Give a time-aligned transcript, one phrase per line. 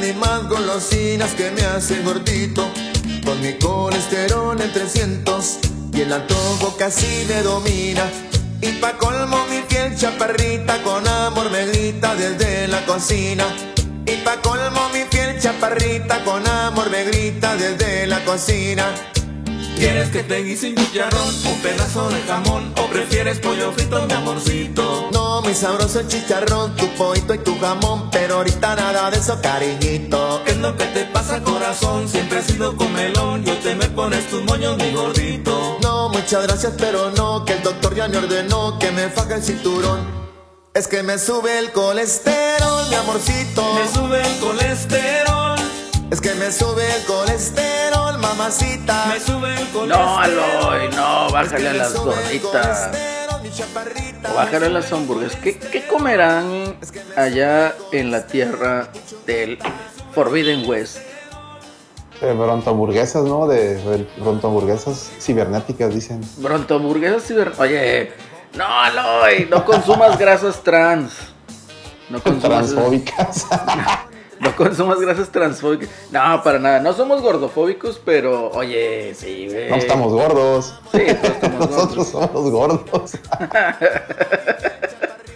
[0.00, 2.68] ni más golosinas que me hacen gordito.
[3.24, 5.58] Con mi colesterol en 300
[5.92, 8.04] y el antojo casi me domina.
[8.60, 13.44] Y pa' colmo mi piel chaparrita con amor me grita desde la cocina.
[14.06, 18.84] Y pa' colmo mi piel chaparrita con amor me grita desde la cocina.
[19.76, 24.12] ¿Quieres que te guise un chicharrón, un pedazo de jamón o prefieres pollo frito, mi
[24.14, 25.10] amorcito?
[25.12, 30.42] No, mi sabroso chicharrón, tu pollito y tu jamón, pero ahorita nada de eso, cariñito.
[30.46, 32.08] ¿Qué es lo que te pasa, corazón?
[32.08, 35.78] Siempre he sido comelón, yo te me pones tus moños, mi gordito.
[35.82, 39.42] No, muchas gracias, pero no, que el doctor ya me ordenó que me faja el
[39.42, 40.26] cinturón.
[40.72, 43.74] Es que me sube el colesterol, mi amorcito.
[43.74, 45.45] Me sube el colesterol.
[46.10, 49.06] Es que me sube el colesterol, mamacita.
[49.06, 49.88] Me sube el colesterol.
[49.88, 52.90] No, Aloy, no, Es que bájale a las gorditas.
[54.30, 55.36] O bájale a las hamburguesas.
[55.40, 56.76] ¿Qué, qué comerán
[57.16, 58.88] allá en la tierra
[59.26, 59.58] del
[60.12, 60.98] Forbidden West?
[62.22, 63.48] Eh, bronto hamburguesas, ¿no?
[63.48, 66.20] De, de bronto hamburguesas cibernéticas, dicen.
[66.38, 67.52] Bronto hamburguesas ciber...
[67.58, 68.12] Oye,
[68.54, 71.14] no, Aloy, no consumas grasas trans.
[72.08, 73.46] No consumas, Transfóbicas.
[74.40, 75.88] no consumas grasas transfóbicas.
[76.10, 76.80] No, para nada.
[76.80, 79.70] No somos gordofóbicos, pero oye, sí, güey.
[79.70, 80.74] no estamos gordos.
[80.92, 82.30] Sí, estamos Nosotros gordos.
[82.32, 83.12] somos gordos.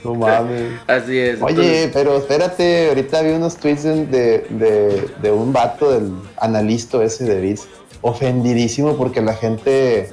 [0.05, 0.73] no mames.
[0.87, 1.43] Así es.
[1.43, 7.25] Oye, pero espérate, ahorita vi unos tweets de, de, de- un vato del analista ese
[7.25, 7.67] de Bits,
[8.00, 10.12] ofendidísimo porque la gente,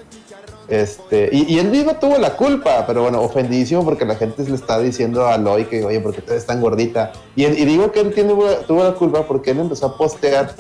[0.67, 4.55] este, y, y él mismo tuvo la culpa, pero bueno, ofendidísimo porque la gente le
[4.55, 7.13] está diciendo a Loy que, oye, porque eres tan gordita.
[7.35, 8.13] Y, y digo que él
[8.67, 10.53] tuvo la culpa porque él empezó a postear,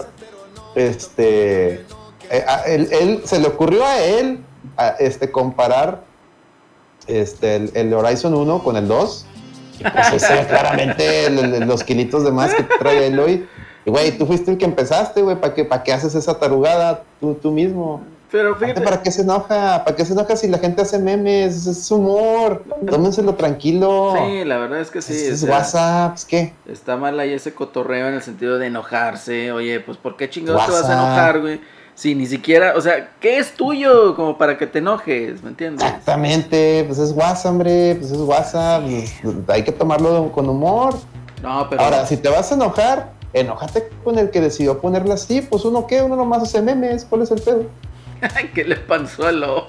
[0.75, 1.85] este,
[2.29, 4.43] eh, él, se le ocurrió a él,
[4.77, 6.03] a, este, comparar
[7.07, 9.25] este, el, Horizon 1 con el 2.
[9.79, 11.29] Y pues claramente
[11.65, 13.47] los kilitos de más que trae Eloy.
[13.85, 15.35] Y güey, tú fuiste el que empezaste, güey.
[15.39, 18.01] ¿Para qué, ¿Para qué haces esa tarugada tú, tú mismo?
[18.31, 19.83] Pero fíjate, ¿Para qué se enoja?
[19.85, 21.65] ¿Para qué se enoja si la gente hace memes?
[21.65, 22.63] Es humor.
[22.89, 24.15] Tómenselo tranquilo.
[24.17, 25.13] sí, la verdad es que sí.
[25.13, 26.53] es, o es sea, WhatsApp, ¿es qué?
[26.65, 29.51] Está mal ahí ese cotorreo en el sentido de enojarse.
[29.53, 31.61] Oye, pues ¿por qué chingados te vas a enojar, güey?
[31.95, 35.41] Si ni siquiera, o sea, ¿qué es tuyo como para que te enojes?
[35.41, 35.83] ¿Me entiendes?
[35.83, 38.83] Exactamente, pues es WhatsApp, hombre, pues es WhatsApp.
[39.23, 40.93] pues, hay que tomarlo con humor.
[41.41, 41.81] No, pero.
[41.81, 45.41] Ahora, si te vas a enojar, enójate con el que decidió ponerla así.
[45.41, 47.05] Pues uno qué, uno nomás hace memes.
[47.05, 47.65] ¿Cuál es el pedo?
[48.53, 49.65] ¿Qué le pasó a lo?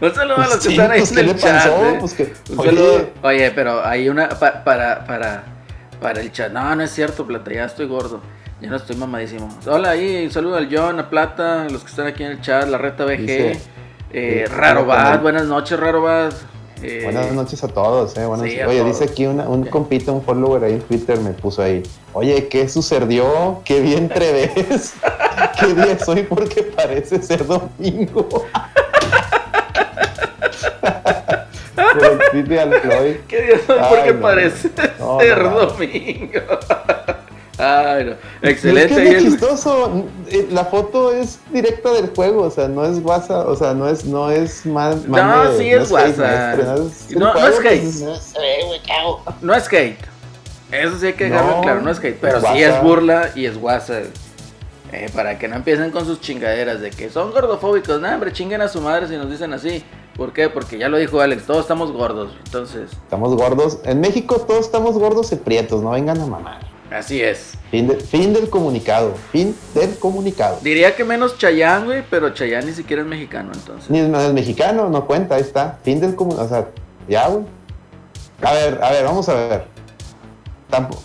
[0.00, 1.54] Un saludo a los que Sí, están ahí pues, en ¿qué el le chat.
[1.56, 1.86] pasó?
[1.86, 1.96] ¿eh?
[2.00, 2.68] Pues que- Un oye.
[2.70, 3.10] saludo.
[3.22, 5.44] Oye, pero hay una pa- para, para,
[6.00, 6.50] para el chat.
[6.52, 8.20] No, no es cierto, Plata, ya estoy gordo.
[8.60, 9.48] Ya no estoy mamadísimo.
[9.66, 12.40] Hola ahí, un saludo al John, a Plata, a los que están aquí en el
[12.40, 13.16] chat, la reta BG.
[13.18, 13.60] Dice-
[14.12, 16.32] eh, Raro Bad, buenas noches, Raro Bad.
[16.82, 18.26] Eh, Buenas noches a todos, eh.
[18.26, 18.98] buenas- sí, a Oye, todos.
[19.00, 19.68] dice aquí una- un Ok.
[19.70, 21.82] compita, un follower ahí en Twitter me puso ahí.
[22.12, 23.60] Oye, ¿qué sucedió?
[23.64, 24.94] ¿Qué bien ves?
[25.60, 26.22] ¿Qué día es hoy?
[26.24, 28.28] Porque parece ser domingo.
[32.32, 33.20] De Alcloy.
[33.28, 33.76] ¿Qué día soy?
[33.78, 35.66] Ay, Porque no, parece no, ser no.
[35.66, 36.40] domingo.
[37.62, 38.12] Ay, no.
[38.42, 38.94] Es Excelente.
[38.94, 40.04] que es lo chistoso.
[40.28, 43.88] eh, La foto es directa del juego, o sea, no es WhatsApp, o sea, no
[43.88, 44.96] es, no es más.
[45.06, 46.58] No, sí es WhatsApp.
[47.16, 48.04] No, no es hate.
[49.40, 49.98] No es hate.
[50.72, 52.18] Eso sí hay que dejarlo No, claro, no es hate.
[52.20, 54.04] Pero es sí es burla y es WhatsApp.
[54.92, 58.00] Eh, para que no empiecen con sus chingaderas de que son gordofóbicos.
[58.00, 59.82] No, hombre, chinguen a su madre si nos dicen así.
[60.16, 60.50] ¿Por qué?
[60.50, 62.32] Porque ya lo dijo Alex, todos estamos gordos.
[62.44, 63.78] Entonces, Estamos gordos.
[63.84, 66.71] En México todos estamos gordos y prietos, no vengan a mamar.
[66.94, 67.54] Así es.
[67.70, 69.14] Fin, de- fin del comunicado.
[69.32, 70.58] Fin del comunicado.
[70.62, 73.90] Diría que menos Chayán, güey, pero Chayán ni siquiera es mexicano, entonces.
[73.90, 75.78] Ni no es mexicano, no cuenta, ahí está.
[75.82, 76.46] Fin del comunicado.
[76.46, 76.68] O sea,
[77.08, 77.44] ya, güey.
[78.42, 79.64] A ver, a ver, vamos a ver.
[80.68, 81.02] Tampoco.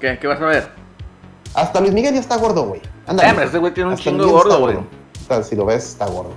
[0.00, 0.68] ¿Qué, ¿Qué vas a ver?
[1.54, 2.80] Hasta Luis Miguel ya está gordo, güey.
[3.06, 3.42] Ándale.
[3.42, 4.76] Eh, ese güey tiene un Hasta chingo gordo, güey.
[4.76, 6.32] O sea, si lo ves, está gordo.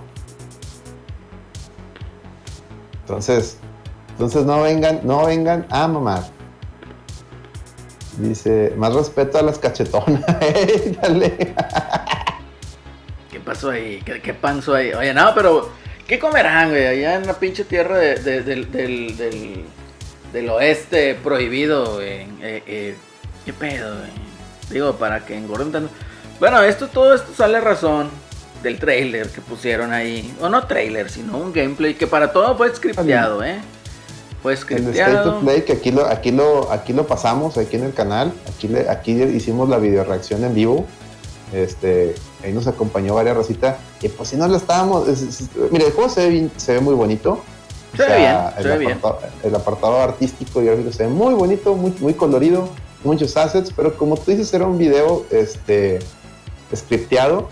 [3.02, 3.58] Entonces,
[4.12, 6.24] entonces no vengan, no vengan a mamar.
[8.18, 10.24] Dice, más respeto a las cachetonas.
[10.42, 11.54] Ey, Dale.
[13.31, 14.02] ¿Qué pasó ahí?
[14.06, 14.92] ¿Qué, qué pasó ahí?
[14.94, 15.69] Oye, no, pero
[16.08, 16.86] ¿qué comerán, güey?
[16.88, 19.66] Allá en la pinche tierra de- de- del, del, del,
[20.34, 22.22] del oeste prohibido, güey.
[22.42, 22.96] Eh, eh,
[23.46, 24.10] ¿Qué pedo, güey?
[24.72, 25.90] Digo, para que engorden tanto.
[26.40, 28.10] Bueno, esto, todo esto sale a razón
[28.63, 30.36] del trailer que pusieron ahí.
[30.42, 33.60] O no trailer, sino un gameplay que para todo fue scripteado, ¿eh?
[34.76, 37.84] Fue El State of Play, que aquí lo, aquí lo, aquí lo pasamos, aquí en
[37.84, 38.34] el canal.
[38.48, 40.86] Aquí, le- aquí hicimos la video reacción en vivo.
[41.54, 42.14] Este,
[42.44, 43.78] ahí nos acompañó varias rositas.
[44.02, 45.08] Y pues si no lo estábamos.
[45.72, 47.42] mire, el juego se ve, se ve muy bonito.
[47.96, 49.00] Se ve bien, se el, ve bien.
[49.44, 52.70] el apartado artístico y gráfico se ve muy bonito, muy, muy colorido,
[53.04, 56.00] muchos assets, pero como tú dices, era un video este,
[56.76, 57.50] scripteado.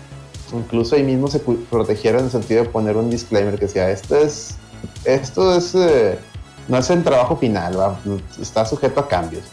[0.52, 4.14] Incluso ahí mismo se protegieron en el sentido de poner un disclaimer que decía, esto
[4.16, 4.54] es,
[5.04, 6.18] esto es, eh,
[6.68, 7.76] no es el trabajo final,
[8.40, 9.44] está sujeto a cambios.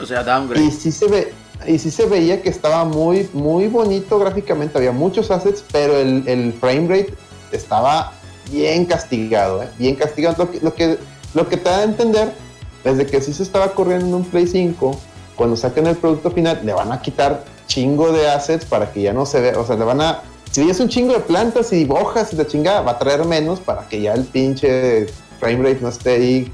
[0.00, 0.64] O sea, downgrade.
[0.64, 1.32] Y sí se ve,
[1.66, 6.24] y sí se veía que estaba muy, muy bonito gráficamente, había muchos assets, pero el,
[6.26, 7.14] el frame rate
[7.52, 8.12] estaba
[8.50, 9.68] bien castigado, ¿eh?
[9.78, 10.44] bien castigado.
[10.44, 10.98] Lo que, lo, que,
[11.34, 12.32] lo que te da a entender
[12.84, 14.98] desde que sí se estaba corriendo en un Play 5,
[15.36, 19.12] cuando saquen el producto final, le van a quitar chingo de assets para que ya
[19.12, 21.86] no se vea, o sea, le van a, si es un chingo de plantas y
[21.88, 25.06] hojas y la chingada, va a traer menos para que ya el pinche
[25.42, 26.52] frame rate no esté ahí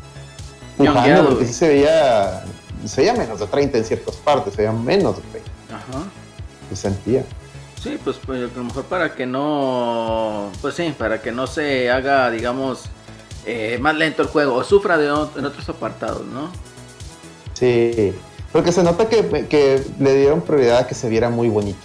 [0.78, 2.42] pujando, porque sí se veía,
[2.86, 5.50] se veía menos de 30 en ciertas partes, se veía menos de 30.
[5.74, 6.04] Ajá.
[6.70, 7.22] Se sentía.
[7.82, 11.90] Sí, pues, pues, a lo mejor para que no, pues sí, para que no se
[11.90, 12.84] haga, digamos,
[13.44, 15.12] eh, más lento el juego o sufra de en
[15.44, 16.50] otros apartados, ¿no?
[17.52, 18.14] Sí,
[18.52, 21.78] porque se nota que, que, le dieron prioridad a que se viera muy bonito.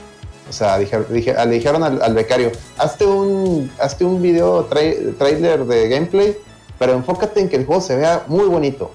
[0.49, 5.89] O sea, dije, dije, le dijeron al, becario, hazte un, hazte un video trailer de
[5.89, 6.37] gameplay,
[6.83, 8.91] pero enfócate en que el juego se vea muy bonito.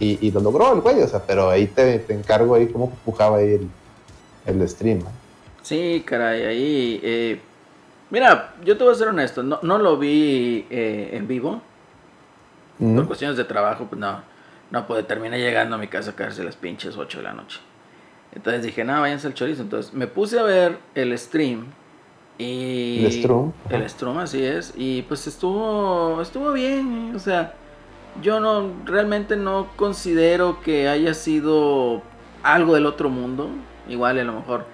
[0.00, 2.90] Y, y lo logró el güey, o sea, pero ahí te, te encargo ahí cómo
[3.04, 3.68] pujaba ahí el,
[4.46, 5.04] el stream.
[5.62, 7.00] Sí, caray, ahí...
[7.04, 7.40] Eh,
[8.10, 11.62] mira, yo te voy a ser honesto, no, no lo vi eh, en vivo.
[12.80, 14.22] Por cuestiones de trabajo, pues no,
[14.72, 15.04] no pude.
[15.04, 17.60] Terminé llegando a mi casa a caerse las pinches 8 de la noche.
[18.34, 19.62] Entonces dije, nada, váyanse al chorizo.
[19.62, 21.66] Entonces me puse a ver el stream.
[22.40, 23.52] Y el stream.
[23.68, 24.72] El stream, así es.
[24.76, 27.12] Y pues estuvo, estuvo bien.
[27.14, 27.54] O sea,
[28.22, 32.02] yo no, realmente no considero que haya sido
[32.42, 33.48] algo del otro mundo.
[33.88, 34.64] Igual a lo mejor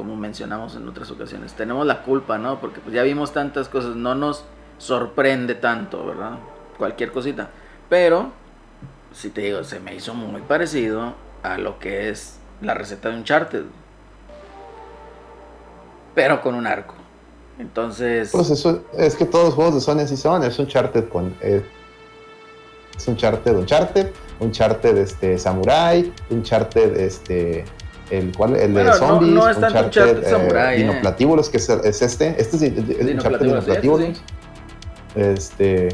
[0.00, 2.58] como mencionamos en otras ocasiones, tenemos la culpa, ¿no?
[2.58, 4.46] Porque pues ya vimos tantas cosas, no nos
[4.78, 6.38] sorprende tanto, ¿verdad?
[6.78, 7.50] Cualquier cosita.
[7.90, 8.30] Pero,
[9.12, 13.16] si te digo, se me hizo muy parecido a lo que es la receta de
[13.16, 13.64] un charter.
[16.14, 16.94] Pero con un arco.
[17.60, 18.30] Entonces...
[18.32, 21.34] Pues eso, es que todos los juegos de Sony así son, es un charter con...
[21.42, 21.62] Eh,
[22.96, 27.64] es un charter, un charter, un charter este, samurai, un charter este,
[28.10, 32.02] el cual el de zombies, no, no es un charter, eh, dinoplatíbulos, que es, es,
[32.02, 34.22] este, este es, es un charter dinoplatíbulos.
[35.14, 35.88] Este,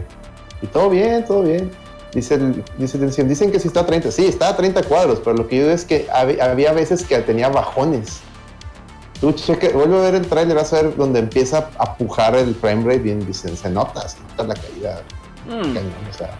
[0.63, 1.71] y todo bien, todo bien.
[2.13, 4.11] Dicen, dicen, dicen que sí está a 30.
[4.11, 7.19] Sí, está a 30 cuadros, pero lo que yo digo es que había veces que
[7.19, 8.21] tenía bajones.
[9.21, 12.55] Tú cheque, vuelve a ver el trailer, vas a ver donde empieza a pujar el
[12.55, 15.03] frame rate bien, dicen, se nota, se nota la caída.
[15.47, 15.77] Mm.
[16.11, 16.31] o sea,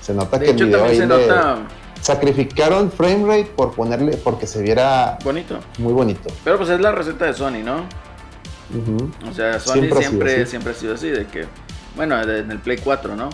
[0.00, 1.66] se nota que el video ahí se nota
[2.04, 5.58] sacrificaron frame rate por ponerle, porque se viera bonito.
[5.78, 6.30] Muy bonito.
[6.44, 7.86] Pero pues es la receta de Sony, ¿no?
[9.26, 11.46] O sea, Sony siempre, siempre, ha sido así, de que,
[11.96, 13.30] bueno, en el Play 4, ¿no?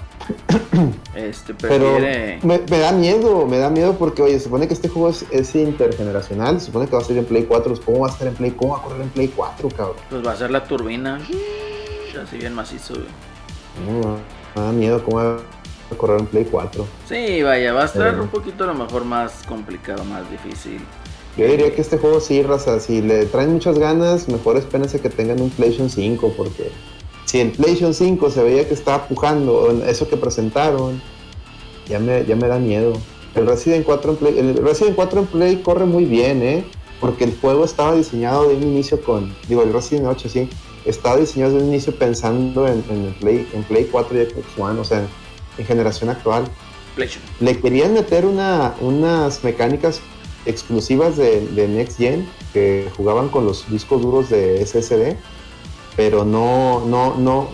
[1.14, 2.38] este, prefiere...
[2.40, 5.54] Pero me, da miedo, me da miedo porque, oye, se supone que este juego es,
[5.54, 8.34] intergeneracional, se supone que va a ser en Play 4, ¿cómo va a estar en
[8.34, 9.96] Play, cómo va a correr en Play 4, cabrón?
[10.08, 11.20] Pues va a ser la turbina,
[12.22, 12.94] así bien macizo,
[14.54, 15.38] me da miedo cómo va
[15.96, 16.86] correr en Play 4.
[17.08, 20.80] Sí, vaya, va a estar un poquito a lo mejor más complicado, más difícil.
[21.36, 25.08] Yo diría que este juego sí, raza, si le traen muchas ganas, mejor espérense que
[25.08, 26.70] tengan un PlayStation 5, porque
[27.30, 31.00] si el PlayStation 5 se veía que estaba pujando, eso que presentaron,
[31.88, 32.94] ya me, ya me da miedo.
[33.36, 36.64] El Resident 4 en Play, el Resident 4 en Play corre muy bien, ¿eh?
[37.00, 40.48] Porque el juego estaba diseñado de un inicio con, digo, el Resident 8 sí,
[40.84, 44.80] estaba diseñado de un inicio pensando en, en Play, en Play 4 y Xbox One,
[44.80, 45.06] o sea,
[45.56, 46.46] en generación actual.
[47.38, 50.00] Le querían meter una, unas mecánicas
[50.46, 55.16] exclusivas de, Next Gen que jugaban con los discos duros de SSD,
[56.00, 57.50] pero no, no, no,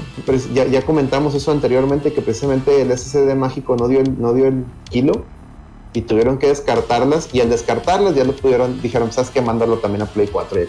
[0.54, 4.64] ya, comentamos eso anteriormente que precisamente el SSD mágico no dio el, no dio el
[4.88, 5.24] kilo
[5.94, 10.02] y tuvieron que descartarlas y al descartarlas ya lo pudieron, dijeron, sabes que mandarlo también
[10.02, 10.68] a Play 4 y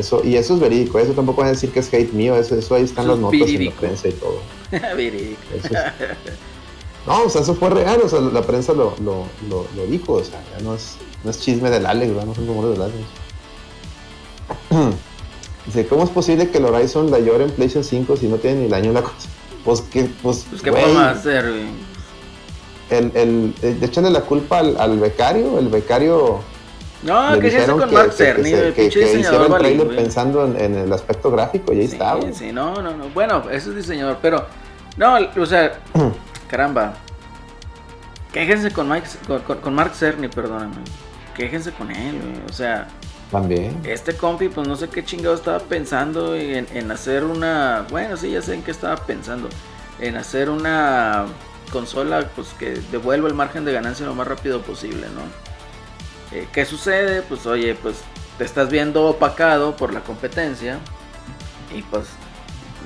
[0.00, 2.54] eso, y eso es verídico, eso tampoco van a decir que es hate mío, eso,
[2.54, 4.40] eso ahí están las notas en la prensa y todo.
[7.06, 10.24] no, o sea, eso fue real, o sea, la prensa lo, lo, lo, dijo, o
[10.24, 12.96] sea, ya no es, no es chisme del Alex, no son rumores del Alex.
[15.68, 18.60] Dice, ¿cómo es posible que el Horizon la llore en PlayStation 5 si no tiene
[18.60, 19.28] ni el año la cosa?
[19.64, 21.44] Pues que, pues, pues ¿qué podemos hacer,
[22.90, 26.40] El, el, el, echarle la culpa al, al becario, el becario
[27.02, 31.30] no, que se hace con Mark Cerny, el pinche diseñador vale, pensando en, el aspecto
[31.30, 32.32] gráfico y ahí está, güey.
[32.32, 33.08] Sí, no, no, no.
[33.10, 34.46] Bueno, eso es diseñador, pero
[34.96, 35.80] no, o sea,
[36.48, 36.94] caramba.
[38.32, 40.76] Quéjense con, Mike, con, con Mark Cerny, perdóname.
[41.36, 42.46] Quéjense con él, güey.
[42.48, 42.88] O sea,
[43.30, 43.78] También.
[43.84, 47.86] Este compi, pues no sé qué chingado estaba pensando en, hacer una.
[47.90, 49.48] Bueno, sí, ya sé en qué estaba pensando.
[50.00, 51.26] En hacer una
[51.70, 56.36] consola pues que devuelva el margen de ganancia lo más rápido posible, ¿no?
[56.36, 57.22] Eh, ¿Qué sucede?
[57.22, 57.96] Pues oye, pues
[58.38, 60.78] te estás viendo opacado por la competencia
[61.76, 62.06] y pues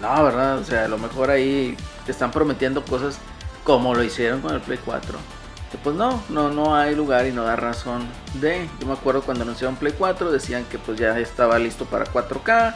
[0.00, 0.58] no, ¿verdad?
[0.58, 3.18] O sea, a lo mejor ahí te están prometiendo cosas
[3.62, 5.18] como lo hicieron con el Play 4.
[5.72, 8.68] Que pues no, no, no hay lugar y no da razón de.
[8.78, 12.74] Yo me acuerdo cuando anunciaron Play 4 decían que pues ya estaba listo para 4K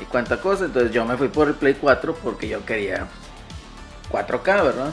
[0.00, 0.66] y cuánta cosa.
[0.66, 3.08] Entonces yo me fui por el Play 4 porque yo quería
[4.12, 4.92] 4K, ¿verdad?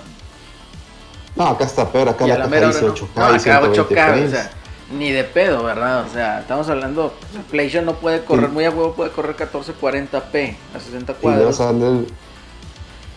[1.35, 2.93] No, acá está peor, acá Y la la mera dice hora no.
[2.95, 4.51] 8K No, acá 120 8K, o sea,
[4.91, 6.05] ni de pedo, ¿verdad?
[6.05, 7.13] O sea, estamos hablando,
[7.51, 8.51] PlayStation no puede correr, Sí.
[8.53, 11.57] muy a huevo puede correr 1440p a 60 Y luego cuadros.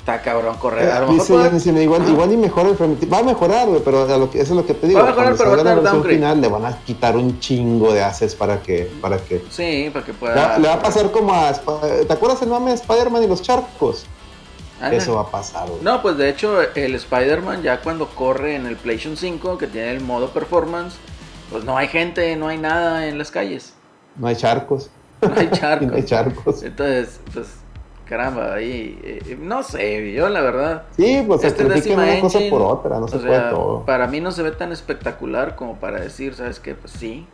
[0.01, 0.91] Está cabrón correr.
[0.91, 1.67] A lo mejor Dice puede- Yannis,
[2.09, 3.13] igual, y mejor el.
[3.13, 4.99] Va a mejorar, güey, pero a lo que, eso es lo que te digo.
[4.99, 6.15] Va a mejorar, pero va a versión downgrade.
[6.17, 10.05] final le van a quitar un chingo de assets para que, para que Sí, para
[10.07, 10.59] que pueda.
[10.59, 11.53] le va a pasar como a.
[11.53, 14.07] ¿Te acuerdas el mame de Spider-Man y los charcos?
[14.91, 15.83] Eso va a pasar, güey.
[15.83, 19.91] No, pues de hecho, el Spider-Man ya cuando corre en el PlayStation 5, que tiene
[19.93, 20.95] el modo performance,
[21.51, 23.75] pues no hay gente, no hay nada en las calles.
[24.17, 24.89] No hay charcos.
[25.21, 25.89] No hay charcos.
[25.89, 26.63] No hay charcos.
[26.63, 27.47] Entonces, pues,
[28.11, 28.99] caramba, ahí.
[29.05, 30.83] eh, no sé, yo la verdad.
[30.97, 31.75] Sí, pues Este una
[32.21, 33.85] cosa engine, por otra, no se puede todo.
[33.87, 36.75] Para mí no se ve tan espectacular como para decir, ¿sabes qué?
[36.75, 37.25] Pues sí.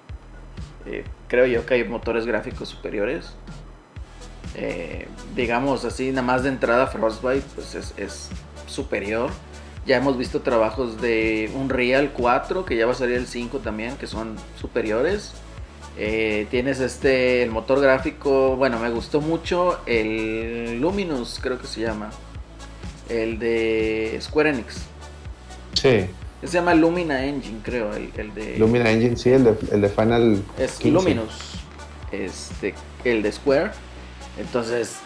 [0.84, 3.32] Eh, creo yo que hay motores gráficos superiores.
[4.54, 8.28] Eh, digamos así, nada más de entrada Frostbite pues es, es
[8.66, 9.30] superior.
[9.86, 13.96] Ya hemos visto trabajos de Unreal 4, que ya va a salir el 5 también,
[13.96, 15.32] que son superiores.
[15.98, 21.80] Eh, tienes este, el motor gráfico, bueno, me gustó mucho el Luminous, creo que se
[21.80, 22.10] llama.
[23.08, 24.82] El de Square Enix.
[25.74, 26.06] Sí,
[26.42, 28.58] Se llama Lumina Engine, creo, el, el de...
[28.58, 30.42] Lumina Engine, sí, el de, el de Final.
[30.58, 30.90] Es 15.
[30.90, 31.34] Luminous,
[32.12, 32.74] este,
[33.04, 33.70] el de Square.
[34.38, 34.96] Entonces,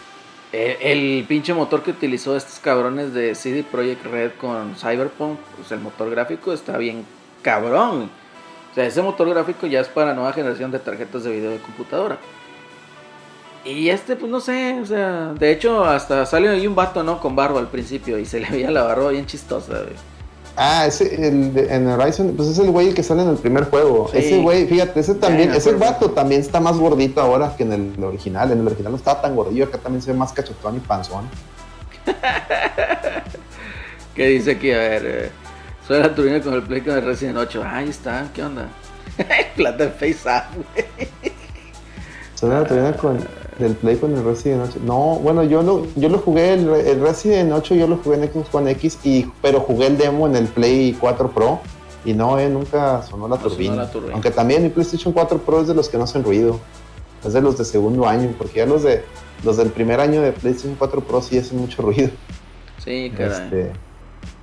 [0.51, 5.71] el, el pinche motor que utilizó estos cabrones de CD Projekt Red con Cyberpunk, pues
[5.71, 7.05] el motor gráfico está bien
[7.41, 8.09] cabrón.
[8.71, 11.59] O sea, ese motor gráfico ya es para nueva generación de tarjetas de video de
[11.59, 12.17] computadora.
[13.63, 17.19] Y este, pues no sé, o sea, de hecho, hasta salió ahí un vato, ¿no?
[17.19, 19.95] Con barba al principio y se le veía la barba bien chistosa, güey.
[20.57, 24.09] Ah, ese, el en Horizon, pues es el güey que sale en el primer juego.
[24.11, 24.17] Sí.
[24.17, 27.73] Ese güey, fíjate, ese también, me ese vato también está más gordito ahora que en
[27.73, 28.51] el original.
[28.51, 31.29] En el original no estaba tan gordillo, acá también se ve más cachetón y panzón.
[34.15, 34.71] ¿Qué dice aquí?
[34.71, 35.31] A ver, eh,
[35.91, 37.63] soy la turbina con el Play con el Resident 8.
[37.65, 38.69] Ahí está, ¿qué onda?
[39.55, 41.09] Plata de Face Up, güey.
[42.35, 43.19] Suena la teoría con
[43.59, 44.79] del Play con el Resident 8.
[44.83, 48.31] No, bueno, yo lo, yo lo jugué, el, el Resident 8 yo lo jugué en
[48.31, 51.59] Xbox One X, y, pero jugué el demo en el Play 4 Pro.
[52.03, 53.75] Y no, eh, nunca sonó la No sonó turbina.
[53.75, 54.13] la turbina.
[54.13, 56.59] Aunque también mi PlayStation 4 Pro es de los que no hacen ruido.
[57.23, 59.03] Es de los de segundo año, porque ya los de
[59.43, 62.09] los del primer año de PlayStation 4 Pro sí hacen mucho ruido.
[62.83, 63.43] Sí, caray.
[63.43, 63.71] Este,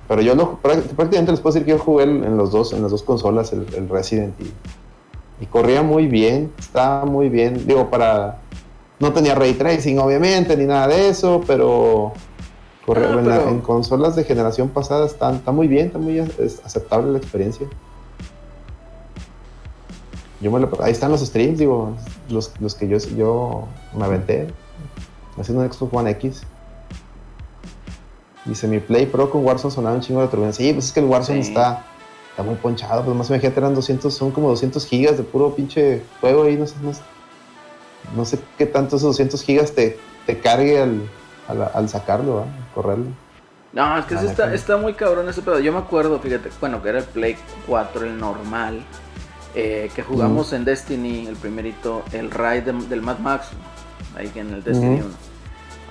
[0.09, 2.81] pero yo lo, prá- prácticamente les puedo decir que yo jugué en los dos, en
[2.81, 4.51] las dos consolas el, el Resident y,
[5.43, 7.65] y corría muy bien, estaba muy bien.
[7.65, 8.39] Digo, para
[8.99, 12.11] no tenía ray tracing obviamente ni nada de eso, pero,
[12.85, 15.99] corría- Ah, en, la- pero- en consolas de generación pasada está, está muy bien, está
[15.99, 17.67] muy aceptable la experiencia.
[20.41, 21.93] Yo me lo- ahí están los streams, digo,
[22.29, 24.47] los, los que yo, yo me aventé
[25.37, 26.41] haciendo un Xbox One X.
[28.49, 30.51] Dice, mi Play Pro con Warzone sonaba un chingo de turbina.
[30.51, 31.49] Sí, pues es que el Warzone Sí.
[31.49, 31.85] está,
[32.31, 33.03] está muy ponchado.
[33.03, 36.55] Pues más imagínate, eran 200, son como 200 gigas de puro pinche juego ahí.
[36.55, 37.01] No sé, no sé,
[38.15, 41.01] no sé qué tanto esos 200 gigas te, te cargue al,
[41.47, 42.45] al, al sacarlo, ¿va?
[42.73, 43.05] correrlo.
[43.71, 45.59] No, es que sí está, está muy cabrón ese pedo.
[45.59, 47.37] Yo me acuerdo, fíjate, bueno, que era el Play
[47.67, 48.83] 4, el normal.
[49.55, 53.47] eh, que jugamos en Destiny, el primerito, el raid de- del Mad Max.
[54.15, 55.05] Ahí en el Destiny Ujú.
[55.07, 55.15] 1.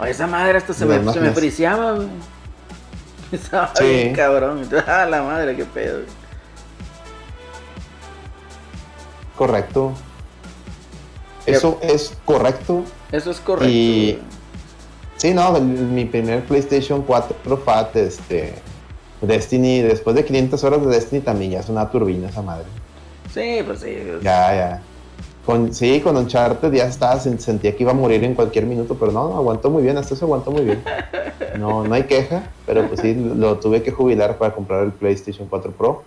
[0.00, 2.06] Oye, esa madre hasta se me, se me friseaba, güey.
[3.32, 3.84] Estaba Sí.
[3.84, 4.68] bien cabrón.
[4.86, 6.00] Ah, la madre, qué pedo.
[9.36, 9.92] Correcto.
[11.46, 12.84] Eso es correcto.
[13.12, 13.68] Eso es correcto.
[13.72, 14.18] Y-.
[15.16, 18.54] Sí, no, el- mi primer PlayStation 4 FAT, este,
[19.20, 22.66] Destiny, después de 500 horas de Destiny también ya es una turbina esa madre.
[23.32, 23.96] Sí, pues sí.
[24.22, 24.82] Ya, ya.
[25.48, 28.96] Con, sí, con Uncharted ya estaba, sen- sentía que iba a morir en cualquier minuto,
[29.00, 30.82] pero no, aguantó muy bien, hasta eso aguantó muy bien.
[31.58, 35.48] No, no hay queja, pero pues sí, lo tuve que jubilar para comprar el PlayStation
[35.48, 36.02] 4 Pro.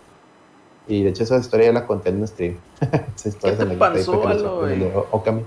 [0.87, 2.57] Y de hecho esa historia ya la conté en un stream.
[3.15, 5.41] Esa historia ¿Qué se te pasó, Alo, Okami.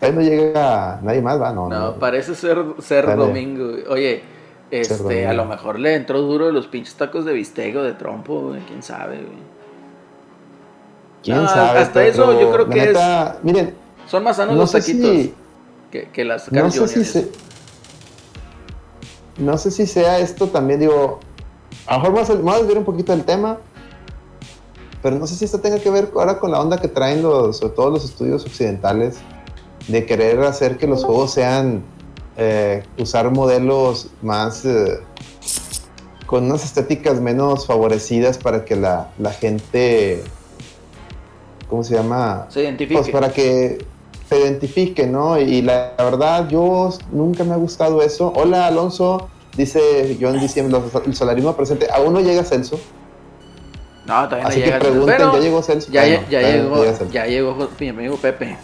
[0.00, 1.92] Ahí no llega nadie más, va, no, No, no.
[1.94, 3.26] parece ser, ser Dale.
[3.26, 3.64] domingo.
[3.90, 4.22] Oye,
[4.70, 5.28] este, domingo.
[5.30, 8.60] a lo mejor le entró duro los pinches tacos de bistec o de trompo, güey,
[8.60, 9.54] quién sabe, güey.
[11.24, 11.80] Quién sabe.
[11.80, 12.98] Hasta eso yo creo que es.
[13.42, 13.74] Miren,
[14.06, 15.30] son más sanos los taquitos
[15.90, 17.30] que, que, las no sé si se,
[19.38, 21.20] No sé si sea esto también, digo.
[21.86, 23.58] A lo mejor vamos a, vamos a desviar un poquito del tema.
[25.02, 27.58] Pero no sé si esto tenga que ver ahora con la onda que traen los,
[27.58, 29.16] sobre todo los estudios occidentales
[29.88, 31.82] de querer hacer que los juegos sean
[32.38, 34.98] eh, usar modelos más eh,
[36.26, 40.24] con unas estéticas menos favorecidas para que la, la gente
[41.74, 42.46] ¿cómo se llama?
[42.50, 43.00] Se identifique.
[43.00, 43.84] Pues para que
[44.28, 45.36] se identifique, ¿no?
[45.40, 48.32] Y la, verdad, yo nunca me ha gustado eso.
[48.36, 51.88] Hola, Alonso, dice John diciendo el solarismo presente.
[51.92, 52.78] ¿Aún no llega Celso?
[54.06, 54.78] No, todavía Así no llega.
[54.78, 55.90] Que pregunten, ¿ya llegó Celso?
[55.90, 58.56] Ya, ya, ya llegó, ya llegó mi amigo Pepe.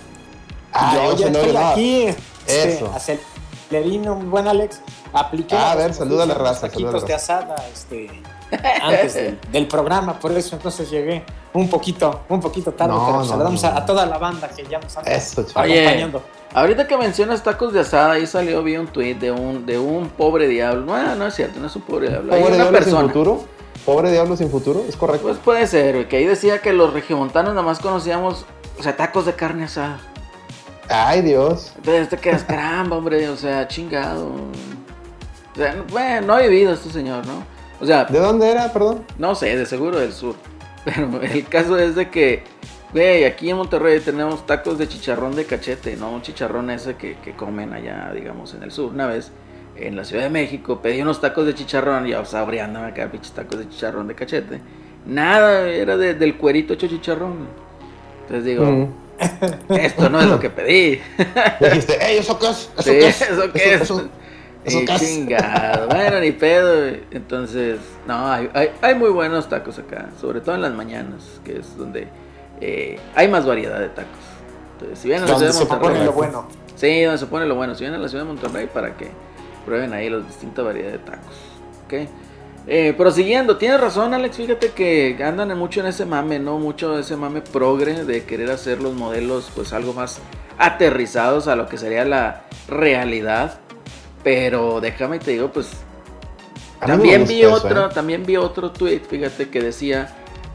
[0.73, 2.05] Ah, yo ya estoy aquí.
[2.47, 2.93] Este, Eso.
[2.95, 4.83] Acelerino, buen Alex.
[5.13, 5.57] Apliqué.
[5.57, 6.69] Ah, a ver, saluda a la raza.
[6.73, 7.07] La raza.
[7.07, 8.09] de asada, este
[8.83, 13.85] antes del, programa, por eso entonces llegué un poquito, un poquito tarde, pero saludamos a,
[13.85, 16.23] toda la banda que ya nos han acompañando.
[16.55, 20.09] ahorita que mencionas tacos de asada, ahí salió vi un tweet de un, de un
[20.09, 20.85] pobre diablo.
[20.85, 22.31] No, no es cierto, no es un pobre diablo.
[22.31, 23.45] ¿Pobre diablo sin futuro?
[23.85, 24.85] ¿Pobre diablo sin futuro?
[24.89, 25.27] ¿Es correcto?
[25.27, 28.45] Pues puede ser, que ahí decía que los regiomontanos nada más conocíamos,
[28.79, 30.01] o sea, tacos de carne asada.
[30.89, 31.73] Ay, Dios.
[31.77, 34.27] Entonces te quedas, caramba, hombre, o sea, chingado.
[34.27, 37.45] O sea, bueno, no ha vivido este señor, ¿no?
[37.81, 39.05] O sea, ¿de dónde era, perdón?
[39.19, 40.35] No sé, de seguro del sur.
[40.85, 42.43] Pero el caso es de que,
[42.93, 46.11] güey, aquí en Monterrey tenemos tacos de chicharrón de cachete, ¿no?
[46.11, 48.93] Un chicharrón ese que, comen allá, digamos, en el sur.
[48.93, 49.33] Una vez
[49.77, 53.33] en la Ciudad de México pedí unos tacos de chicharrón, y ya sabriándome acá, pinches
[53.33, 54.61] tacos de chicharrón de cachete.
[55.07, 57.49] Nada, era del cuerito hecho chicharrón.
[58.23, 59.73] Entonces digo, mm.
[59.73, 61.01] esto no es lo que pedí.
[61.61, 62.71] Dijiste, ey, ¿eso qué es?
[62.77, 63.23] ¿Eso qué es?
[63.23, 63.93] ¿Eso qué es?
[64.65, 66.95] Y chingado, bueno, ni pedo.
[67.11, 68.51] Entonces, no, hay,
[68.83, 72.09] hay, muy buenos tacos acá, sobre todo en las mañanas, que es donde
[72.61, 74.21] eh, hay más variedad de tacos.
[74.73, 76.05] Entonces, si vienen a la ciudad de Monterrey.
[76.05, 76.49] lo bueno.
[76.77, 77.75] Sí, donde se pone lo bueno.
[77.75, 79.11] Si vienen a la ciudad de Monterrey, para que
[79.65, 81.35] prueben ahí las distintas variedades de tacos.
[81.85, 82.09] ¿Ok?
[82.67, 84.37] Eh, prosiguiendo, tienes razón, Alex.
[84.37, 86.59] Fíjate que andan mucho en ese mame, ¿no?
[86.59, 90.21] Mucho ese mame progre de querer hacer los modelos, pues algo más
[90.59, 93.61] aterrizados a lo que sería la realidad.
[94.23, 95.71] Pero déjame te digo, pues
[96.85, 97.91] también vi otro, ¿eh?
[97.93, 100.15] también vi otro tweet, fíjate que decía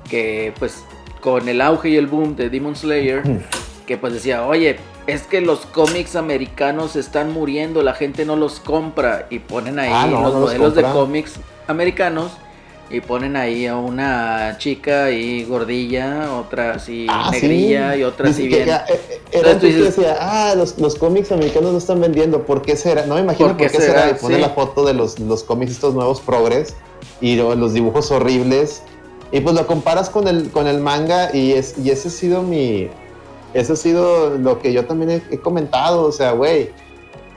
[0.10, 0.84] que pues
[1.22, 3.40] con el auge y el boom de Demon Slayer, mm.
[3.86, 8.60] que pues decía, "Oye, es que los cómics americanos están muriendo, la gente no los
[8.60, 12.32] compra" y ponen ahí ah, los modelos de cómics americanos
[12.90, 18.48] y ponen ahí a una chica y gordilla, otra así ah, negrilla y otra así
[18.48, 18.70] bien.
[18.70, 23.06] Eh, eh, era decía, ah, los, los, cómics americanos no están vendiendo, ¿por qué será?
[23.06, 24.12] No me imagino por qué, será.
[24.12, 26.76] Y pone la foto de los, los cómics estos nuevos progres
[27.22, 28.84] y los dibujos horribles.
[29.32, 32.44] Y pues lo comparas con el, con el manga y, es, y ese ha sido
[32.44, 32.90] mi...
[33.54, 36.72] Eso ha sido lo que yo también he comentado, o sea, güey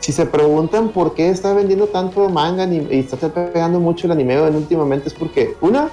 [0.00, 4.40] si se preguntan por qué está vendiendo tanto manga y está pegando mucho el anime
[4.50, 5.90] últimamente es porque, una,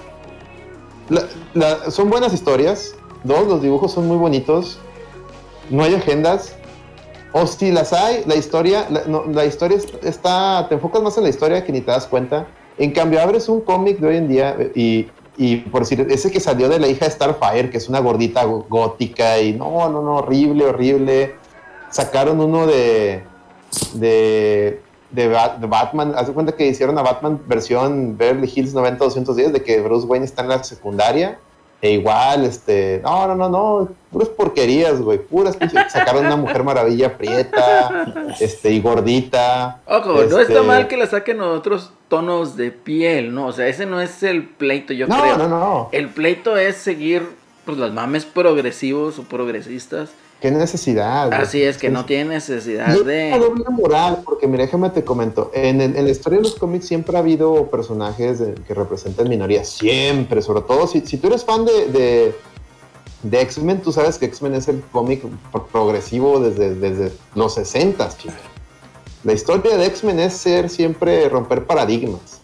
[1.89, 4.79] son buenas historias, dos, los dibujos son muy bonitos,
[5.69, 6.55] no hay agendas,
[7.31, 11.65] o si las hay, la historia, la, historia está, te enfocas más en la historia
[11.65, 12.47] que ni te das cuenta.
[12.77, 16.39] En cambio, abres un cómic de hoy en día y, y, por decir, ese que
[16.39, 20.15] salió de la hija de Starfire, que es una gordita gótica y no, no, no,
[20.15, 21.35] horrible, horrible.
[21.89, 23.23] Sacaron uno de,
[23.93, 26.13] de, de, Batman.
[26.15, 30.43] Haz cuenta que hicieron a Batman versión Beverly Hills 90-210 de que Bruce Wayne está
[30.43, 31.39] en la secundaria.
[31.81, 35.57] E igual, este, no, no, no, no, puras porquerías, güey, puras
[35.89, 39.81] Sacaron una mujer maravilla prieta, este, y gordita.
[39.85, 43.47] Ojo, no está este mal que la saquen otros tonos de piel, ¿no?
[43.47, 45.38] O sea, ese no es el pleito, yo creo.
[45.38, 45.89] No, no, no.
[45.91, 47.29] El pleito es seguir,
[47.65, 50.11] pues, los mames progresivos o progresistas
[50.45, 51.34] ¿Qué necesidad?
[51.34, 53.31] Así es, que no tiene necesidad de...
[53.31, 57.21] Doble moral, porque mira, déjame te comento, en, la historia de los cómics siempre ha
[57.21, 62.36] habido personajes que representan minorías, siempre, sobre todo si, si tú eres fan de,
[63.23, 65.23] de, X-Men, tú sabes que X-Men es el cómic
[65.71, 68.36] progresivo desde, desde los 60, chicos.
[69.23, 72.39] La historia de X-Men es ser siempre romper paradigmas.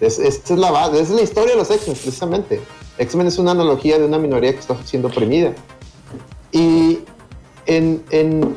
[0.00, 2.62] Es, es, la base, es la historia de los X-Men, precisamente.
[2.96, 5.52] X-Men es una analogía de una minoría que está siendo oprimida.
[6.52, 7.00] Y
[7.76, 8.54] en, en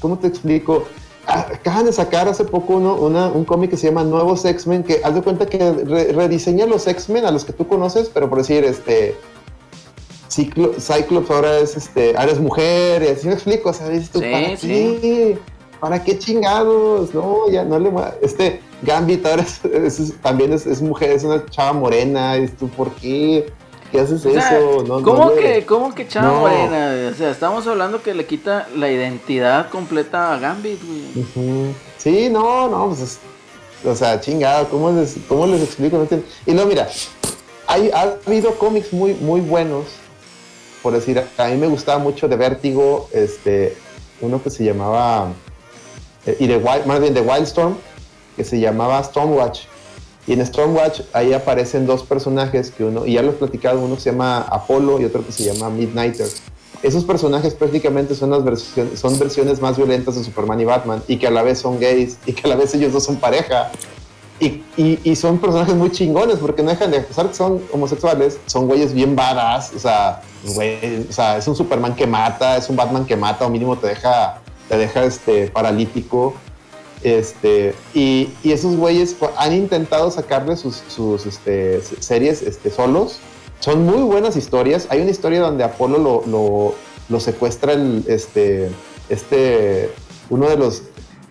[0.00, 0.84] ¿cómo te explico?
[1.26, 5.00] Ah, acaban de sacar hace poco uno, un cómic que se llama Nuevos X-Men, que
[5.02, 5.58] haz de cuenta que
[6.12, 9.16] rediseña los X-Men a los que tú conoces, pero por decir, este,
[10.28, 14.08] Cyclops ahora es, este, ahora es mujer, y así me explico, ¿sabes?
[14.10, 15.38] ¿para qué?
[15.80, 17.12] ¿Para qué chingados?
[17.14, 17.90] No, ya no le
[18.22, 19.44] Este, Gambit ahora
[20.22, 23.46] también es, mujer, es una chava morena, ¿y tú por qué?
[23.90, 24.84] ¿Qué haces eso?
[24.86, 27.10] No, ¿Cómo que, cómo que Chava Morena?
[27.12, 31.74] O sea, estamos hablando que le quita la identidad completa a Gambit, güey.
[31.98, 33.18] Sí, no, no, pues
[33.84, 36.06] o sea, chingado, ¿cómo les, cómo les explico?
[36.44, 36.88] y no, mira,
[37.66, 39.86] hay, ha habido cómics muy, muy buenos,
[40.82, 43.76] por decir, a mí me gustaba mucho de Vértigo, este,
[44.20, 45.28] uno que se llamaba,
[46.26, 47.76] eh, y de más bien de Wildstorm,
[48.36, 49.66] que se llamaba Stormwatch
[50.26, 53.96] y en Stormwatch ahí aparecen dos personajes que uno, y ya lo he platicado, uno
[53.96, 56.28] se llama Apolo y otro que se llama Midnighter.
[56.82, 61.16] Esos personajes prácticamente son las versiones, son versiones más violentas de Superman y Batman y
[61.16, 63.70] que a la vez son gays y que a la vez ellos dos son pareja.
[64.38, 68.66] Y, y, son personajes muy chingones porque no dejan de, pesar que son homosexuales, son
[68.66, 70.20] güeyes bien badass, o sea,
[70.54, 73.78] güey, o sea, es un Superman que mata, es un Batman que mata o mínimo
[73.78, 76.34] te deja, te deja este, paralítico
[77.06, 80.82] este, y, esos güeyes han intentado sacarle sus,
[81.24, 83.20] este, series este, solos.
[83.60, 84.88] Son muy buenas historias.
[84.90, 86.74] Hay una historia donde Apolo lo,
[87.08, 88.72] lo, secuestra el, este,
[89.08, 89.92] este,
[90.30, 90.82] uno de los,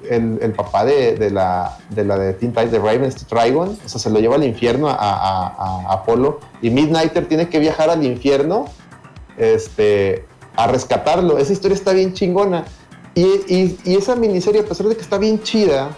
[0.09, 3.77] el, papá de, la, de la de Teen Titans, de Raven, este Trigon.
[3.85, 6.39] O sea, se lo lleva al infierno a, a, Apolo.
[6.61, 8.63] Y Midnighter tiene que viajar al infierno
[9.35, 10.23] este,
[10.55, 11.37] a rescatarlo.
[11.37, 12.63] Esa historia está bien chingona.
[13.15, 15.97] Y, esa miniserie, a pesar de que está bien chida,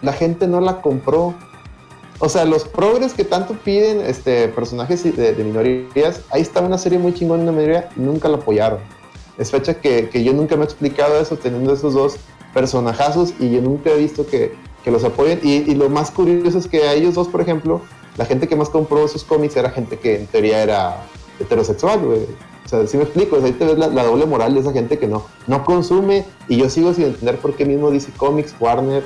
[0.00, 1.34] la gente no la compró.
[2.20, 6.98] O sea, los progres que tanto piden este, personajes de, minorías, ahí está una serie
[6.98, 8.78] muy chingona la minoría, nunca la apoyaron.
[9.36, 12.16] Es fecha que, yo nunca me he explicado eso teniendo esos dos
[12.54, 14.54] personajazos y yo nunca he visto que,
[14.86, 15.40] los apoyen.
[15.42, 17.82] Y, y, lo más curioso es que a ellos dos, por ejemplo,
[18.16, 21.06] la gente que más compró esos cómics era gente que en teoría era
[21.40, 22.53] heterosexual, güey.
[22.64, 25.06] O sea, si me explico, ahí te ves la, doble moral de esa gente que
[25.06, 29.04] no, no consume y yo sigo sin entender por qué mismo DC Comics, Warner,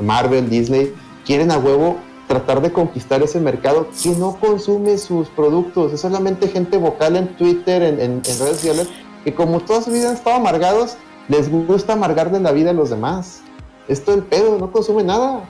[0.00, 0.92] Marvel, Disney
[1.24, 5.92] quieren a huevo tratar de conquistar ese mercado que no consume sus productos.
[5.92, 8.88] Es solamente gente vocal en Twitter, en, redes sociales,
[9.24, 10.96] que como toda su vida han estado amargados,
[11.28, 13.42] les gusta amargarle la vida a los demás.
[13.88, 15.48] Esto el pedo, no consume nada.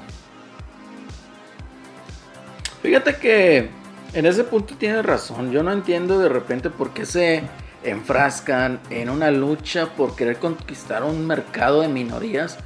[2.82, 3.70] Fíjate que
[4.18, 5.52] en ese punto tienes razón.
[5.52, 7.44] Yo no entiendo de repente por qué se
[7.84, 12.58] enfrascan en una lucha por querer conquistar un mercado de minorías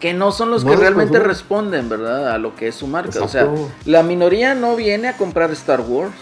[0.00, 2.32] que no son los que realmente responden, ¿verdad?
[2.32, 3.22] A lo que es su marca.
[3.22, 3.48] O sea,
[3.84, 6.12] la minoría no viene a comprar Star Wars.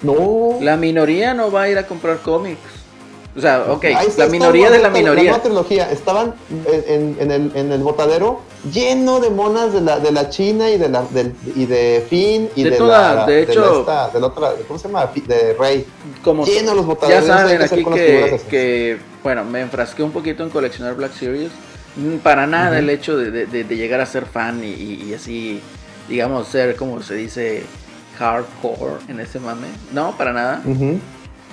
[0.00, 0.58] No.
[0.62, 2.83] La minoría no va a ir a comprar cómics.
[3.36, 3.84] O sea, ok,
[4.16, 5.32] la minoría de la minoría.
[5.32, 5.90] La trilogía.
[5.90, 6.34] Estaban
[6.66, 8.42] en, en, el, en el botadero
[8.72, 11.04] lleno de monas de la, de la China y de la
[11.54, 15.10] y de Finn y de, la de hecho de la, otra ¿cómo se llama?
[15.26, 15.86] de Rey.
[16.22, 20.50] como lleno los botaderos ya saben aquí que, que, bueno me enfrasqué un poquito en
[20.50, 21.50] coleccionar Black Series.
[21.96, 25.60] Mm, para nada el hecho de, de, llegar a ser fan y, y, así
[26.08, 27.64] digamos ser como se dice
[28.18, 29.68] hardcore en ese mame.
[29.92, 30.62] No para nada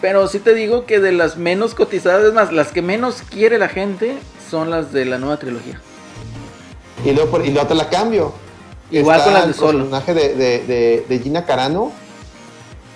[0.02, 3.58] pero sí te digo que de las menos cotizadas, es más, las que menos quiere
[3.58, 4.18] la gente
[4.50, 5.80] son las de la nueva trilogía.
[7.06, 8.34] Y luego, y luego te la cambio.
[8.92, 9.84] Igual con las de Solo.
[9.84, 11.92] El personaje de, de, de, Gina Carano.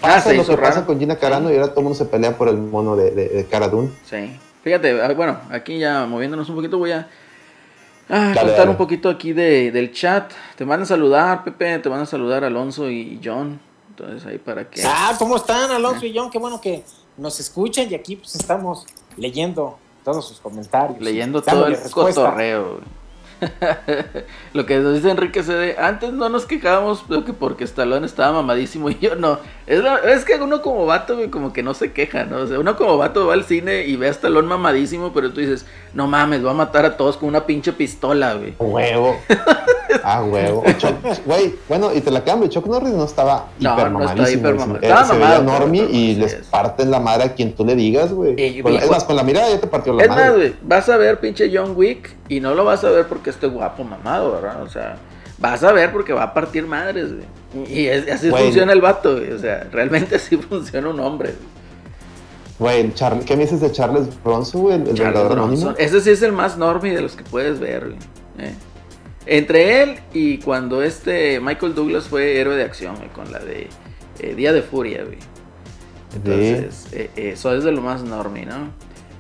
[0.02, 2.38] Ah, pasa lo que pasa con Gina Carano y ahora todo el mundo se pelea
[2.38, 3.72] por el mono de, de, Cara
[4.04, 4.38] Sí.
[4.64, 7.08] Fíjate, ah, bueno, aquí ya moviéndonos un poquito voy a
[8.10, 10.32] ah, contar un poquito aquí de, del chat.
[10.58, 13.60] Te van a saludar, Pepe, te van a saludar Alonso y John.
[13.98, 14.84] Entonces ahí para que...
[14.84, 16.30] Ah, ¿cómo están Alonso y John?
[16.30, 16.84] Qué bueno que
[17.16, 21.00] nos escuchan y aquí pues estamos leyendo todos sus comentarios.
[21.00, 22.82] Leyendo todo el cotorreo.
[24.54, 28.90] lo que nos dice Enrique CD, antes no nos quejábamos que porque Stallone estaba mamadísimo
[28.90, 29.40] y yo no.
[29.68, 32.38] Es, es que uno como vato, como que no se queja, ¿no?
[32.38, 35.40] O sea, uno como vato va al cine y ve a Stallone mamadísimo, pero tú
[35.40, 38.54] dices, no mames, va a matar a todos con una pinche pistola, güey.
[38.60, 39.16] Huevo.
[40.04, 40.64] ah, huevo.
[41.26, 44.52] Güey, bueno, y te la cambio, Chuck Norris no estaba no, hiper mamadísimo.
[44.52, 48.14] No estaba se veía normie y les parten la madre a quien tú le digas,
[48.14, 48.36] güey.
[48.38, 50.22] Es más, con la mirada ya te partió la madre.
[50.22, 53.08] Es más, güey, vas a ver pinche John Wick y no lo vas a ver
[53.08, 54.62] porque esté guapo mamado, ¿verdad?
[54.62, 54.98] O sea,
[55.52, 57.72] vas a ver porque va a partir madres, güey.
[57.72, 59.32] Y así funciona el vato, güey.
[59.32, 61.34] O sea, realmente así funciona un hombre,
[62.60, 62.92] güey.
[63.26, 64.76] ¿qué me dices de Charles Bronson, güey?
[64.76, 65.74] El, anónimo.
[65.78, 68.00] Ese sí es el más normie de los que puedes ver, güey.
[68.40, 68.54] Eh.
[69.28, 73.68] Entre él y cuando este Michael Douglas fue héroe de acción, güey, con la de
[74.20, 75.18] eh, Día de Furia, güey.
[76.16, 78.70] Entonces, eh, eso es de lo más normie, ¿no?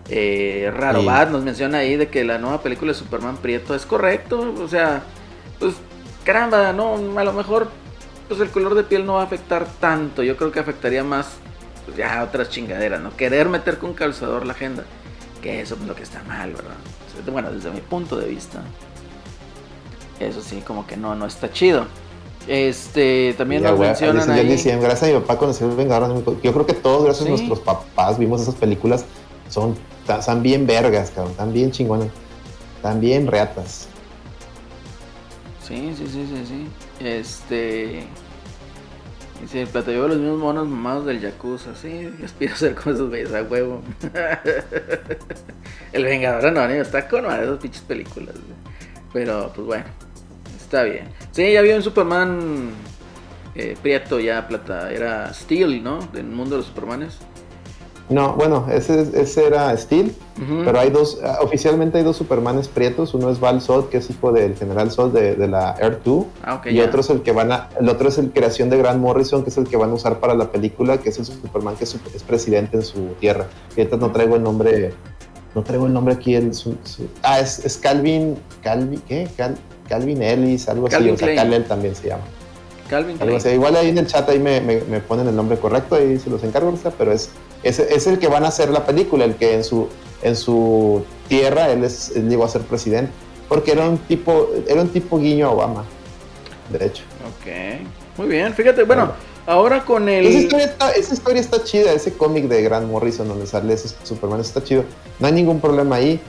[0.10, 4.54] Eh, Rarobat nos menciona ahí de que la nueva película de Superman Prieto es correcto.
[4.62, 5.04] O sea,
[5.60, 5.76] pues
[6.26, 7.70] caramba, no, a lo mejor
[8.28, 10.24] pues el color de piel no va a afectar tanto.
[10.24, 11.28] Yo creo que afectaría más
[11.86, 13.16] pues, ya otras chingaderas, ¿no?
[13.16, 14.84] Querer meter con calzador la agenda.
[15.42, 16.76] Que eso es lo que está mal, ¿verdad?
[17.32, 18.62] Bueno, desde mi punto de vista.
[20.20, 21.86] Eso sí, como que no, no está chido.
[22.48, 24.44] Este, también nos mencionan ahí.
[24.46, 26.24] gracias a mi papá conoció el Vengador.
[26.42, 29.06] Yo creo que todos, gracias a nuestros papás, vimos esas películas.
[29.50, 31.32] Son, están bien vergas, cabrón.
[31.32, 32.08] Están bien chingonas.
[32.78, 33.88] Están bien reatas.
[35.68, 36.68] Sí, sí, sí, sí, sí.
[37.04, 38.04] Este.
[39.42, 41.76] Dice, lleva los mismos monos mamados del Yakuza.
[41.76, 43.82] Sí, aspiro ser como esos güeyes a huevo.
[45.92, 48.36] el Vengador Anónimo está con de esas pinches películas.
[49.12, 49.86] Pero, pues bueno,
[50.56, 51.08] está bien.
[51.32, 52.70] Sí, ya había un Superman
[53.56, 54.92] eh, Prieto, ya plata.
[54.92, 55.98] Era Steel, ¿no?
[56.14, 57.18] Del mundo de los Supermanes.
[58.08, 60.14] No, bueno, ese, ese era Steel,
[60.64, 64.10] pero hay dos, ah, oficialmente hay dos Supermanes prietos, uno es Val Zod, que es
[64.12, 67.52] hijo del General Zod de, la Air 2, ah, y otro es el que van
[67.52, 69.94] a, el otro es el creación de Grant Morrison, que es el que van a
[69.96, 71.96] usar para la película, que es el Superman que es,
[72.28, 73.48] presidente en su tierra.
[73.76, 74.94] Y ahorita no traigo el nombre,
[75.56, 76.78] no traigo el nombre aquí su,
[77.24, 79.28] ah, es, Calvin, Calvin, ¿qué?
[79.90, 82.24] Calvin Ellis, algo así, o sea, Kal-El también se llama.
[82.88, 83.18] Calvin
[83.52, 86.44] igual ahí en el chat ahí me, me, ponen el nombre correcto, ahí se los
[86.44, 87.32] encargo, pero es
[87.64, 89.90] es, el que van a hacer la película, el que en su,
[90.22, 93.12] en su tierra él, es, llegó a ser presidente.
[93.50, 95.86] Porque era un tipo, era un tipo guiño a Obama,
[96.70, 97.04] de hecho.
[97.28, 97.88] Ok,
[98.18, 99.12] muy bien, fíjate, bueno,
[99.46, 100.26] ahora con el...
[100.26, 103.90] Esa historia, está, esa historia está chida, ese cómic de Grant Morrison donde sale ese
[104.04, 104.84] Superman está chido.
[105.20, 106.20] No hay ningún problema ahí.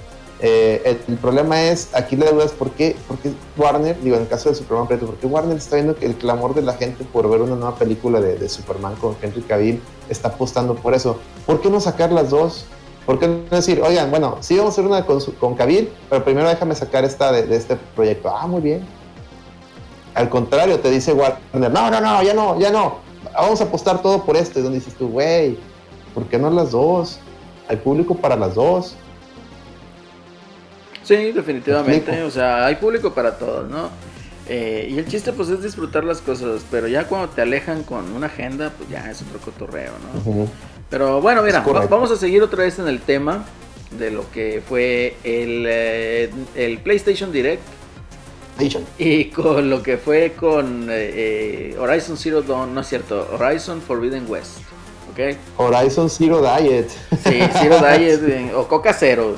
[0.41, 4.29] Eh, el, problema es, aquí la duda es por qué, porque Warner, digo en el
[4.29, 7.29] caso de Superman Preto, porque Warner está viendo que el clamor de la gente por
[7.31, 11.19] ver una nueva película de, Superman con Henry Cavill está apostando por eso.
[11.47, 12.67] ¿Por qué no sacar las dos?
[13.07, 16.23] ¿Por qué no decir, oigan, bueno, sí vamos a hacer una con, con Cavill, pero
[16.25, 18.29] primero déjame sacar esta de, este proyecto?
[18.29, 18.87] Ah, muy bien.
[20.15, 22.99] Al contrario, te dice Warner, no, no, no, ya no, ya no.
[23.33, 24.59] Vamos a apostar todo por esto.
[24.59, 25.59] Y donde dices tú, güey,
[26.15, 27.19] ¿por qué no las dos?
[27.69, 28.97] Hay público para las dos.
[31.07, 32.23] Sí, definitivamente.
[32.25, 33.91] O sea, hay público para todos, ¿no?
[34.49, 38.13] Eh, y el chiste pues es disfrutar las cosas, pero ya cuando te alejan con
[38.13, 39.93] una agenda, pues ya es otro cotorreo,
[40.25, 40.49] ¿no?
[40.91, 43.45] Pero bueno, mira, vamos a seguir otra vez en el tema
[43.97, 47.63] de lo que fue el, eh, el PlayStation Direct.
[48.99, 54.25] Y con lo que fue con eh, Horizon Zero Dawn, no es cierto, Horizon Forbidden
[54.29, 54.59] West.
[55.13, 55.37] ¿ok?
[55.59, 56.89] Horizon Zero Diet.
[57.25, 59.37] Sí, Zero Diet o Coca Cero.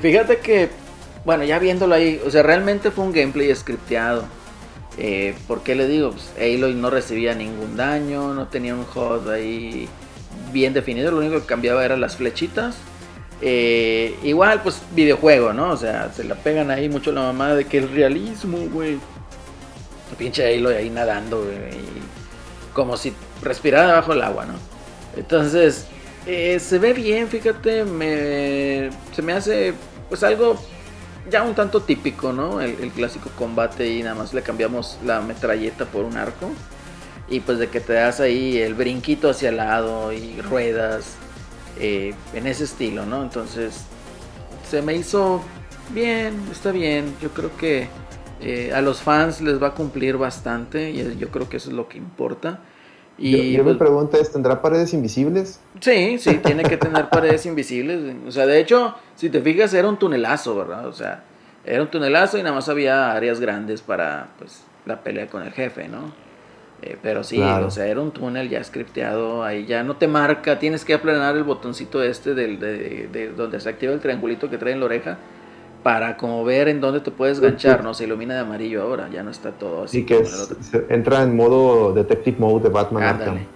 [0.00, 0.85] fíjate que
[1.26, 4.24] bueno, ya viéndolo ahí, o sea, realmente fue un gameplay scripteado.
[4.96, 6.12] Eh, ¿Por qué le digo?
[6.12, 9.88] Pues Aloy no recibía ningún daño, no tenía un HUD ahí
[10.52, 12.76] bien definido, lo único que cambiaba eran las flechitas.
[13.42, 15.70] Eh, igual, pues videojuego, ¿no?
[15.70, 18.98] O sea, se la pegan ahí mucho la mamá de que el realismo, güey.
[20.16, 21.80] Pinche Aloy ahí nadando, güey.
[22.72, 23.12] Como si
[23.42, 24.54] respirara bajo el agua, ¿no?
[25.16, 25.88] Entonces,
[26.24, 29.74] eh, se ve bien, fíjate, me, se me hace
[30.08, 30.56] pues algo
[31.30, 32.60] ya un tanto típico, ¿no?
[32.60, 36.50] El, clásico combate y nada más le cambiamos la metralleta por un arco.
[37.28, 41.16] Y pues de que te das ahí el brinquito hacia el lado y ruedas
[41.80, 43.22] eh, en ese estilo, ¿no?
[43.22, 43.84] Entonces
[44.68, 45.42] se me hizo
[45.90, 47.14] bien, está bien.
[47.20, 47.88] Yo creo que
[48.40, 51.76] eh, a los fans les va a cumplir bastante y yo creo que eso es
[51.76, 52.60] lo que importa.
[53.18, 55.60] Y yo, mi pues pregunta es, ¿tendrá paredes invisibles?
[55.80, 58.14] Sí, sí, tiene que tener paredes invisibles.
[58.26, 60.86] O sea, de hecho, si te fijas, era un tunelazo, ¿verdad?
[60.86, 61.24] O sea,
[61.64, 65.52] era un tunelazo y nada más había áreas grandes para, pues, la pelea con el
[65.52, 66.12] jefe, ¿no?
[66.82, 70.58] Eh, pero sí, o sea, era un túnel ya scripteado, ahí ya no te marca,
[70.58, 74.58] tienes que aplanar el botoncito este del, de, de donde se activa el triangulito que
[74.58, 75.18] trae en la oreja
[75.86, 77.94] para como ver en dónde te puedes ganchar, ¿no?
[77.94, 80.00] Se ilumina de amarillo ahora, ya no está todo así.
[80.00, 80.20] Sí, que
[80.88, 83.46] entra en modo Detective Mode de Batman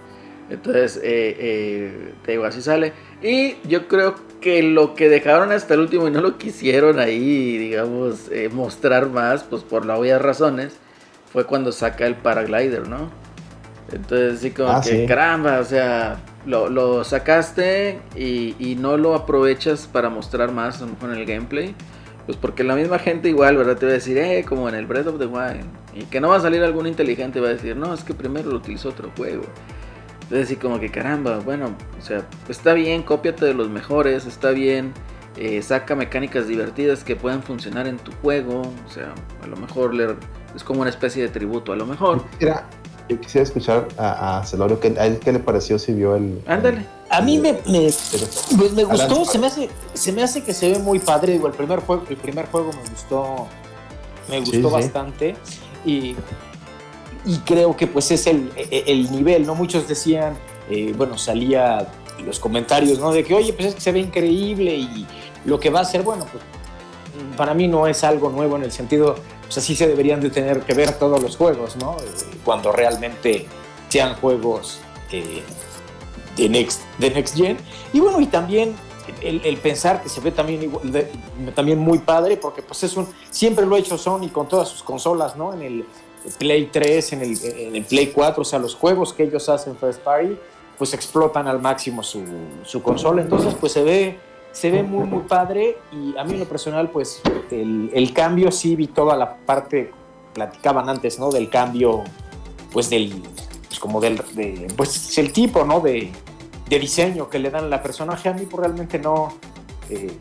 [0.49, 2.93] Entonces, eh, eh, te digo, así sale.
[3.21, 7.57] Y yo creo que lo que dejaron hasta el último y no lo quisieron ahí,
[7.57, 10.77] digamos, eh, mostrar más, pues por las obvias razones,
[11.33, 13.09] fue cuando saca el paraglider, ¿no?
[13.91, 19.85] Entonces, sí, como ah, que caramba, o sea, lo, sacaste y, y, no lo aprovechas
[19.85, 21.75] para mostrar más con el gameplay.
[22.31, 23.75] Pues porque la misma gente igual, ¿verdad?
[23.75, 25.65] Te va a decir, eh, como en el Breath of the Wild.
[25.93, 28.13] Y que no va a salir algún inteligente y va a decir, no, es que
[28.13, 29.43] primero lo utilizó otro juego.
[30.21, 34.51] Entonces, así como que caramba, bueno, o sea, está bien, cópiate de los mejores, está
[34.51, 34.93] bien,
[35.35, 38.61] eh, saca mecánicas divertidas que puedan funcionar en tu juego.
[38.61, 39.13] O sea,
[39.43, 40.15] a lo mejor le,
[40.55, 42.23] es como una especie de tributo, a lo mejor.
[42.39, 42.65] Mira,
[43.09, 46.41] yo quisiera escuchar a, a Celorio, ¿a él qué le pareció si vio el...
[46.47, 46.85] Ándale.
[47.11, 47.89] A mí me, me,
[48.57, 51.33] pues me gustó, se me, hace, se me hace que se ve muy padre.
[51.33, 53.47] Digo, el primer juego, el primer juego me gustó,
[54.29, 55.35] me gustó bastante.
[55.85, 56.15] Y,
[57.25, 59.55] y creo que pues es el, e, el nivel, ¿no?
[59.55, 60.37] Muchos decían,
[60.69, 61.87] eh, bueno, salía
[62.25, 63.11] los comentarios, ¿no?
[63.11, 65.05] De que, oye, pues es que se ve increíble y
[65.45, 66.43] lo que va a ser, bueno, pues
[67.35, 69.15] para mí no es algo nuevo en el sentido
[69.51, 71.97] pues así se deberían de tener que ver todos los juegos, ¿no?
[71.99, 73.47] Eh, cuando realmente
[73.89, 74.79] sean juegos
[75.11, 75.43] eh,
[76.37, 77.57] de, next, de Next Gen.
[77.93, 78.75] Y bueno, y también
[79.21, 80.71] el, pensar que se ve también,
[81.55, 84.83] también muy padre, porque pues es un, siempre lo ha hecho Sony con todas sus
[84.83, 85.53] consolas, ¿no?
[85.53, 85.85] En el
[86.37, 89.75] Play 3, en el, en el Play 4, o sea, los juegos que ellos hacen
[89.75, 90.37] First Party,
[90.77, 92.23] pues explotan al máximo su,
[92.63, 93.21] su consola.
[93.21, 94.19] Entonces, pues se ve
[94.51, 98.51] se ve muy, muy padre y a mí en lo personal, pues el, el, cambio
[98.51, 99.91] sí vi toda la parte,
[100.33, 101.31] platicaban antes, ¿no?
[101.31, 102.03] Del cambio,
[102.73, 103.23] pues del,
[103.71, 105.79] pues como del, de, pues el tipo, ¿no?
[105.79, 106.11] De,
[106.67, 109.29] de diseño que le dan a la personaje, a mí pues realmente no,
[109.89, 110.11] eh,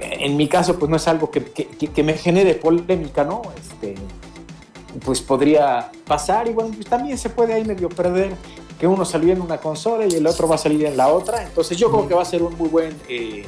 [0.00, 3.42] en mi caso pues no es algo que, que, que, me genere polémica, ¿no?
[3.60, 3.94] Este,
[5.04, 8.32] pues podría pasar y bueno, pues también se puede ahí medio perder
[8.80, 11.42] que uno salió en una consola y el otro va a salir en la otra.
[11.42, 13.44] Entonces yo creo que va a ser un muy buen, eh,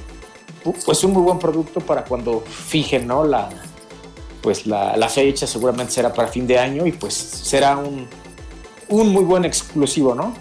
[0.84, 3.24] pues un muy buen producto para cuando fijen, ¿no?
[3.24, 3.48] La,
[4.42, 8.06] pues la, la, fecha seguramente será para fin de año y pues será un,
[8.88, 10.35] un muy buen exclusivo, ¿no?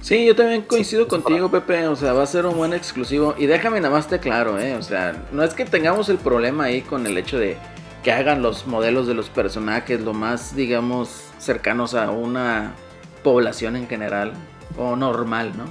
[0.00, 1.86] Sí, yo también coincido contigo, Pepe.
[1.86, 3.34] O sea, va a ser un buen exclusivo.
[3.36, 4.74] Y déjame nada más te claro, ¿eh?
[4.74, 7.58] O sea, no es que tengamos el problema ahí con el hecho de
[8.02, 12.74] que hagan los modelos de los personajes lo más, digamos, cercanos a una
[13.22, 14.32] población en general,
[14.78, 15.64] o normal, ¿no?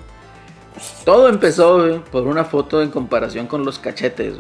[1.06, 4.36] Todo empezó por una foto en comparación con los cachetes,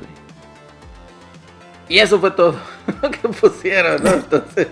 [1.89, 2.55] Y eso fue todo
[3.01, 4.09] lo que pusieron, ¿no?
[4.11, 4.67] Entonces...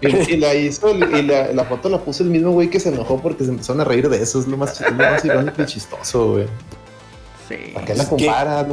[0.00, 3.44] y, la hizo, y la, foto la puso el mismo güey que se enojó porque
[3.44, 4.40] se empezaron a reír de eso.
[4.40, 4.80] Es lo más,
[5.24, 6.46] irónico y chistoso, güey.
[7.48, 7.56] Sí.
[7.72, 8.66] ¿Para qué la compara?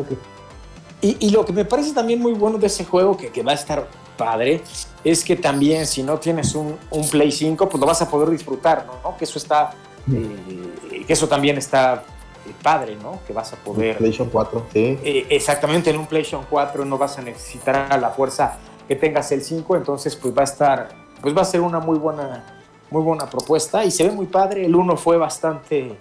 [1.01, 3.51] Y, y, lo que me parece también muy bueno de ese juego, que, que va
[3.51, 4.63] a estar padre,
[5.03, 8.29] es que también si no tienes un, un, Play 5, pues lo vas a poder
[8.29, 9.15] disfrutar, ¿no?
[9.15, 9.71] Que eso está,
[10.11, 12.16] eh, que eso también está eh,
[12.53, 13.19] padre, ¿no?
[13.25, 13.97] Que vas a poder...
[13.97, 14.99] PlayStation 4, sí.
[15.03, 18.57] Eh, exactamente, en un PlayStation 4 no vas a necesitar a la fuerza
[18.87, 20.89] que tengas el 5, entonces pues va a estar,
[21.21, 22.43] pues va a ser una muy buena,
[22.89, 25.95] muy buena propuesta y se ve muy padre, el 1 fue bastante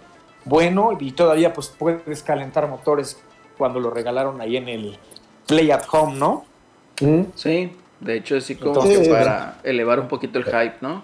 [0.45, 3.19] bueno y todavía pues puedes calentar motores
[3.59, 4.99] cuando lo regalaron ahí en el
[5.47, 6.45] Play at Home, ¿no?
[7.35, 11.03] Sí, de hecho, así como que para elevar un poquito el hype, ¿no?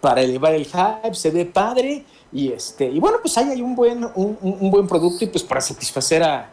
[0.00, 2.04] Para elevar el hype, se ve padre.
[2.32, 5.60] Y este, y bueno, pues ahí hay un buen, un, buen producto, y pues para
[5.60, 6.50] satisfacer a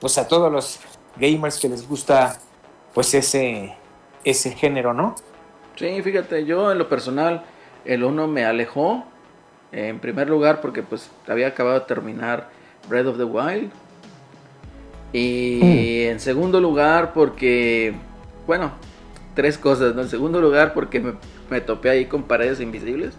[0.00, 0.78] pues a todos los
[1.16, 2.38] gamers que les gusta
[2.94, 3.74] pues ese,
[4.24, 5.16] ese género, ¿no?
[5.76, 7.44] Sí, fíjate, yo en lo personal,
[7.84, 9.04] el uno me alejó.
[9.70, 12.48] En primer lugar, porque pues había acabado de terminar
[12.88, 13.70] Breath of the Wild.
[15.12, 17.94] Y en segundo lugar, porque
[18.48, 18.72] bueno,
[19.34, 20.00] tres cosas, ¿no?
[20.00, 21.14] En segundo lugar, porque
[21.50, 23.14] me, topé ahí con paredes invisibles.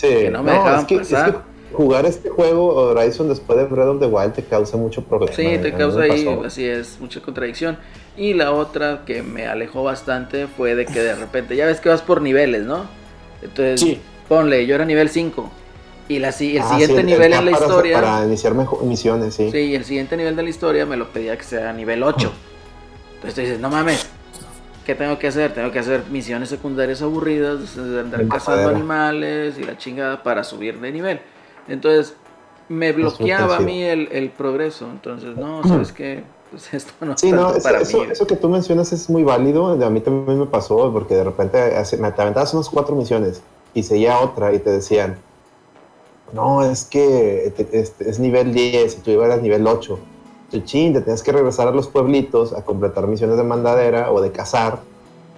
[0.00, 1.42] Sí, que no me dejaban pasar.
[1.74, 5.36] jugar este juego Horizon después de Breath of the Wild te causa mucho problema.
[5.36, 7.76] Sí, te causa ahí, así es, mucha contradicción.
[8.16, 11.90] Y la otra que me alejó bastante fue de que de repente, ya ves que
[11.90, 12.84] vas por niveles, ¿no?
[13.42, 15.50] Entonces, ponle, yo era nivel 5.
[16.08, 18.00] Y la, el ah, siguiente nivel en la historia.
[18.00, 19.50] Para iniciar misiones, sí.
[19.52, 22.32] Sí, el siguiente nivel de la historia me lo pedía que sea nivel 8.
[23.14, 24.08] Entonces tú dices, no mames,
[24.90, 25.54] ¿qué tengo que hacer?
[25.54, 30.90] Tengo que hacer misiones secundarias aburridas, andar cazando animales y la chingada para subir de
[30.90, 31.20] nivel.
[31.68, 32.16] Entonces,
[32.68, 34.88] me bloqueaba a mí el, progreso.
[34.90, 36.24] Entonces, no, ¿sabes qué?
[36.50, 39.68] Pues esto no sí, no, eso, para eso, eso, que tú mencionas es muy válido.
[39.80, 44.18] A mí también me pasó porque de repente me aventabas unas cuatro misiones y seguía
[44.18, 45.18] otra y te decían,
[46.32, 47.52] no, es que
[48.00, 49.98] es, nivel 10 y tú ibas nivel 8
[50.58, 54.32] chin, te tienes que regresar a los pueblitos a completar misiones de mandadera o de
[54.32, 54.80] cazar,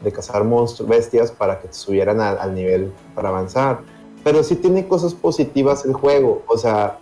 [0.03, 3.81] de cazar monstruos, bestias para que te subieran al nivel para avanzar.
[4.25, 6.43] Pero sí tiene cosas positivas el juego.
[6.47, 6.99] O sea,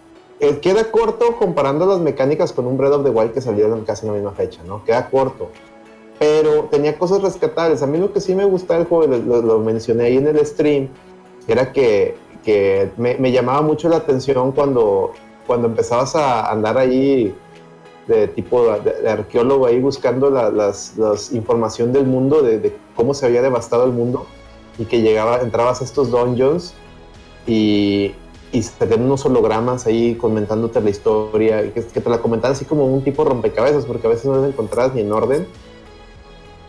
[0.60, 4.12] queda corto comparando las mecánicas con un Breath of the Wild que salió casi en
[4.12, 4.84] la misma fecha, ¿no?
[4.84, 5.48] Queda corto.
[6.18, 7.82] Pero tenía cosas rescatables.
[7.82, 10.88] A mí lo que sí me gusta del juego, lo, mencioné ahí en el stream,
[11.46, 15.12] era que, que me, me, llamaba mucho la atención cuando,
[15.46, 17.34] cuando empezabas a andar ahí
[18.10, 23.40] de tipo de, arqueólogo ahí buscando la las, información del mundo, de, cómo se había
[23.40, 24.26] devastado el mundo
[24.78, 26.74] y que llegaba, entrabas a estos dungeons
[27.46, 28.12] y,
[28.50, 32.64] y te tenían unos hologramas ahí comentándote la historia y que, te la comentaban así
[32.64, 35.46] como un tipo rompecabezas porque a veces no las encontrabas ni en orden.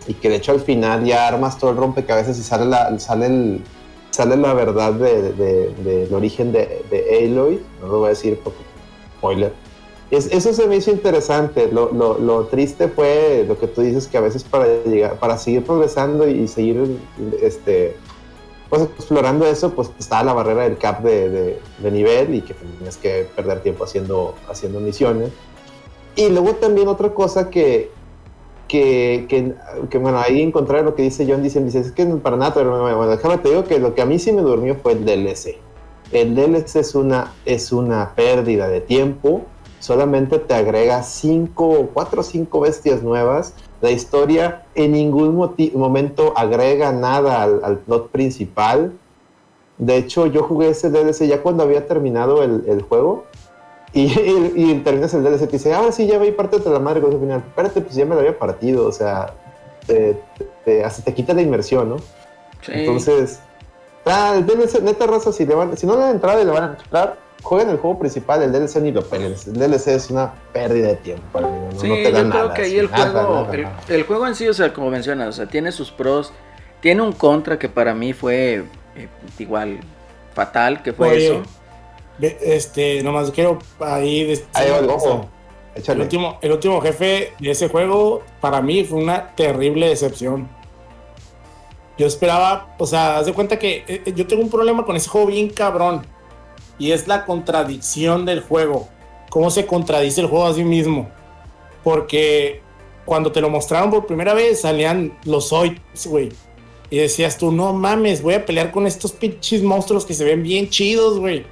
[0.07, 3.25] Y que de hecho al final ya armas todo el rompecabezas y sale la, sale
[3.25, 3.61] el,
[4.11, 8.59] sale la verdad del de, origen de, de Aloy, no lo voy a decir porque
[9.17, 9.70] spoiler
[10.11, 11.71] eso se me hizo interesante.
[11.71, 16.27] Lo, triste fue lo que tú dices, que a veces para llegar, para seguir progresando
[16.27, 16.99] y seguir
[17.41, 17.95] este,
[18.69, 23.27] pues, explorando eso, pues está la barrera del cap de, nivel y que tienes que
[23.35, 25.31] perder tiempo haciendo, haciendo misiones.
[26.15, 27.91] Y luego también otra cosa que,
[28.67, 29.55] que,
[29.89, 32.81] que, bueno, ahí encontrar lo que dice John, dice, dice, es que para nada, pero
[32.81, 35.57] bueno, déjame te digo que lo que a mí sí me durmió fue el DLC.
[36.11, 39.45] El DLC es una, es una pérdida de tiempo,
[39.81, 43.53] solamente te agrega cinco, cuatro o cinco bestias nuevas.
[43.81, 45.35] La historia en ningún
[45.73, 48.93] momento agrega nada al, al, plot principal.
[49.77, 53.25] De hecho, yo jugué ese DLC ya cuando había terminado el, el juego
[53.93, 54.03] y,
[54.55, 57.19] y, terminas el DLC y dice, ah, sí, ya veí parte de la madre con
[57.19, 57.43] final.
[57.45, 59.33] Espérate, pues ya me lo había partido, o sea,
[59.85, 60.17] te,
[60.63, 61.97] te, hasta te quita la inmersión, ¿no?
[62.61, 62.71] Sí.
[62.73, 63.39] Entonces,
[64.05, 66.51] ah, el DLC, neta raza, si, le van, si no le han entrado y le
[66.51, 69.35] van a entrar, jueguen el juego principal, el DLC ni lo peleen.
[69.45, 71.59] El DLC es una pérdida de tiempo para mí.
[71.73, 74.35] No, sí, no te da yo creo que ahí el juego, el, el, juego en
[74.35, 76.33] sí, o sea, como mencionas, o sea, tiene sus pros,
[76.81, 78.63] tiene un contra que para mí fue
[78.95, 79.07] eh,
[79.39, 79.79] igual
[80.33, 81.25] fatal, que fue Oye.
[81.27, 81.43] eso
[82.21, 84.33] este, nomás quiero ahí.
[84.53, 85.29] Ahí va el ojo.
[85.73, 90.49] El último, el último jefe de ese juego, para mí, fue una terrible decepción.
[91.97, 94.95] Yo esperaba, o sea, haz de cuenta que eh, eh, yo tengo un problema con
[94.95, 96.05] ese juego bien cabrón.
[96.81, 98.87] Y es la contradicción del juego.
[99.29, 101.09] Cómo se contradice el juego a sí mismo.
[101.83, 102.61] Porque
[103.05, 106.29] cuando te lo mostraron por primera vez, salían los Zoids, güey.
[106.89, 110.43] Y decías tú, no mames, voy a pelear con estos pinches monstruos que se ven
[110.43, 111.45] bien chidos, güey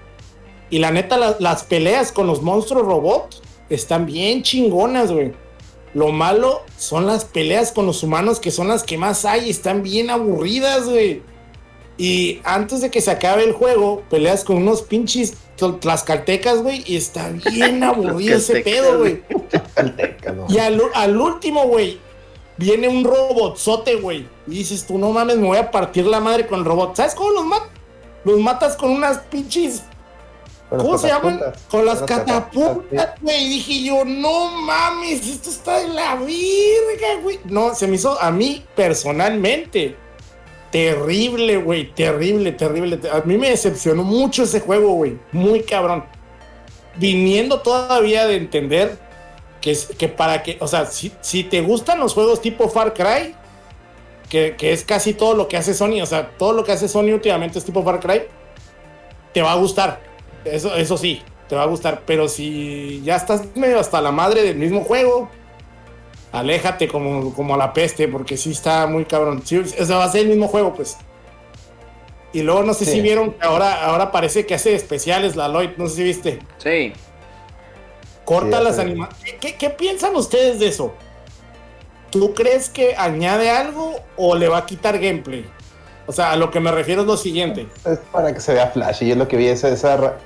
[0.69, 5.33] y la neta, las peleas con los monstruos robots están bien chingonas, güey.
[5.95, 9.81] Lo malo son las peleas con los humanos, que son las que más hay, están
[9.81, 11.23] bien aburridas, güey.
[11.99, 16.95] Y antes de que se acabe el juego, peleas con unos pinches tlaxcaltecas, güey, y
[16.95, 19.21] está bien aburrido ese pedo, güey.
[20.47, 21.99] Y al, al último, güey,
[22.55, 24.25] viene un robotzote, güey.
[24.47, 26.95] Y dices tú, no mames, me voy a partir la madre con el robot.
[26.95, 27.67] ¿Sabes cómo los matas?
[28.23, 29.83] Los matas con unas pinches
[30.69, 31.41] ¿Cómo se llaman?
[31.69, 33.49] Con las catapultas, güey.
[33.49, 37.39] Dije yo, no mames, esto está en la virga, güey.
[37.45, 39.97] No, se me hizo a mí personalmente
[40.71, 41.93] terrible, güey.
[41.93, 42.99] Terrible, terrible.
[43.11, 45.17] A mí me decepcionó mucho ese juego, güey.
[45.31, 46.05] Muy cabrón.
[46.97, 48.97] Viniendo todavía de entender
[49.61, 53.35] que, que para que, o sea, si, si te gustan los juegos tipo Far Cry,
[54.29, 56.87] que, que es casi todo lo que hace Sony, o sea, todo lo que hace
[56.87, 58.23] Sony últimamente es tipo Far Cry,
[59.33, 60.09] te va a gustar
[60.45, 62.03] eso, eso sí, te va a gustar.
[62.05, 65.29] Pero si ya estás medio hasta la madre del mismo juego,
[66.31, 69.41] aléjate como, como a la peste, porque sí está muy cabrón.
[69.45, 70.97] Sí, o sea, va a ser el mismo juego, pues.
[72.31, 72.91] Y luego no sé sí.
[72.91, 76.39] si vieron que ahora, ahora parece que hace especiales la Lloyd, no sé si viste.
[76.57, 76.93] Sí.
[78.23, 79.35] Corta sí, las animaciones.
[79.39, 80.93] ¿Qué, ¿Qué, piensan ustedes de eso?
[82.11, 85.45] ¿Tú crees que añade algo o le va a quitar gameplay?
[86.05, 87.67] O sea, a lo que me refiero es lo siguiente.
[87.85, 89.03] Es para que se vea flash.
[89.03, 90.17] Y yo lo que vi es esa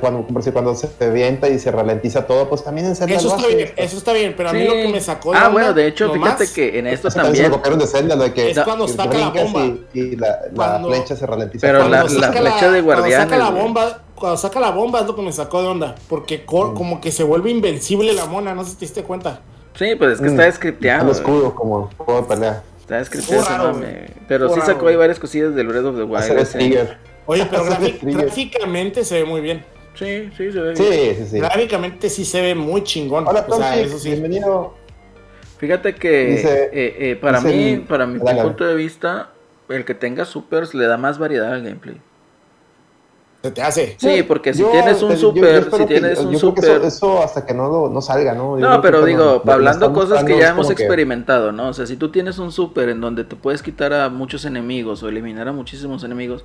[0.00, 3.72] cuando, cuando se avienta y se ralentiza todo, pues también en Zelda Eso está bien,
[3.76, 6.12] eso está bien, pero a mí lo que me sacó de Ah, bueno, de hecho,
[6.12, 7.50] fíjate que en esto también...
[7.78, 9.64] de Zelda, de que es cuando saca la bomba.
[9.92, 11.66] Y, y la, Cuando- la flecha se ralentiza.
[11.66, 13.28] Pero la, Cuando la saca flecha de Cuando guardianes.
[13.30, 15.94] saca la bomba, cuando saca la bomba es lo que me sacó de onda.
[16.08, 16.74] Porque Mm.
[16.74, 19.40] como que se vuelve invencible la mona, no sé si te diste cuenta.
[19.76, 20.30] Sí, pues es que Mm.
[20.30, 21.04] está El scripteado.
[21.06, 21.16] güey.
[21.16, 22.62] escudo como juego de pelea.
[22.80, 23.86] Está scripteado, Muy raro, mame.
[23.86, 24.04] güey.
[24.28, 26.96] Pero sí sacó ahí varias cosillas del Breath of the Wild.
[27.26, 27.64] Oye, pero
[28.02, 29.64] gráficamente se ve muy bien.
[29.94, 30.76] Sí, sí, se ve bien.
[30.76, 31.38] Sí, sí, sí.
[31.38, 33.26] Gráficamente sí se ve muy chingón.
[33.26, 34.10] Hola, o sea, eso sí.
[34.10, 34.74] bienvenido.
[35.58, 38.42] Fíjate que Dice- eh, eh, para dice mí, el- para mi Dale.
[38.42, 39.30] punto de vista,
[39.68, 42.00] el que tenga supers le da más variedad al gameplay.
[43.42, 43.96] Se te hace.
[43.98, 46.38] Sí, porque si Yo- tienes un yo- yo super, espero si que- tienes un yo
[46.38, 46.76] creo que super...
[46.78, 48.58] Eso, eso hasta que no, lo- no salga, ¿no?
[48.58, 51.68] Yo No, pero digo, que hablando cosas que ya hemos que- experimentado, ¿no?
[51.68, 55.02] O sea, si tú tienes un super en donde te puedes quitar a muchos enemigos
[55.02, 56.44] o eliminar a muchísimos enemigos,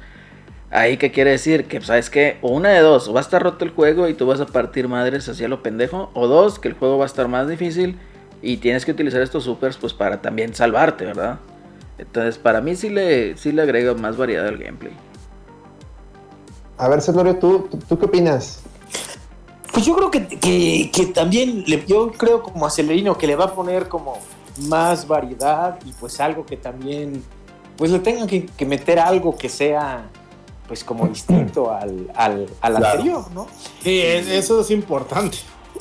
[0.71, 2.37] ahí qué quiere decir que, ¿sabes qué?
[2.41, 4.45] O una de dos, o va a estar roto el juego y tú vas a
[4.45, 7.97] partir madres hacia lo pendejo, o dos, que el juego va a estar más difícil
[8.41, 11.39] y tienes que utilizar estos supers pues para también salvarte, ¿verdad?
[11.97, 14.93] Entonces, para mí sí le, sí le agrega más variedad al gameplay.
[16.77, 18.61] A ver, Celorio, ¿tú, tú, tú qué opinas?
[19.73, 23.35] Pues yo creo que, que, que también, le- yo creo como a Celerino que le
[23.35, 24.17] va a poner como
[24.67, 27.21] más variedad y pues algo que también,
[27.77, 30.09] pues le tengan que, que meter algo que sea
[30.69, 32.85] pues como distinto al, al, al Claro.
[32.99, 33.47] anterior, ¿no?
[33.83, 35.37] Sí, es- eso es importante.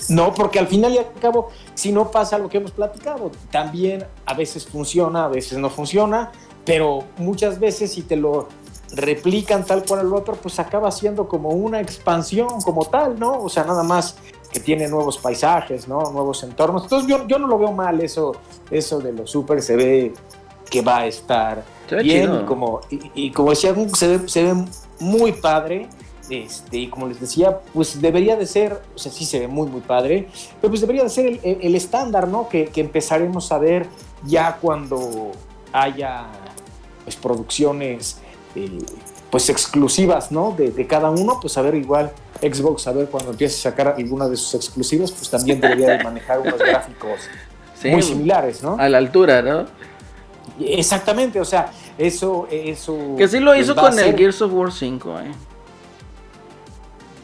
[0.09, 4.05] No, porque al final y al cabo, si no pasa lo que hemos platicado, también
[4.27, 6.33] a veces funciona, a veces no funciona,
[6.65, 8.49] pero muchas veces si te lo
[8.93, 13.43] replican tal cual al otro, pues acaba siendo como una expansión como tal, ¿no?
[13.43, 14.17] O sea, nada más
[14.51, 16.11] que tiene nuevos paisajes, ¿no?
[16.13, 16.85] Nuevos entornos.
[16.85, 18.33] Entonces yo, yo no lo veo mal eso,
[18.71, 20.15] eso de los super, se ve
[20.71, 21.63] que va a estar
[21.97, 22.43] bien chido.
[22.43, 24.65] y como, y, y como decía, se ve, se ve
[25.01, 25.89] muy padre
[26.31, 29.67] Este, y como les decía, pues debería de ser, o sea, sí se ve muy,
[29.69, 30.29] muy padre,
[30.61, 32.49] pero pues debería de ser el, estándar, ¿no?
[32.49, 33.87] Que, empezaremos a ver
[34.27, 35.33] ya cuando
[35.73, 36.27] haya
[37.05, 38.21] pues, producciones
[38.55, 38.79] eh,
[39.31, 40.55] pues exclusivas, ¿no?
[40.57, 42.13] De, cada uno, pues a ver igual
[42.43, 46.05] Xbox, a ver cuando empiece a sacar alguna de sus exclusivas, pues también debería de
[46.05, 47.21] manejar unos gráficos
[47.85, 48.77] muy similares, ¿no?
[48.79, 49.67] A la altura, ¿no?
[50.61, 53.15] Exactamente, o sea, eso, eso.
[53.17, 55.33] Que sí lo hizo con el Gears of War 5, ¿eh?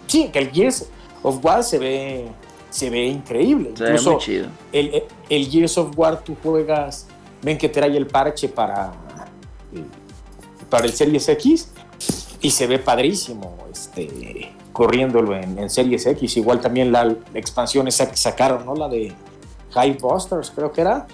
[0.07, 0.87] Sí, que el Gears
[1.23, 2.29] of War se ve,
[2.71, 3.73] se ve increíble.
[3.75, 4.47] Se ve muy chido.
[4.73, 7.09] El, el, Gears of War tú juegas,
[7.43, 8.93] ven que trae el parche para,
[10.71, 11.73] para el Series X
[12.41, 16.37] y se ve padrísimo este, corriéndolo en, Series X.
[16.37, 18.75] Igual también la, expansión esa que sacaron, ¿no?
[18.75, 19.13] La de
[19.71, 21.07] High Busters, creo que era.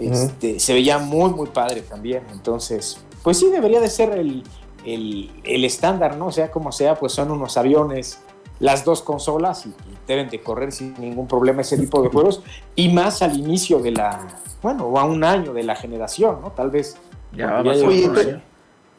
[0.00, 2.22] Este, Se veía muy, muy padre también.
[2.32, 4.42] Entonces, pues sí, debería de ser el,
[4.84, 6.30] el, estándar, ¿no?
[6.30, 8.20] Sea como sea, pues son unos aviones,
[8.58, 9.74] las dos consolas y,
[10.06, 12.42] deben de correr sin ningún problema ese tipo de juegos.
[12.74, 14.26] Y más al inicio de la,
[14.62, 16.50] bueno, o a un año de la generación, ¿no?
[16.52, 16.96] Tal vez.
[17.32, 17.62] Ya,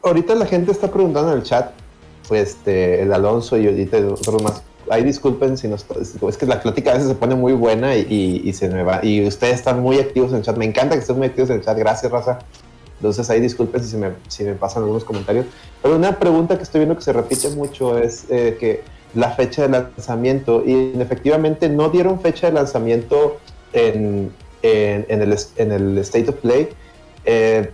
[0.04, 1.72] ahorita la gente está preguntando en el chat,
[2.28, 4.64] pues este, el Alonso y ahorita otros más.
[4.92, 5.86] Ahí disculpen si nos.
[6.28, 9.00] Es que la plática a veces se pone muy buena y, se me va.
[9.02, 10.58] Y ustedes están muy activos en el chat.
[10.58, 11.78] Me encanta que estén muy activos en el chat.
[11.78, 12.40] Gracias, raza.
[12.98, 15.46] Entonces ahí disculpen si, me, pasan algunos comentarios.
[15.82, 18.84] Pero una pregunta que estoy viendo que se repite mucho es eh, que
[19.16, 20.62] la fecha de lanzamiento.
[20.66, 23.38] Y efectivamente no dieron fecha de lanzamiento
[23.72, 26.68] en, en, el, en el State of Play.
[27.24, 27.72] Eh,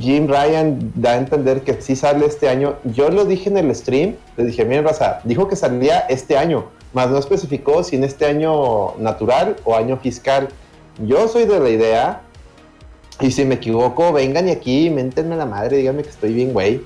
[0.00, 2.76] Jim Ryan da a entender que sí sale este año.
[2.84, 6.64] Yo lo dije en el stream, le dije, miren, Raza, dijo que salía este año,
[6.94, 10.48] más no especificó si en este año natural o año fiscal.
[11.04, 12.22] Yo soy de la idea,
[13.20, 16.80] y si me equivoco, vengan y aquí, méntenme la madre, díganme que estoy bien, güey.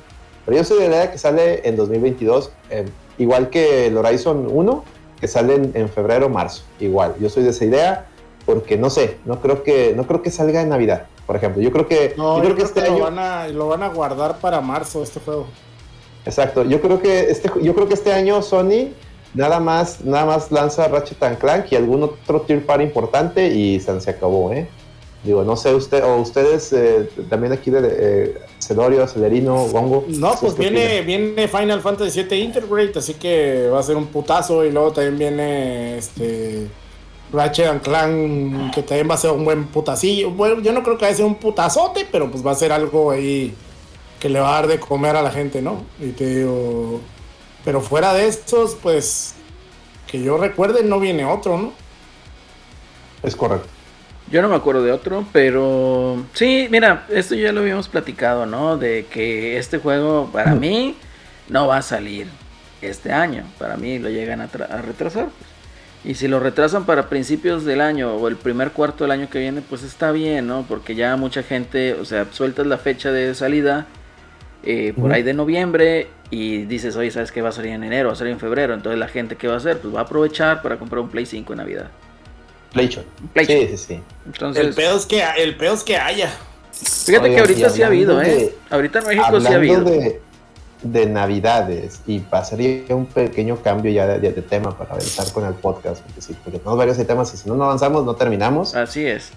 [0.45, 2.85] Pero yo soy de la idea que sale en 2022, eh,
[3.19, 4.85] igual que el Horizon 1,
[5.21, 7.15] que sale en, en febrero o marzo, igual.
[7.21, 8.07] Yo soy de esa idea
[8.45, 11.63] porque no sé, no creo que, no creo que salga en Navidad por ejemplo.
[11.63, 12.99] Yo creo que, yo creo que este año...
[12.99, 15.47] lo, van a, lo van a guardar para marzo este juego.
[16.25, 16.65] Exacto.
[16.65, 18.91] Yo creo que este, yo creo que este año Sony
[19.35, 24.11] nada más, nada más lanza Ratchet Clank y algún otro tier par importante y se,
[24.11, 24.67] acabó, ¿eh?
[25.25, 30.05] Digo, no sé usted o ustedes eh, también aquí de eh, Celerino, Gongo.
[30.09, 34.65] No, pues viene, viene Final Fantasy VII Integrate, así que va a ser un putazo
[34.65, 36.69] y luego también viene este
[37.35, 40.31] Ratchet and Clan, que también va a ser un buen putacillo.
[40.31, 42.73] Bueno, yo no creo que vaya a ser un putazote, pero pues va a ser
[42.73, 43.55] algo ahí
[44.21, 45.85] que le va a dar de comer a la gente, ¿no?
[46.01, 47.01] Y te digo,
[47.65, 49.35] pero fuera de estos, pues,
[50.07, 51.73] que yo recuerde, no viene otro, ¿no?
[53.23, 53.69] Es correcto.
[54.31, 58.79] Yo no me acuerdo de otro, pero sí, mira, esto ya lo habíamos platicado, ¿no?
[58.79, 60.97] De que este juego para mí
[61.49, 62.29] no va a salir
[62.81, 63.45] este año.
[63.59, 65.27] Para mí lo llegan a, a retrasar.
[65.27, 65.54] Pues.
[66.05, 69.39] Y si lo retrasan para principios del año o el primer cuarto del año que
[69.39, 70.67] viene, pues está bien, ¿no?
[70.69, 73.87] Porque ya mucha gente, o sea, sueltas la fecha de salida
[74.63, 78.09] eh, por ahí de noviembre y dices, oye, ¿sabes qué va a salir en enero?
[78.09, 78.75] Va a salir en febrero.
[78.75, 79.79] Entonces la gente, ¿qué va a hacer?
[79.79, 81.91] Pues va a aprovechar para comprar un Play 5 en Navidad.
[82.75, 83.07] PlayStation.
[83.47, 84.01] Sí, sí, sí.
[84.27, 86.31] Entonces, el, peor es que, el peor es que haya.
[86.73, 88.53] Fíjate que ahorita sí ha habido, ¿eh?
[88.69, 90.21] ahorita en México sí ha habido de
[91.07, 96.21] Navidades y pasaría un pequeño cambio ya de, tema para avanzar con el podcast, porque,
[96.21, 98.75] sí, porque tenemos varios temas y si no, no avanzamos, no terminamos.
[98.75, 99.31] Así es.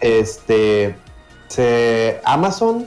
[0.00, 0.96] Este,
[1.48, 2.86] se, Amazon,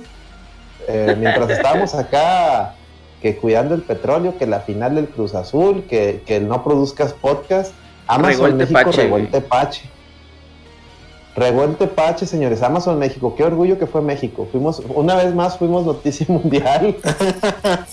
[0.88, 2.75] eh, mientras estábamos acá
[3.21, 7.73] que cuidando el petróleo, que la final del Cruz Azul, que, que no produzcas podcast,
[8.07, 9.89] Amazon México revuelte pache.
[11.38, 14.47] Revuelte Pache, señores, Amazon México, qué orgullo que fue México.
[14.51, 16.97] Fuimos, una vez más fuimos noticia mundial.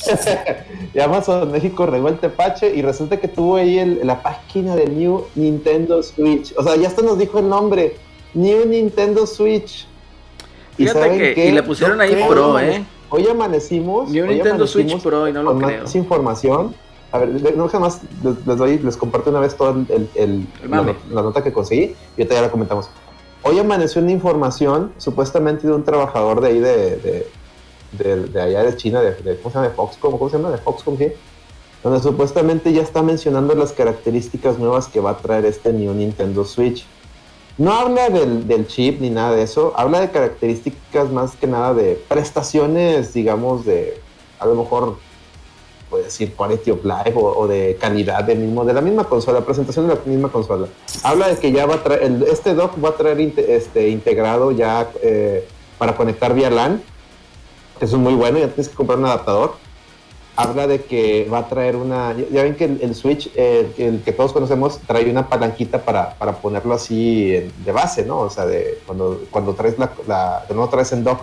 [0.95, 6.03] y Amazon México Revuelte Pache y resulta que tuvo ahí la página de New Nintendo
[6.03, 6.55] Switch.
[6.57, 7.99] O sea, ya hasta nos dijo el nombre,
[8.32, 9.86] New Nintendo Switch.
[10.78, 12.82] Y Fíjate que y le pusieron ahí Pro, ¿eh?
[13.11, 14.09] Hoy amanecimos.
[14.09, 15.82] New Nintendo Switch Pro y no lo creo.
[15.82, 16.74] Más información.
[17.12, 19.72] A ver, no jamás les, doy, les comparto una vez toda
[20.16, 22.88] el, la, nota que conseguí y ahorita ya la comentamos.
[23.47, 27.28] Hoy amaneció una información supuestamente de un trabajador de ahí de,
[27.92, 29.68] de, allá de China, de, ¿cómo se llama?
[29.68, 30.49] De Foxconn, ¿cómo se llama?
[30.49, 31.14] De Foxconn, ¿qué?
[31.82, 36.47] Donde supuestamente ya está mencionando las características nuevas que va a traer este New Nintendo
[36.47, 36.86] Switch.
[37.59, 42.03] No habla del, chip ni nada de eso, habla de características más que nada de
[42.09, 44.01] prestaciones, digamos, de
[44.38, 44.97] a lo mejor
[45.95, 49.86] puede decir quality of life o, de calidad de mismo, de la misma consola, presentación
[49.86, 50.66] de la misma consola.
[51.05, 54.90] Habla de que ya va a traer, este dock va a traer este, integrado ya
[55.03, 55.47] eh,
[55.78, 56.82] para conectar vía LAN,
[57.78, 59.55] que es muy bueno, ya tienes que comprar un adaptador.
[60.34, 62.12] habla de que va a traer una.
[62.32, 66.74] Ya, ven que el, Switch, el, que todos conocemos, trae una palanquita para, para ponerlo
[66.74, 67.30] así
[67.64, 68.18] de base, ¿no?
[68.18, 71.20] O sea, de cuando, cuando traes la, la no traes en dock,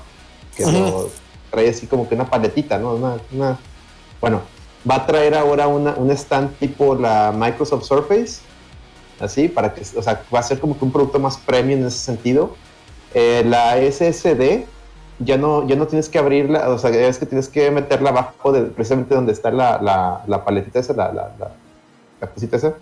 [0.55, 1.09] que lo
[1.49, 2.93] trae así como que una paletita, ¿no?
[2.93, 3.57] Una,
[4.22, 4.41] bueno,
[4.89, 8.41] va a traer ahora una, un stand tipo la Microsoft Surface,
[9.19, 11.88] así, para que, o sea, va a ser como que un producto más premium en
[11.88, 12.55] ese sentido.
[13.13, 14.65] Eh, la SSD
[15.19, 18.51] ya no, ya no tienes que abrirla, o sea, es que tienes que meterla abajo
[18.51, 19.79] de precisamente donde está la,
[20.27, 22.73] la, paletita esa, la, la, cosita esa.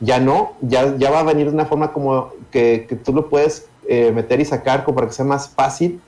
[0.00, 3.28] Ya no, ya, ya va a venir de una forma como que, que tú lo
[3.28, 6.00] puedes eh, meter y sacar como para que sea más fácil.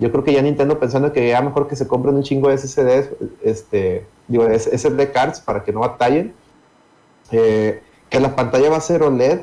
[0.00, 2.58] Yo creo que ya Nintendo pensando que ya mejor que se compren un chingo de
[2.58, 3.10] SSDs,
[3.42, 6.34] este, digo, SSD cards para que no batallen.
[7.30, 9.42] Eh, que la pantalla va a ser OLED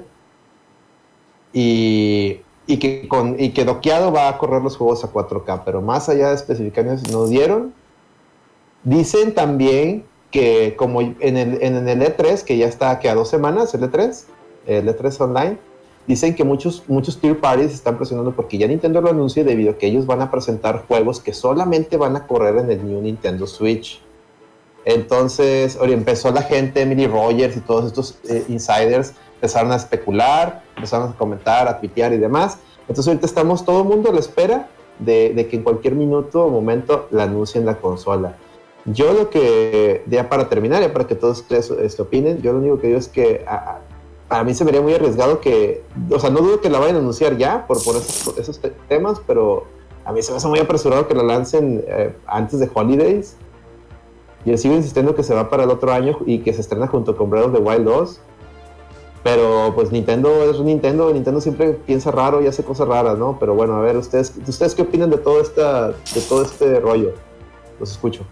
[1.53, 5.81] y y que, con, y que doqueado va a correr los juegos a 4K, pero
[5.81, 7.73] más allá de especificaciones nos dieron.
[8.83, 13.29] Dicen también que como en el, en el E3, que ya está que a dos
[13.29, 14.23] semanas, el E3,
[14.67, 15.57] el E3 online,
[16.07, 19.77] dicen que muchos, muchos tier parties están presionando porque ya Nintendo lo anuncia debido a
[19.77, 23.45] que ellos van a presentar juegos que solamente van a correr en el New Nintendo
[23.45, 24.01] Switch.
[24.85, 31.09] Entonces, empezó la gente, Emily Rogers y todos estos eh, insiders empezaron a especular, empezaron
[31.09, 32.59] a comentar, a tuitear y demás.
[32.87, 36.49] Entonces ahorita estamos todo el mundo a la espera de, que en cualquier minuto o
[36.49, 38.37] momento la anuncien la consola.
[38.85, 42.59] Yo lo que, ya para terminar, ya para que todos ustedes este, opinen, yo lo
[42.59, 43.79] único que digo es que a,
[44.43, 46.99] mí se me haría muy arriesgado que, o sea, no dudo que la vayan a
[46.99, 49.65] anunciar ya por, por esos, temas, pero
[50.05, 53.37] a mí se me hace muy apresurado que la lancen eh, antes de Holidays.
[54.45, 57.15] Yo sigo insistiendo que se va para el otro año y que se estrena junto
[57.15, 58.19] con Breath of the Wild 2.
[59.23, 63.37] Pero pues Nintendo es Nintendo, Nintendo siempre piensa raro y hace cosas raras, ¿no?
[63.39, 67.13] Pero bueno, a ver, ustedes, ¿ustedes qué opinan de todo esta, de todo este rollo?
[67.79, 68.23] Los escucho.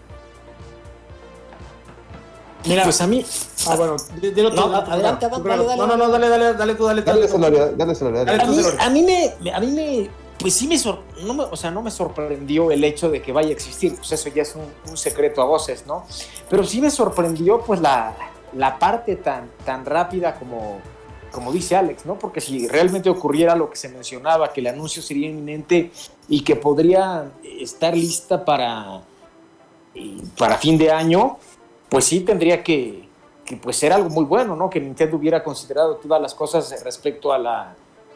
[2.66, 3.24] Mira, pues a mí.
[3.66, 7.02] Ah, bueno, dilo no, adelante, dale, dale, No, no, no, dale, dale, dale tú, dale
[7.02, 7.10] tú.
[7.10, 10.76] Dale, dale, dale, dale, a, mí, a mí me, a mí me, pues sí me,
[11.24, 14.12] no me, o sea, no me sorprendió el hecho de que vaya a existir, pues
[14.12, 16.04] eso ya es un, un secreto a voces, ¿no?
[16.48, 18.14] Pero sí me sorprendió, pues la,
[18.54, 20.78] la parte tan, tan rápida como,
[21.32, 22.18] como dice Alex, ¿no?
[22.18, 25.90] Porque si realmente ocurriera lo que se mencionaba, que el anuncio sería inminente
[26.28, 29.02] y que podría estar lista para,
[30.36, 31.38] para fin de año,
[31.88, 33.08] pues sí tendría que,
[33.62, 34.68] pues ser algo muy bueno, ¿no?
[34.68, 37.74] Que Nintendo hubiera considerado todas las cosas respecto a la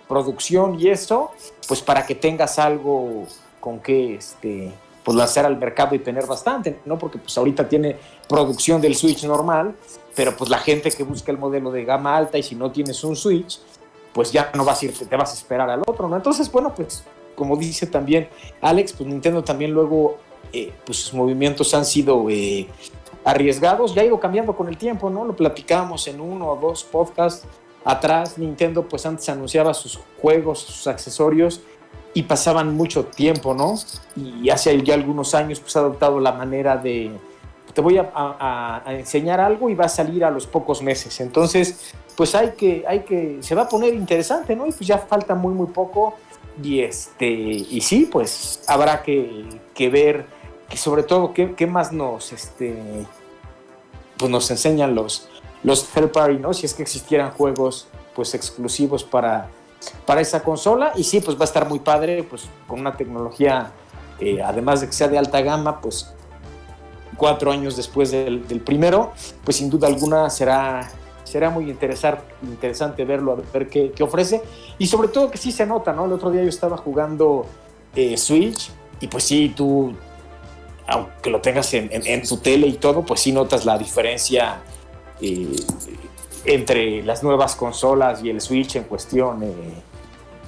[0.09, 1.31] producción y eso,
[1.69, 3.27] pues para que tengas algo
[3.61, 4.73] con que este,
[5.05, 6.99] pues lanzar al mercado y tener bastante, ¿no?
[6.99, 7.97] Porque pues ahorita tiene
[8.29, 9.75] producción del Switch normal,
[10.17, 13.03] pero pues la gente que busca el modelo de gama alta y si no tienes
[13.05, 13.61] un Switch,
[14.13, 16.17] pues ya no vas a ir, te vas a esperar al otro, ¿no?
[16.17, 17.05] Entonces, bueno, pues
[17.37, 18.29] como dice también
[18.61, 20.19] Alex, pues Nintendo también luego,
[20.53, 22.67] eh, pues sus movimientos han sido eh,
[23.25, 25.25] arriesgados, ya ha ido cambiando con el tiempo, ¿no?
[25.25, 27.47] Lo platicábamos en uno o dos podcasts
[27.85, 31.61] atrás, Nintendo pues antes anunciaba sus juegos, sus accesorios
[32.13, 33.75] y pasaban mucho tiempo, ¿no?
[34.17, 37.13] Y hace ya algunos años pues ha adoptado la manera de,
[37.73, 41.21] te voy a, enseñar algo y va a salir a los pocos meses.
[41.21, 44.67] Entonces, pues hay que, hay que, se va a poner interesante, ¿no?
[44.67, 46.15] Y pues ya falta muy, muy poco.
[46.63, 50.27] Y este, y sí, pues habrá que, que ver,
[50.71, 53.05] que sobre todo, qué, qué más nos, este,
[54.17, 55.29] pues nos enseñan los,
[55.63, 56.55] los third party, ¿no?
[56.55, 59.51] Si es que existieran juegos, pues exclusivos para
[60.07, 60.93] para esa consola.
[60.97, 63.73] Y sí, pues va a estar muy padre, pues con una tecnología,
[64.19, 66.13] eh, además de que sea de alta gama, pues
[67.17, 69.13] cuatro años después del, primero,
[69.45, 70.91] pues sin duda alguna será,
[71.25, 74.43] será muy interesar, interesante verlo, a ver qué, ofrece.
[74.79, 76.07] Y sobre todo que sí se nota, ¿no?
[76.07, 77.47] El otro día yo estaba jugando
[77.95, 79.93] eh, Switch y pues sí, tú,
[80.91, 84.61] aunque lo tengas en, en, tu tele y todo, pues sí notas la diferencia.
[85.21, 85.55] Eh,
[86.45, 89.53] entre las nuevas consolas y el Switch en cuestión eh,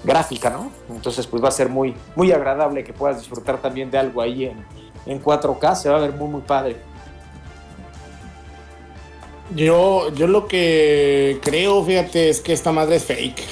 [0.03, 0.71] gráfica, ¿no?
[0.91, 4.47] Entonces, pues va a ser muy, muy agradable que puedas disfrutar también de algo ahí
[4.47, 4.65] en,
[5.05, 6.77] en 4K, se va a ver muy, muy padre.
[9.55, 13.43] Yo, yo lo que creo, fíjate, es que esta madre es fake.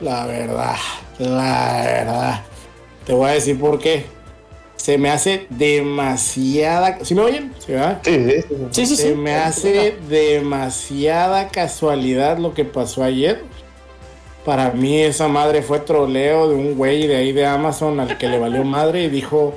[0.00, 0.76] La verdad,
[1.18, 2.42] la verdad.
[3.04, 4.06] Te voy a decir por qué
[4.88, 7.04] se me hace demasiada.
[7.04, 7.52] ¿Sí me oyen?
[7.58, 7.74] ¿Sí,
[8.70, 13.44] Sí, sí, Se me hace demasiada casualidad lo que pasó ayer.
[14.46, 18.28] Para mí, esa madre fue troleo de un güey de ahí de Amazon al que
[18.28, 19.52] le valió madre y dijo: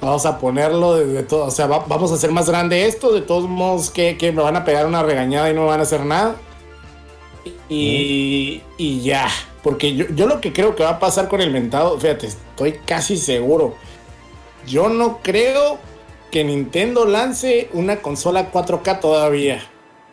[0.00, 1.46] Vamos a ponerlo desde todo.
[1.46, 3.12] O sea, vamos a hacer más grande esto.
[3.12, 5.82] De todos modos, que, me van a pegar una regañada y no me van a
[5.82, 6.36] hacer nada.
[7.68, 9.26] Y, y ya.
[9.64, 12.74] Porque yo, yo lo que creo que va a pasar con el mentado, fíjate, estoy
[12.86, 13.74] casi seguro
[14.66, 15.78] yo no creo
[16.30, 19.62] que Nintendo lance una consola 4K todavía.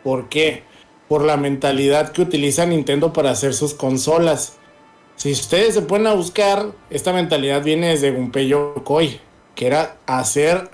[0.03, 0.63] ¿Por qué?
[1.07, 4.57] Por la mentalidad que utiliza Nintendo para hacer sus consolas.
[5.15, 9.19] Si ustedes se ponen a buscar, esta mentalidad viene desde Gunpei Yokoi,
[9.55, 10.69] que era hacer,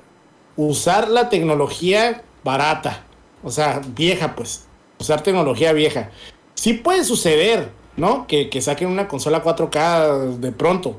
[0.55, 3.03] usar la tecnología barata,
[3.43, 4.65] o sea, vieja pues,
[4.99, 6.11] usar tecnología vieja.
[6.55, 8.27] Sí puede suceder, ¿no?
[8.27, 10.97] Que, que saquen una consola 4K de pronto,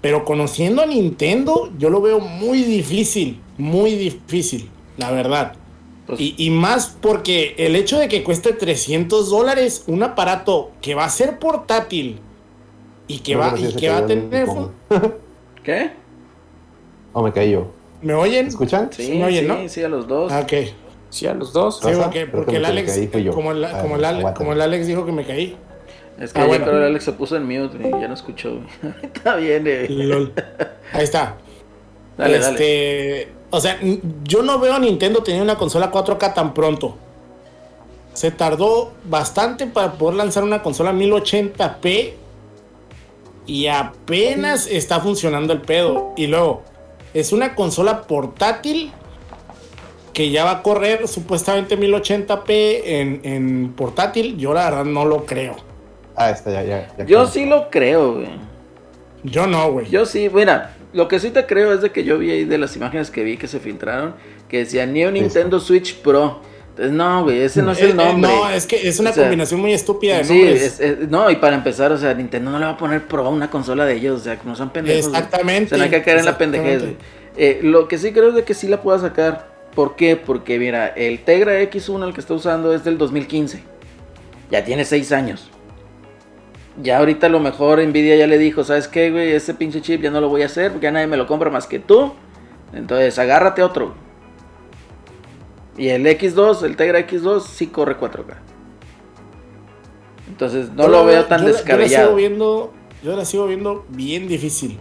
[0.00, 5.54] pero conociendo a Nintendo, yo lo veo muy difícil, muy difícil, la verdad.
[6.06, 10.94] Pues y, y, más porque el hecho de que cueste 300 dólares un aparato que
[10.94, 12.18] va a ser portátil
[13.06, 14.46] y que va, y que va a tener...
[15.62, 15.90] ¿Qué?
[17.12, 17.68] ¿O me caí yo?
[18.02, 18.46] ¿Me oyen?
[18.46, 18.88] ¿Escuchan?
[18.92, 19.68] Sí, ¿Me oyen, sí, ¿no?
[19.68, 20.32] sí, a los dos.
[20.32, 20.52] Ah, ok.
[21.10, 21.80] Sí, a los dos.
[21.80, 22.98] Sí, porque, porque el Alex,
[23.34, 25.56] como el, como, el Alex, como el Alex dijo que me caí.
[26.20, 26.66] Es que ah, bueno.
[26.70, 28.60] Alex se puso en mute y ya no escuchó.
[29.02, 29.86] está bien, eh.
[29.88, 30.34] Lol.
[30.92, 31.36] Ahí está.
[32.18, 33.28] Dale, este, dale.
[33.48, 33.80] O sea,
[34.24, 36.96] yo no veo a Nintendo tener una consola 4K tan pronto.
[38.12, 42.12] Se tardó bastante para poder lanzar una consola 1080p
[43.46, 46.12] y apenas está funcionando el pedo.
[46.18, 46.62] Y luego,
[47.14, 48.92] es una consola portátil
[50.12, 54.36] que ya va a correr supuestamente 1080p en, en portátil.
[54.36, 55.69] Yo la verdad no lo creo.
[56.20, 56.88] Ah, está, ya, ya.
[56.98, 58.28] ya Yo sí lo creo, güey.
[59.22, 59.88] Yo no, güey.
[59.88, 62.58] Yo sí, mira, lo que sí te creo es de que yo vi ahí de
[62.58, 64.14] las imágenes que vi que se filtraron,
[64.48, 66.40] que decía Neo Nintendo Switch Pro.
[66.70, 68.30] Entonces, no, güey, ese no es el eh, eh, nombre.
[68.30, 71.90] no, es que es una combinación muy estúpida de sí, es, no, y para empezar,
[71.92, 74.24] o sea, Nintendo no le va a poner Pro a una consola de ellos, o
[74.24, 75.06] sea, como son pendejos.
[75.06, 75.66] Exactamente.
[75.66, 76.82] O sea, no hay que caer en la pendejez,
[77.36, 79.48] eh, lo que sí creo es de que sí la pueda sacar.
[79.74, 80.16] ¿Por qué?
[80.16, 83.62] Porque, mira, el Tegra X1, el que está usando, es del 2015.
[84.50, 85.48] Ya tiene 6 años.
[86.82, 89.32] Ya ahorita a lo mejor Nvidia ya le dijo, ¿sabes qué, güey?
[89.32, 91.50] Ese pinche chip ya no lo voy a hacer porque ya nadie me lo compra
[91.50, 92.12] más que tú.
[92.72, 93.94] Entonces, agárrate otro.
[95.76, 98.34] Y el X2, el Tegra X2, sí corre 4K.
[100.28, 101.88] Entonces, no lo, veo tan descabellado.
[101.88, 102.72] Yo la, sigo viendo,
[103.02, 104.78] yo la sigo viendo bien difícil.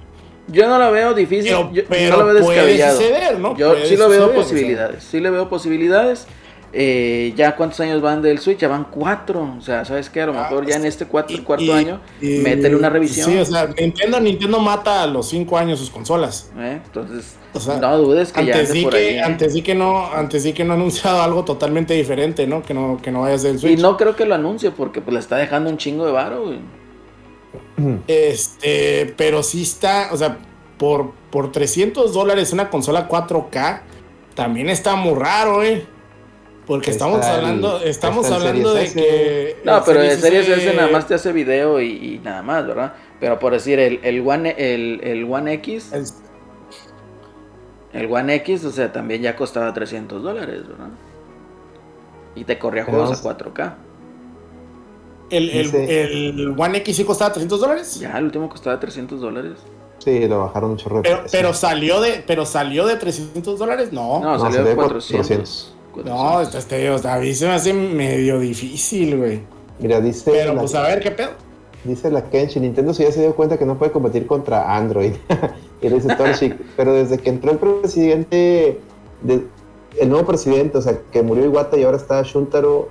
[0.47, 1.55] Yo no la veo difícil,
[1.87, 2.99] pero, no lo veo descabellado.
[3.39, 3.57] ¿no?
[3.57, 6.27] Yo sí lo veo posibilidades, sí le veo posibilidades.
[6.71, 9.55] Eh, ya cuántos años van del Switch, ya van cuatro.
[9.57, 10.21] O sea, ¿sabes qué?
[10.21, 13.29] A lo ah, mejor ya en este cuatro, cuarto año, métele una revisión.
[13.29, 16.51] Sí, o sea, Nintendo, Nintendo mata a los cinco años sus consolas.
[16.57, 16.79] ¿Eh?
[16.85, 17.37] Entonces,
[17.81, 19.21] no dudes que antes ya por que, ¿eh?
[19.21, 22.61] Antes sí que no, antes sí que no ha anunciado algo totalmente diferente, ¿no?
[22.61, 23.79] Que no, que no vaya a ser el Switch.
[23.79, 26.43] Y no creo que lo anuncie porque pues le está dejando un chingo de varo,
[26.43, 26.59] güey.
[28.07, 30.37] Este, pero sí está, o sea,
[30.77, 33.81] por, por 300 dólares una consola 4K,
[34.35, 35.87] también está muy raro, ¿eh?
[36.69, 39.57] Porque estamos hablando, estamos hablando de que.
[39.63, 42.93] No, pero de Series S nada más te hace video y, nada más, ¿verdad?
[43.19, 45.91] Pero por decir, el, el, One, el, el One X.
[47.91, 48.05] El...
[48.13, 50.89] One X, o sea, también ya costaba 300 dólares, ¿verdad?
[52.35, 53.73] Y te corría juegos a 4K.
[55.31, 57.99] ¿El, el, el One X sí costaba 300 dólares?
[57.99, 59.53] Ya, el último costaba 300 dólares.
[59.97, 64.19] Sí, lo bajaron mucho pero, pero salió de pero salió de 300 dólares, no.
[64.19, 65.78] No, salió, de 400.
[66.05, 69.41] No, este, a mí se me hace medio difícil, güey.
[69.79, 70.31] Mira, dice.
[70.31, 71.29] Pero pues a ver qué pedo.
[71.83, 75.13] Dice la Kenshi, Nintendo ya se dio cuenta que no puede competir contra Android.
[75.81, 78.81] y dice Torchic, pero desde que entró el presidente,
[79.97, 82.89] el nuevo presidente, o sea, que murió Iwata y ahora está Shuntaro.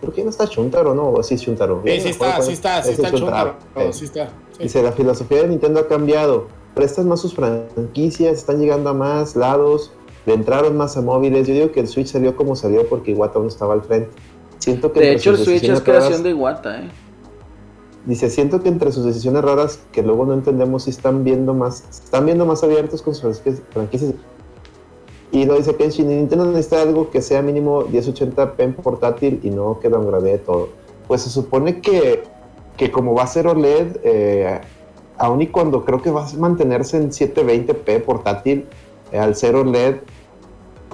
[0.00, 1.10] ¿Por qué no está Shuntaro, no?
[1.10, 1.82] ¿O sí Shuntaro?
[1.84, 3.56] Sí, sí está, sí está, sí está Shuntaro.
[3.92, 4.30] sí está.
[4.58, 6.46] Dice, la filosofía de Nintendo ha cambiado.
[6.74, 9.92] Prestas más sus franquicias, están llegando a más lados
[10.26, 11.46] le entraron más a móviles.
[11.46, 14.10] Yo digo que el Switch salió como salió porque Iwata no estaba al frente.
[14.58, 16.90] Siento que de hecho, el Switch es creación de Iwata, ¿eh?
[18.04, 21.84] Dice, siento que entre sus decisiones raras, que luego no entendemos si están viendo más,
[21.88, 24.14] están viendo más abiertos con sus franquicias.
[25.30, 29.78] Y lo dice Kenshin, Nintendo necesita algo que sea mínimo 1080p en portátil y no
[29.80, 30.68] que de todo.
[31.06, 32.24] Pues se supone que,
[32.76, 34.60] que como va a ser OLED, eh,
[35.16, 38.66] aun y cuando creo que va a mantenerse en 720p portátil,
[39.18, 39.96] al ser OLED,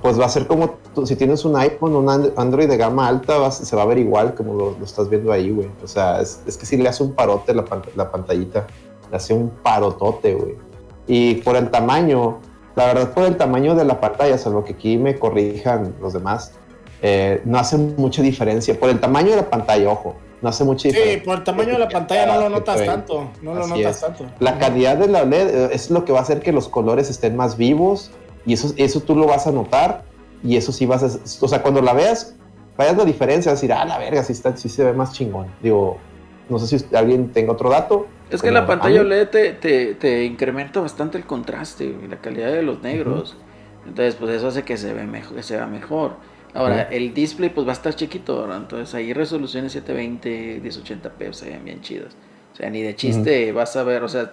[0.01, 3.75] pues va a ser como si tienes un iPhone un Android de gama alta, se
[3.77, 5.69] va a ver igual como lo, estás viendo ahí, güey.
[5.83, 7.65] O sea, es, que si le hace un parote la,
[7.97, 8.67] la pantallita,
[9.11, 10.57] le hace un parotote, güey.
[11.07, 12.39] Y por el tamaño,
[12.77, 16.53] la verdad, por el tamaño de la pantalla, salvo que aquí me corrijan los demás,
[17.03, 18.79] eh, no hace mucha diferencia.
[18.79, 21.19] Por el tamaño de la pantalla, ojo, no hace mucha diferencia.
[21.19, 23.31] Sí, por el tamaño de la pantalla no lo notas tanto.
[23.43, 24.27] No lo notas tanto.
[24.39, 27.11] La calidad de la LED eh, es lo que va a hacer que los colores
[27.11, 28.11] estén más vivos
[28.47, 30.05] y eso, eso tú lo vas a notar
[30.43, 31.45] y eso sí vas a...
[31.45, 32.37] O sea, cuando la veas,
[32.77, 35.13] vayas la diferencia, vas a decir, ah, la verga, sí, está, sí se ve más
[35.13, 35.49] chingón.
[35.61, 35.99] Digo,
[36.49, 38.07] no sé si alguien tenga otro dato.
[38.31, 42.63] Es que la pantalla OLED te, te, incrementa bastante el contraste y la calidad de
[42.63, 43.37] los negros.
[43.87, 46.17] Entonces, pues eso hace que se, ve mejor, que se vea mejor.
[46.59, 48.57] Ahora, el display pues va a estar chiquito, ¿verdad?
[48.57, 52.17] Entonces ahí resoluciones 720, 1080p, o sea, bien chidas.
[52.53, 54.33] O sea, ni de chiste vas a ver, o sea,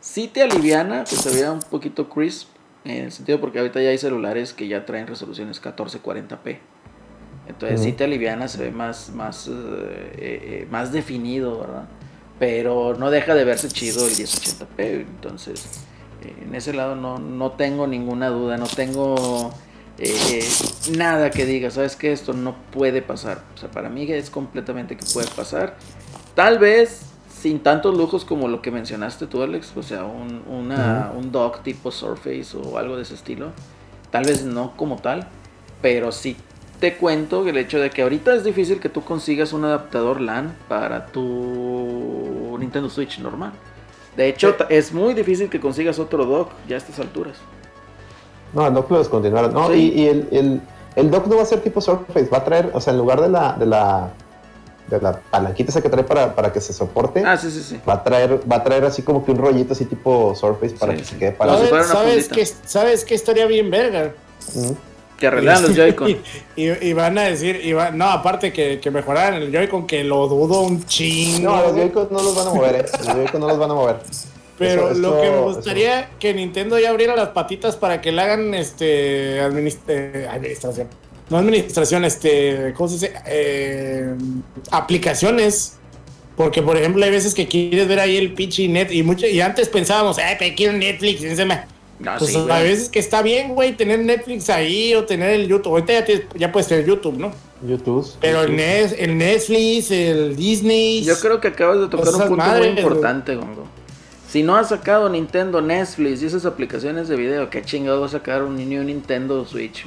[0.00, 2.48] si te aliviana que se vea un poquito crisp,
[2.86, 6.58] en el sentido porque ahorita ya hay celulares que ya traen resoluciones 1440p.
[7.48, 9.52] Entonces si te aliviana, se ve más, más, eh,
[10.16, 11.84] eh, más definido, ¿verdad?
[12.38, 15.00] Pero no deja de verse chido el 1080p.
[15.00, 15.84] Entonces,
[16.22, 19.52] en ese lado no, no tengo ninguna duda, no tengo
[19.98, 20.48] eh,
[20.96, 23.42] nada que diga, sabes que esto no puede pasar.
[23.54, 25.76] O sea, para mí es completamente que puede pasar.
[26.34, 27.02] Tal vez
[27.40, 29.72] sin tantos lujos como lo que mencionaste tú, Alex.
[29.76, 33.52] O sea, un, una, un dock tipo Surface o algo de ese estilo.
[34.10, 35.28] Tal vez no como tal,
[35.82, 36.36] pero sí
[36.80, 40.56] te cuento el hecho de que ahorita es difícil que tú consigas un adaptador LAN
[40.68, 43.52] para tu Nintendo Switch normal.
[44.16, 47.36] De hecho, es muy difícil que consigas otro dock ya a estas alturas.
[48.52, 49.52] No, el dock lo descontinuaron.
[49.52, 50.60] No, y, el,
[50.96, 53.20] el, dock no va a ser tipo Surface, va a traer, o sea, en lugar
[53.20, 54.10] de la, de la,
[54.88, 57.80] de la palanquita esa que trae para, para que se soporte, ah, sí, sí, sí.
[57.88, 60.94] va a traer, va a traer así como que un rollito así tipo Surface para
[60.94, 64.12] que se quede para ¿Sabes, ¿sabes, qué, ¿Sabes qué estaría bien verga?
[65.18, 66.16] Que arreglaran los Joy-Con.
[66.56, 70.60] y, van a decir, y no, aparte que, que mejoraran el Joy-Con, que lo dudo
[70.60, 71.50] un chingo.
[71.50, 72.84] No, los Joy-Con no los van a mover, eh.
[72.98, 73.96] Los Joy-Con no los van a mover.
[74.58, 78.54] Pero lo que me gustaría que Nintendo ya abriera las patitas para que le hagan
[78.54, 80.88] este administración.
[81.30, 83.12] No administración, este, ¿cómo se dice?
[83.26, 84.14] Eh,
[84.70, 85.74] aplicaciones.
[86.36, 89.40] Porque, por ejemplo, hay veces que quieres ver ahí el pinche net y mucho, y
[89.40, 91.62] antes pensábamos, eh, te quiero Netflix, y se me,
[92.18, 95.72] pues a veces que está bien, güey, tener Netflix ahí o tener el YouTube.
[95.72, 96.06] Ahorita ya,
[96.36, 97.32] ya puedes tener YouTube, ¿no?
[97.66, 98.08] YouTube.
[98.20, 101.02] Pero El, el, Netflix, el Disney.
[101.02, 103.66] Yo creo que acabas de tocar un punto muy importante, Gongo.
[104.28, 108.10] Si no ha sacado Nintendo Netflix y esas aplicaciones de video, ¿qué chingado va a
[108.10, 109.86] sacar un new Nintendo Switch?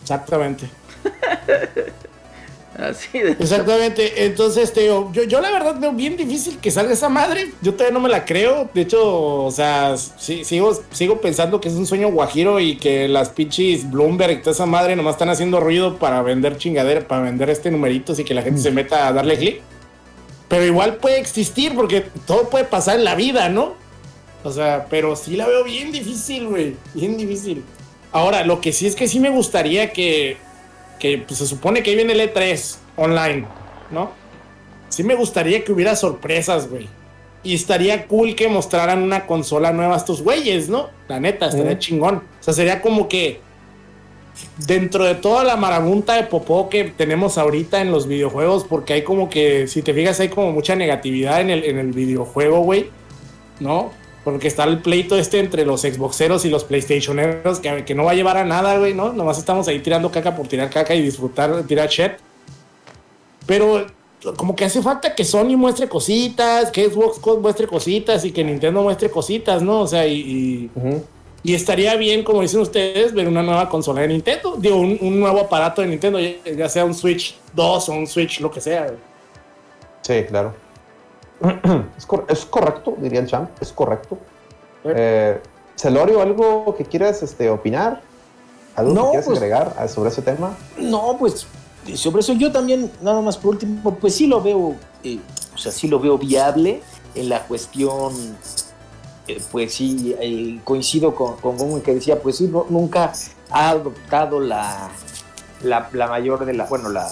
[0.00, 0.70] Exactamente.
[2.78, 4.24] Así de Exactamente.
[4.24, 7.52] Entonces, te yo, yo la verdad veo bien difícil que salga esa madre.
[7.60, 8.70] Yo todavía no me la creo.
[8.72, 13.30] De hecho, o sea, sigo, sigo pensando que es un sueño guajiro y que las
[13.30, 17.50] pinches Bloomberg y toda esa madre nomás están haciendo ruido para vender chingadera, para vender
[17.50, 19.60] este numeritos y que la gente se meta a darle clic.
[20.48, 23.74] Pero igual puede existir porque todo puede pasar en la vida, ¿no?
[24.44, 26.76] O sea, pero sí la veo bien difícil, güey.
[26.94, 27.64] Bien difícil.
[28.12, 30.38] Ahora, lo que sí es que sí me gustaría que
[30.98, 33.46] que pues, se supone que ahí viene el E3 online,
[33.90, 34.12] ¿no?
[34.88, 36.88] Sí me gustaría que hubiera sorpresas, güey.
[37.42, 40.88] Y estaría cool que mostraran una consola nueva a estos güeyes, ¿no?
[41.08, 42.16] La neta, estaría chingón.
[42.16, 43.40] O sea, sería como que
[44.66, 49.02] dentro de toda la marabunta de popó que tenemos ahorita en los videojuegos, porque hay
[49.02, 52.90] como que, si te fijas, hay como mucha negatividad en el, en el videojuego, güey,
[53.60, 53.92] ¿no?
[54.24, 58.12] Porque está el pleito este entre los Xboxeros y los PlayStationeros que, que no va
[58.12, 59.12] a llevar a nada, güey, ¿no?
[59.12, 62.12] Nomás estamos ahí tirando caca por tirar caca y disfrutar, tirar shit.
[63.46, 63.86] Pero
[64.36, 68.82] como que hace falta que Sony muestre cositas, que Xbox muestre cositas y que Nintendo
[68.82, 69.82] muestre cositas, ¿no?
[69.82, 70.70] O sea, y, y,
[71.54, 74.56] estaría bien, como dicen ustedes, ver una nueva consola de Nintendo.
[74.56, 78.50] Digo, un, nuevo aparato de Nintendo, ya, sea un Switch 2 o un Switch, lo
[78.50, 78.92] que sea.
[80.02, 80.54] Sí, claro.
[82.28, 84.18] Es, correcto, diría el champ, es correcto.
[84.84, 85.40] Eh,
[85.74, 88.00] Celorio, ¿algo que quieras este, opinar?
[88.74, 90.56] ¿Algo que quieras pues, agregar sobre ese tema?
[90.78, 91.46] No, pues
[91.94, 94.74] sobre eso yo también, nada más por último, pues sí lo veo,
[95.04, 95.20] eh,
[95.54, 96.82] o sea, sí lo veo viable
[97.14, 98.36] en la cuestión,
[99.28, 103.12] eh, pues sí, coincido con, con que decía, pues sí, nunca
[103.50, 104.90] ha adoptado la,
[105.62, 107.10] la, mayor de la, bueno, la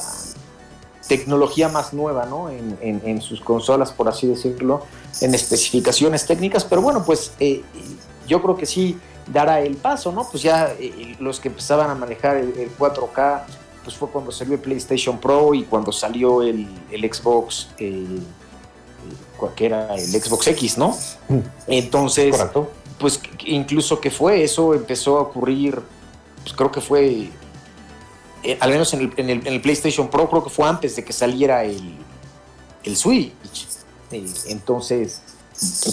[1.09, 2.49] tecnología más nueva, ¿no?
[2.51, 4.87] En, sus consolas, por así decirlo,
[5.21, 7.63] en especificaciones técnicas, pero bueno, pues eh,
[8.27, 10.27] yo creo que sí dará el paso, ¿no?
[10.31, 13.43] Pues ya eh, los que empezaban a manejar el, 4K,
[13.83, 18.23] pues fue cuando salió el PlayStation Pro y cuando salió el, Xbox, el,
[19.37, 20.97] cualquiera, el Xbox X, ¿no?
[21.29, 21.39] Mm.
[21.67, 22.37] Entonces,
[22.99, 25.81] pues incluso que fue, eso empezó a ocurrir,
[26.43, 27.31] pues creo que fue
[28.45, 31.97] eh, al menos en el, PlayStation Pro, creo que fue antes de que saliera el,
[32.83, 33.33] el Switch.
[34.13, 35.23] Eh, entonces,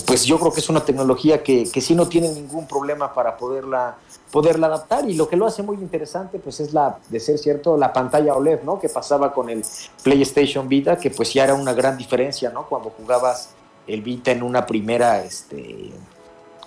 [0.08, 3.38] pues yo creo que es una tecnología que, que sí no tiene ningún problema para
[3.38, 3.98] poderla,
[4.32, 7.78] poderla adaptar y lo que lo hace muy interesante pues es la, de ser cierto,
[7.78, 8.80] la pantalla OLED, ¿no?
[8.80, 9.64] Que pasaba con el
[10.04, 12.68] PlayStation Vita, que pues ya era una gran diferencia, ¿no?
[12.68, 13.50] Cuando jugabas
[13.88, 15.92] el Vita en una primera, este,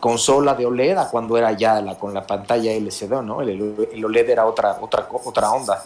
[0.05, 3.41] consola de OLED a cuando era ya la, con la pantalla LCD, ¿no?
[3.41, 5.83] El, OLED era otra, otra, otra onda.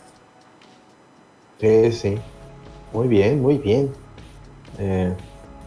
[1.61, 2.19] Sí, sí.
[2.93, 3.95] Muy bien, muy bien.
[4.77, 5.15] Eh,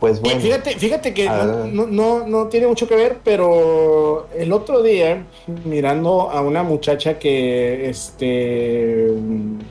[0.01, 0.41] pues bueno.
[0.41, 5.27] Fíjate, fíjate que no, no, no, tiene mucho que ver, pero el otro día,
[5.63, 9.09] mirando a una muchacha que este,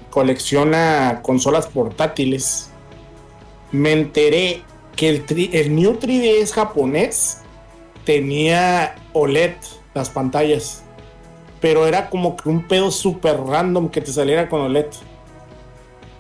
[0.09, 2.71] colecciona consolas portátiles,
[3.73, 4.63] me enteré
[4.95, 7.39] que el, el New 3DS japonés
[8.05, 9.57] tenía OLED
[9.95, 10.85] las pantallas,
[11.61, 14.87] pero era como que un pedo súper random que te saliera con OLED.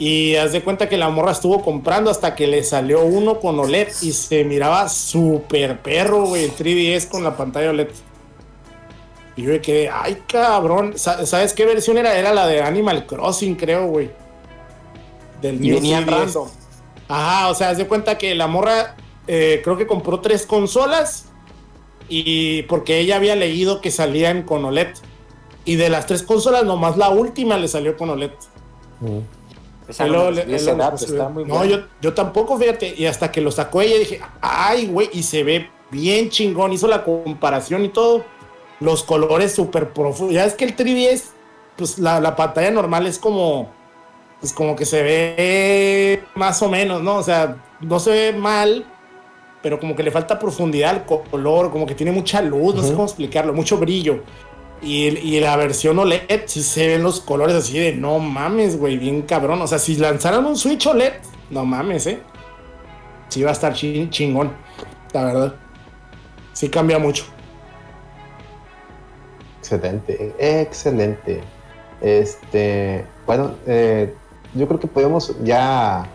[0.01, 3.61] Y haz de cuenta que la morra estuvo comprando hasta que le salió uno con
[3.61, 7.91] OLED y se miraba súper perro, güey, el 3DS con la pantalla OLED.
[9.37, 12.17] Y yo me quedé, ay cabrón, ¿sabes qué versión era?
[12.17, 14.11] Era la de Animal Crossing, creo, güey.
[15.43, 16.49] Del y venían random.
[17.07, 18.97] Ajá, o sea, haz de cuenta que la morra
[19.27, 21.27] eh, creo que compró tres consolas
[22.09, 24.95] y porque ella había leído que salían con OLED.
[25.67, 28.31] Y de las tres consolas, nomás la última le salió con OLED.
[29.01, 29.40] Mm
[31.47, 32.95] no, yo, yo tampoco, fíjate.
[32.97, 36.73] Y hasta que lo sacó ella dije, ay, güey, y se ve bien chingón.
[36.73, 38.25] Hizo la comparación y todo.
[38.81, 40.35] Los colores súper profundos.
[40.35, 41.25] Ya es que el 3DS,
[41.77, 43.71] pues la, pantalla normal es como,
[44.41, 47.17] pues como que se ve más o menos, ¿no?
[47.17, 48.87] O sea, no se ve mal,
[49.63, 52.93] pero como que le falta profundidad al color, como que tiene mucha luz, no sé
[52.93, 54.23] cómo explicarlo, mucho brillo.
[54.83, 59.23] Y, la versión OLED si se ven los colores así de no mames, güey, bien
[59.23, 59.61] cabrón.
[59.61, 61.13] O sea, si lanzaran un Switch OLED,
[61.51, 62.21] no mames, eh.
[63.29, 64.53] Sí va a estar chingón,
[65.13, 65.55] la verdad.
[66.53, 67.25] Sí cambia mucho.
[69.59, 71.41] Excelente, excelente.
[72.01, 74.15] Este, bueno, eh,
[74.55, 76.09] yo creo que podemos ya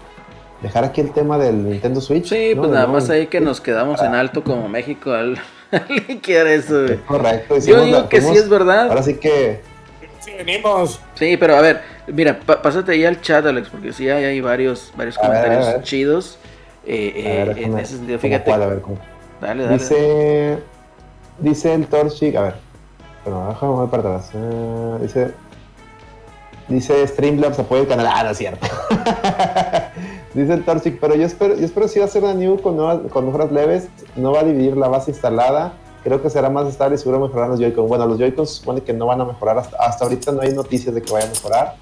[0.61, 2.30] dejar aquí el tema del Nintendo Switch.
[2.30, 5.39] Sí, pues nada más ahí que nos quedamos en alto como México al
[6.21, 6.86] quiere eso.
[7.07, 7.57] correcto.
[7.59, 8.89] Yo digo que sí es verdad.
[8.89, 9.61] Ahora sí que.
[10.19, 10.99] Sí, venimos.
[11.13, 15.17] Sí, pero a ver, mira, pásate ahí al chat, Alex, porque sí hay, varios, varios
[15.17, 16.39] comentarios chidos.
[16.88, 18.51] Eh, eh, en ese sentido, fíjate.
[18.51, 18.97] a ver, ¿cómo?
[19.41, 19.78] Dale, dale.
[19.78, 20.59] Dice.
[21.39, 22.55] Dice el Torchic, a ver.
[23.23, 24.30] Pero déjame para atrás.
[24.34, 25.32] Uh, dice.
[26.67, 28.07] Dice Streamlabs apoya el canal.
[28.09, 28.67] Ah, no es cierto.
[30.36, 33.08] Dice el Torchic, pero yo espero, yo espero si va a ser una new con,
[33.08, 35.74] con mejoras leves, no va a dividir la base instalada,
[36.04, 37.88] creo que será más estable y seguro mejorarán los Joy-Con.
[37.88, 40.94] Bueno, los Joy-Con supone que no van a mejorar, hasta, hasta ahorita no hay noticias
[40.94, 41.76] de que vaya a mejorar.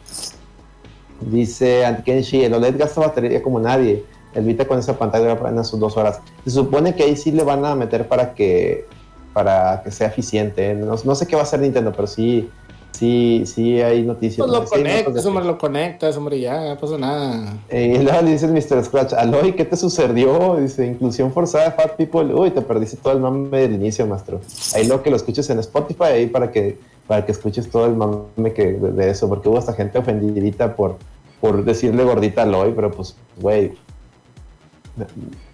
[1.19, 5.79] Dice Antikenshi, el OLED gasta batería como nadie, el Vita con esa pantalla apenas sus
[5.79, 6.21] dos horas.
[6.43, 8.85] Se supone que ahí sí le van a meter para que,
[9.33, 12.51] para que sea eficiente, no, no sé qué va a hacer Nintendo, pero sí
[12.93, 14.37] Sí, sí, hay noticias.
[14.45, 17.57] Pues lo conecta, eso me lo conecta, hombre, ya, no pasa nada.
[17.69, 18.85] Eh, y luego le dice el Mr.
[18.85, 20.57] Scratch, Aloy, ¿qué te sucedió?
[20.57, 22.33] Dice, inclusión forzada de Fat People.
[22.33, 24.41] Uy, te perdiste todo el mame del inicio, maestro.
[24.75, 26.77] Ahí lo que lo escuches en Spotify, ahí para que,
[27.07, 30.97] para que escuches todo el mame que, de, eso, porque hubo hasta gente ofendidita por,
[31.41, 33.73] por decirle gordita a Aloy, pero pues, güey,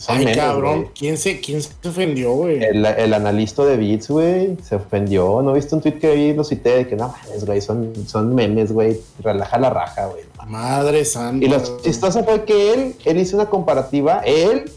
[0.07, 2.61] Ay, cabrón, ¿Quién se, ¿quién se ofendió, güey?
[2.61, 5.41] El, el, analista de Beats, güey, se ofendió.
[5.41, 6.33] ¿No viste un tweet que vi?
[6.33, 8.99] Lo cité de que no mames, güey, son, son memes, güey.
[9.21, 10.23] Relaja la raja, güey.
[10.45, 11.45] Madre santa.
[11.45, 14.69] Y lo chistoso fue que él, él hizo una comparativa, él,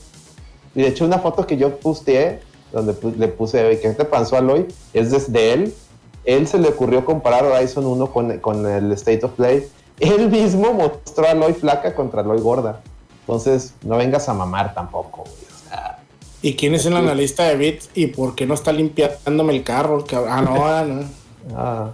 [0.77, 2.41] y de hecho una foto que yo posteé,
[2.71, 4.67] donde le puse, ¿qué te pasó a Aloy?
[4.93, 5.75] Es desde él.
[6.25, 9.67] Él se le ocurrió comparar Horizon 1 con, con el State of Play.
[9.99, 12.81] Él mismo mostró a Aloy flaca contra Aloy gorda.
[13.23, 15.53] Entonces, no vengas a mamar tampoco, güey.
[16.43, 17.89] ¿Y quién es el analista de Bits?
[17.95, 20.05] ¿Y por qué no está limpiándome el carro?
[20.29, 21.05] Ah, no, ah, no.
[21.57, 21.91] Ah,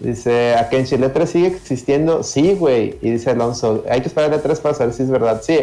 [0.00, 2.22] dice, ¿a que en Chile 3 sigue existiendo?
[2.22, 2.98] Sí, güey.
[3.02, 5.42] Y dice Alonso, hay que esperar el 3 para saber si es verdad.
[5.44, 5.58] Sí.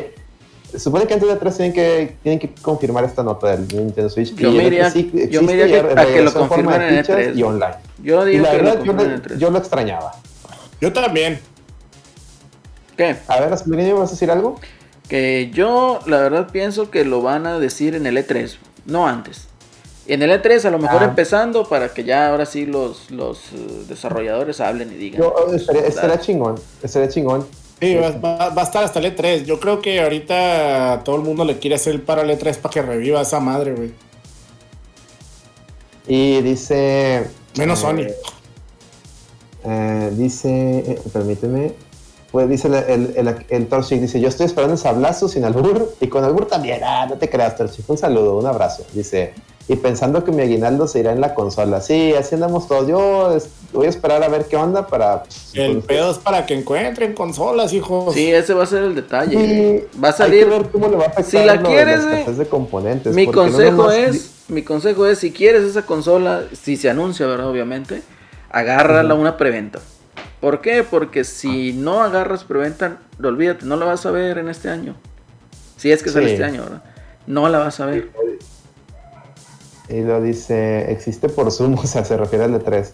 [0.78, 4.36] Supone que antes de 3 tienen que, tienen que confirmar esta nota del Nintendo Switch.
[4.36, 7.42] Yo me diría, yo me diría que, a que lo confirmen en el 3 y
[7.42, 7.76] online.
[8.04, 10.12] Yo digo la que verdad, lo yo, lo, yo lo extrañaba.
[10.80, 11.40] Yo también.
[12.96, 13.16] ¿Qué?
[13.28, 14.60] A ver, ¿vas a decir algo?
[15.08, 19.48] Que yo, la verdad, pienso que lo van a decir en el E3, no antes.
[20.08, 21.06] En el E3 a lo mejor ah.
[21.06, 25.22] empezando para que ya ahora sí los, los eh, desarrolladores hablen y digan.
[25.22, 27.46] Yo, estaría, chingón, estaría chingón.
[27.80, 29.44] Sí, va, a estar hasta el E3.
[29.44, 32.74] Yo creo que ahorita todo el mundo le quiere hacer el para el E3 para
[32.74, 33.92] que reviva esa madre, güey.
[36.08, 37.28] Y dice...
[37.58, 38.04] Menos Sony.
[38.04, 38.16] Eh,
[39.66, 41.74] eh, dice, permíteme,
[42.38, 43.68] pues dice el, el, el,
[44.00, 46.82] dice, yo estoy esperando el sablazo sin albur y con albur también.
[46.84, 47.90] Ah, no te creas, Torchic.
[47.90, 48.86] Un saludo, un abrazo.
[48.94, 49.34] Dice,
[49.68, 51.82] y pensando que mi aguinaldo se irá en la consola.
[51.82, 52.88] Sí, así andamos todos.
[52.88, 53.36] Yo
[53.74, 55.24] voy a esperar a ver qué onda para...
[55.56, 58.12] El pedo es para que encuentren consolas, hijo.
[58.14, 59.88] Sí, ese va a ser el detalle.
[60.04, 60.44] va a salir...
[60.44, 63.16] Hay que ver cómo le va a afectar si la quieres, de, de componentes.
[63.16, 64.30] Mi consejo es...
[64.48, 67.50] Mi consejo es, si quieres esa consola, si se anuncia, ¿verdad?
[67.50, 68.04] Obviamente,
[68.52, 69.80] agárrala una preventa.
[70.40, 70.84] ¿Por qué?
[70.84, 74.96] Porque si no agarras preventa, olvídate, no lo vas a ver en este año.
[75.78, 76.84] Si es que sale este año, ¿verdad?
[77.28, 78.10] no la vas a ver.
[79.90, 82.94] Y lo dice, existe por Zoom, o sea, se refiere al de 3.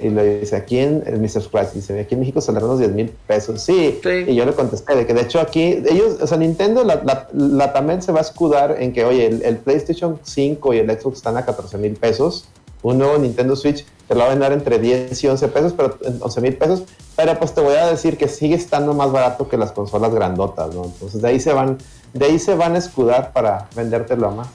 [0.00, 1.42] Y lo dice, aquí en el Mr.
[1.42, 3.62] Splash, dice, aquí en México saldrán unos 10 mil pesos.
[3.62, 4.00] Sí.
[4.28, 7.72] Y yo le contesté de que de hecho aquí, ellos, o sea, Nintendo, la, la,
[7.72, 11.36] también se va a escudar en que, oye, el, PlayStation 5 y el Xbox están
[11.36, 12.48] a 14 mil pesos.
[12.82, 15.98] Un nuevo Nintendo Switch te lo va a vender entre 10 y 11 pesos, pero
[16.20, 16.84] 11 mil pesos.
[17.14, 20.74] Pero pues te voy a decir que sigue estando más barato que las consolas grandotas,
[20.74, 20.84] ¿no?
[20.84, 21.76] Entonces de ahí se van,
[22.14, 24.48] de ahí se van a escudar para vendértelo más.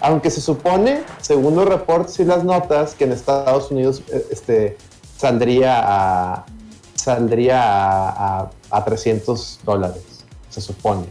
[0.00, 4.76] Aunque se supone, según los reportes y las notas, que en Estados Unidos eh, este,
[5.16, 6.46] saldría a
[6.94, 10.02] saldría a, a, 300 dólares,
[10.50, 11.06] se supone.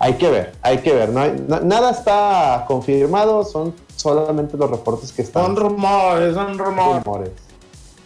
[0.00, 1.10] Hay que ver, hay que ver.
[1.10, 5.44] No nada está confirmado, son solamente los reportes que están.
[5.44, 7.30] Son rumores, son rumores.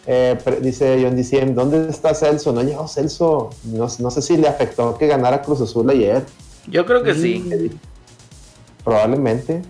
[0.07, 2.53] Eh, dice John Diciem, ¿dónde está Celso?
[2.53, 3.51] No llegó Celso.
[3.65, 6.25] No, no, sé si le afectó que ganara Cruz Azul ayer.
[6.67, 7.71] Yo creo que sí.
[8.85, 9.63] Probablemente.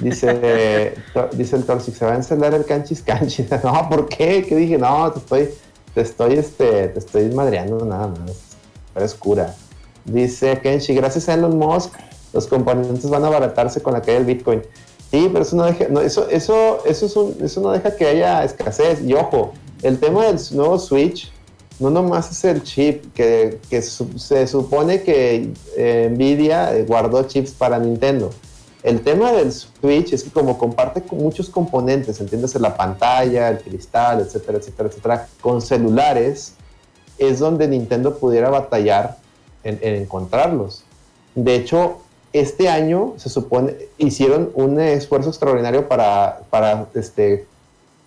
[0.00, 0.94] Dice,
[1.32, 3.46] dice el Torsix, se va a encender el canchis canchis.
[3.64, 4.44] No, ¿por qué?
[4.46, 4.78] ¿Qué dije?
[4.78, 5.48] No, te estoy,
[5.94, 8.56] te estoy, este, te estoy madreando nada más.
[8.94, 9.54] Pero cura.
[10.04, 11.92] Dice Kenshi, gracias a Elon Musk,
[12.32, 14.62] los componentes van a abaratarse con la caída del Bitcoin.
[15.12, 19.00] Sí, pero eso no deja, eso, eso, eso, eso no deja que haya escasez.
[19.02, 19.52] Y ojo,
[19.82, 21.30] el tema del nuevo Switch
[21.78, 27.78] no nomás es el chip, que, que se supone que eh, Nvidia guardó chips para
[27.78, 28.30] Nintendo
[28.82, 34.20] el tema del Switch es que como comparte muchos componentes, entiendes, la pantalla, el cristal,
[34.20, 36.54] etcétera, etcétera, etcétera, con celulares,
[37.16, 39.18] es donde Nintendo pudiera batallar
[39.62, 40.82] en, encontrarlos.
[41.36, 41.98] De hecho,
[42.32, 47.46] este año se supone, hicieron un esfuerzo extraordinario para, para este,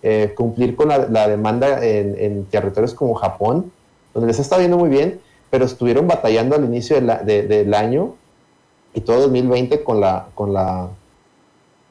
[0.02, 3.72] eh, cumplir con la, demanda en, territorios como Japón,
[4.14, 5.20] donde les está viendo muy bien,
[5.50, 8.14] pero estuvieron batallando al inicio del año
[8.94, 10.88] y todo 2020 con la con la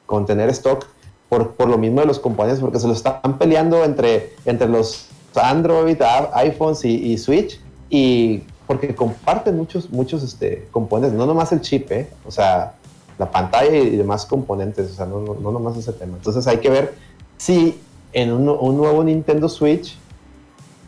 [0.05, 0.87] con tener stock
[1.29, 5.07] por, por lo mismo de los componentes porque se lo están peleando entre entre los
[5.35, 5.97] Android,
[6.33, 7.59] iPhones y, Switch
[7.89, 12.09] y porque comparten muchos muchos este, componentes, no nomás el chip, ¿eh?
[12.25, 12.73] o sea,
[13.17, 16.17] la pantalla y demás componentes, o sea, no, no, no nomás ese tema.
[16.17, 16.95] Entonces hay que ver
[17.37, 17.79] si
[18.13, 19.97] en un, un nuevo Nintendo Switch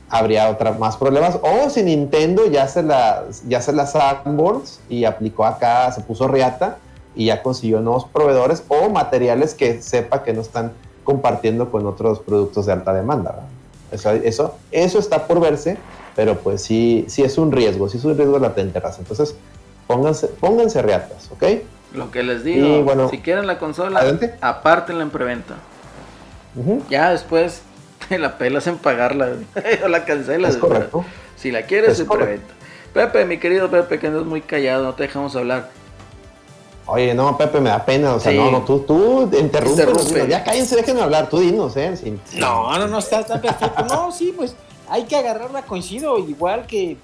[0.10, 1.40] habría otra, más problemas.
[1.42, 3.94] O si Nintendo ya se la, ya se las
[4.90, 6.78] y aplicó acá, se puso riata
[7.16, 10.74] y ya consiguió nuevos proveedores o materiales que sepa que no están
[11.04, 13.48] compartiendo con otros productos de alta demanda.
[13.92, 15.78] Eso, eso, eso está por verse,
[16.18, 18.98] pero pues sí, sí es un riesgo, sí es un riesgo latente, raza.
[19.02, 19.36] Entonces,
[19.86, 21.44] pónganse, pónganse riatas, ¿ok?
[21.94, 24.02] Lo que les digo, bueno, si quieren la consola,
[24.42, 25.58] apártenla en preventa.
[26.90, 27.62] Ya después
[28.10, 29.30] la pelas en pagarla
[29.86, 30.56] o la cancelas.
[30.56, 31.06] Es correcto.
[31.36, 32.52] Si la quieres, se preventa.
[32.96, 35.70] Pepe, mi querido Pepe, que es muy callado, no te dejamos hablar.
[36.88, 38.16] Oye, no, Pepe, me da pena.
[38.16, 40.28] O sea, no, no, tú, tú interrumpes.
[40.28, 41.30] Ya cállense, déjenme hablar.
[41.30, 41.94] Tú dinos, ¿eh?
[42.34, 43.86] No, no, no, está, está perfecto.
[43.86, 44.56] No, sí, pues
[44.90, 45.64] hay que agarrarla.
[45.64, 46.98] Coincido, igual que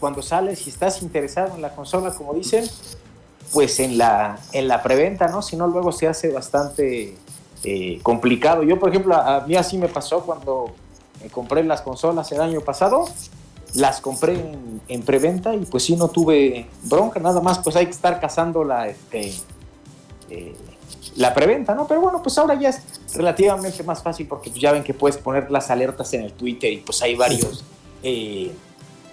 [0.00, 2.64] cuando sales y estás interesado en la consola, como dicen,
[3.52, 5.42] pues en la, en la preventa, ¿no?
[5.42, 7.16] Si no, luego se hace bastante
[7.64, 8.62] eh, complicado.
[8.62, 10.72] Yo, por ejemplo, a, mí así me pasó cuando
[11.22, 13.06] me compré las consolas el año pasado.
[13.74, 14.42] Las compré
[14.88, 18.64] en, preventa y pues sí no tuve bronca, nada más pues hay que estar cazando
[18.64, 19.34] la, este,
[20.30, 20.56] eh,
[21.16, 21.86] la preventa, ¿no?
[21.86, 22.80] Pero bueno, pues ahora ya es
[23.14, 26.78] relativamente más fácil porque ya ven que puedes poner las alertas en el Twitter y
[26.78, 27.64] pues hay varios,
[28.02, 28.52] eh,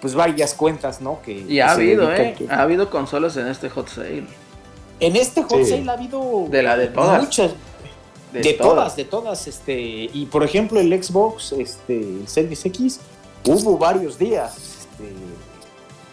[0.00, 1.20] pues varias cuentas, ¿no?
[1.22, 2.36] Que, y ha habido, ¿eh?
[2.48, 4.24] Ha habido consolas en este hot sale.
[5.00, 7.22] En este hot sale ha habido de la de todas.
[7.22, 7.52] muchas,
[8.32, 8.96] de, todas.
[8.96, 9.74] de todas, este,
[10.12, 13.00] y por ejemplo el Xbox, este, el Series X,
[13.44, 15.12] hubo varios días este,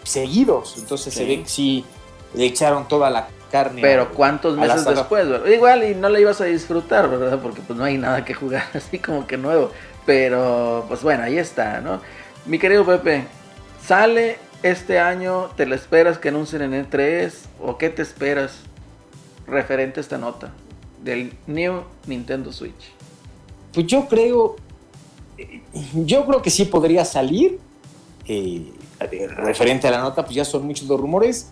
[0.04, 1.84] seguidos, entonces se ve que sí
[2.34, 3.82] le echaron toda la carne.
[3.82, 7.38] Pero cuántos meses después, igual y no la ibas a disfrutar, ¿verdad?
[7.40, 9.70] Porque pues no hay nada que jugar así como que nuevo.
[10.06, 12.00] Pero pues bueno, ahí está, ¿no?
[12.46, 13.24] Mi querido Pepe,
[13.80, 17.32] sale este año, ¿te lo esperas que anuncien en E3?
[17.60, 18.58] ¿O qué te esperas
[19.46, 20.50] referente a esta nota?
[21.04, 22.92] del New Nintendo Switch?
[23.72, 24.56] Pues yo creo,
[25.94, 27.58] yo creo que sí podría salir.
[28.26, 28.72] Eh,
[29.36, 31.50] referente a la nota, pues ya son muchos los rumores.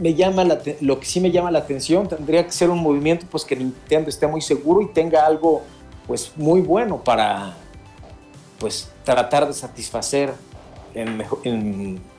[0.00, 0.44] Me llama
[0.80, 4.10] lo que sí me llama la atención tendría que ser un movimiento, pues que Nintendo
[4.10, 5.62] esté muy seguro y tenga algo,
[6.06, 7.54] pues muy bueno para,
[8.58, 10.32] pues tratar de satisfacer
[10.94, 11.18] en,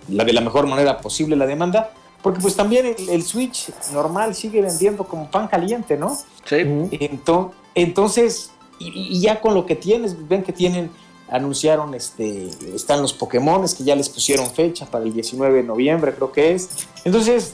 [0.07, 1.91] la, de la mejor manera posible la demanda
[2.21, 6.17] porque pues también el, Switch normal sigue vendiendo como pan caliente, ¿no?
[6.45, 6.57] Sí.
[7.75, 10.89] Entonces, y, ya con lo que tienes, ven que tienen,
[11.29, 16.13] anunciaron, este, están los Pokémon que ya les pusieron fecha para el 19 de noviembre,
[16.13, 16.69] creo que es.
[17.03, 17.53] Entonces,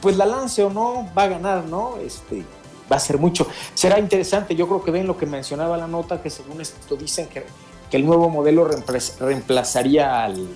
[0.00, 1.96] pues la lance o no, va a ganar, ¿no?
[1.98, 2.44] Este,
[2.90, 3.46] va a ser mucho.
[3.74, 7.28] Será interesante, yo creo que ven lo que mencionaba la nota, que según esto dicen
[7.28, 7.44] que,
[7.90, 8.68] que el nuevo modelo
[9.20, 10.48] reemplazaría al...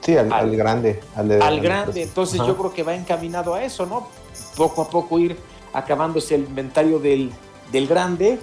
[0.00, 1.00] Sí, al, grande.
[1.14, 4.08] Al, grande, entonces yo creo que va encaminado a eso, ¿no?
[4.56, 5.36] Poco a poco ir
[5.74, 7.30] acabándose el inventario del,
[7.70, 8.38] del grande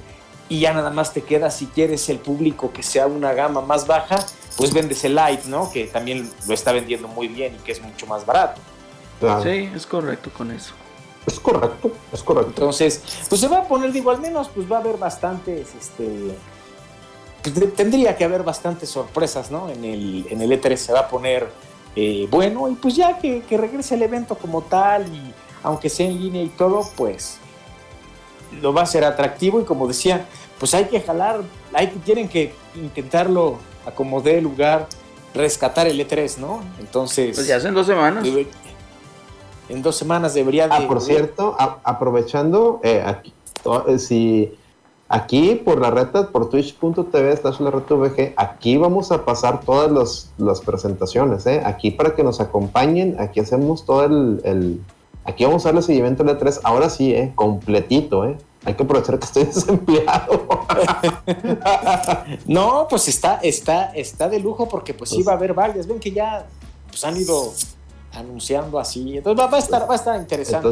[0.50, 3.86] y ya nada más te queda si quieres el público que sea una gama más
[3.86, 4.26] baja,
[4.56, 5.72] pues vendes el Light, ¿no?
[5.72, 8.62] Que también lo está vendiendo muy bien y que es mucho más barato.
[9.44, 10.74] Sí, es correcto con eso.
[11.26, 12.50] Es correcto, es correcto.
[12.50, 16.38] Entonces, pues se va a poner, digo, al menos pues va a haber bastantes, este,
[17.44, 19.70] pues, tendría que haber bastantes sorpresas, ¿no?
[19.70, 21.50] En el, en el E3 se va a poner
[21.96, 25.34] eh, bueno y pues ya que, que, regrese el evento como tal y
[25.64, 27.40] aunque sea en línea y todo, pues
[28.62, 30.26] lo va a ser atractivo y como decía,
[30.60, 31.42] pues hay que jalar,
[31.74, 34.88] hay, tienen que intentarlo a como dé lugar,
[35.34, 36.62] rescatar el E3, ¿no?
[36.80, 37.36] Entonces...
[37.36, 38.26] Pues ya hacen dos semanas
[39.70, 40.86] en dos semanas debería ah, de...
[40.86, 43.34] Ah, por cierto, aprovechando, eh, aquí,
[43.88, 44.54] eh, si
[45.10, 50.62] aquí por la reta, por twitch.tv slash la VG, aquí vamos a pasar todas las
[50.62, 51.62] presentaciones, ¿eh?
[51.66, 54.82] Aquí para que nos acompañen, aquí hacemos todo el...
[55.28, 57.34] aquí vamos a darle seguimiento al E3, ahora sí, ¿eh?
[57.36, 58.38] Completito, ¿eh?
[58.66, 60.48] Hay que aprovechar que estoy desempleado.
[62.48, 65.88] no, pues está, está, está de lujo porque pues, sí pues va a haber varias.
[65.88, 66.46] Ven que ya
[66.90, 67.54] pues, han ido
[68.14, 69.18] anunciando así.
[69.18, 70.70] Entonces va, a, estar, va a estar interesante.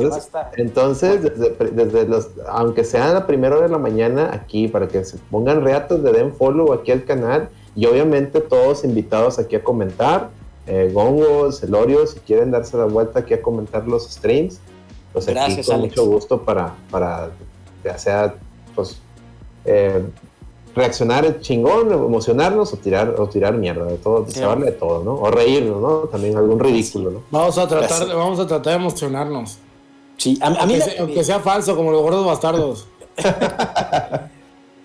[0.57, 5.17] Entonces, desde, los, aunque sea la primera hora de la mañana, aquí, para que se
[5.29, 7.49] pongan reatos, de den follow aquí al canal.
[7.75, 10.29] Y obviamente todos invitados aquí a comentar.
[10.67, 14.59] Eh, Gongos, Elorio, si quieren darse la vuelta aquí a comentar los streams,
[15.13, 17.29] pues aquí con mucho gusto para, para
[17.83, 18.35] ya sea
[18.73, 18.97] pues
[19.63, 20.03] eh,
[20.75, 25.13] reaccionar chingón, emocionarnos o tirar, o tirar mierda de todo, se de todo, ¿no?
[25.13, 25.97] O reírnos, ¿no?
[26.09, 27.23] También algún ridículo, ¿no?
[27.31, 29.57] Vamos a tratar, vamos a tratar de emocionarnos.
[30.17, 32.87] Sí, a, mí aunque, sea, falso, como los gordos bastardos.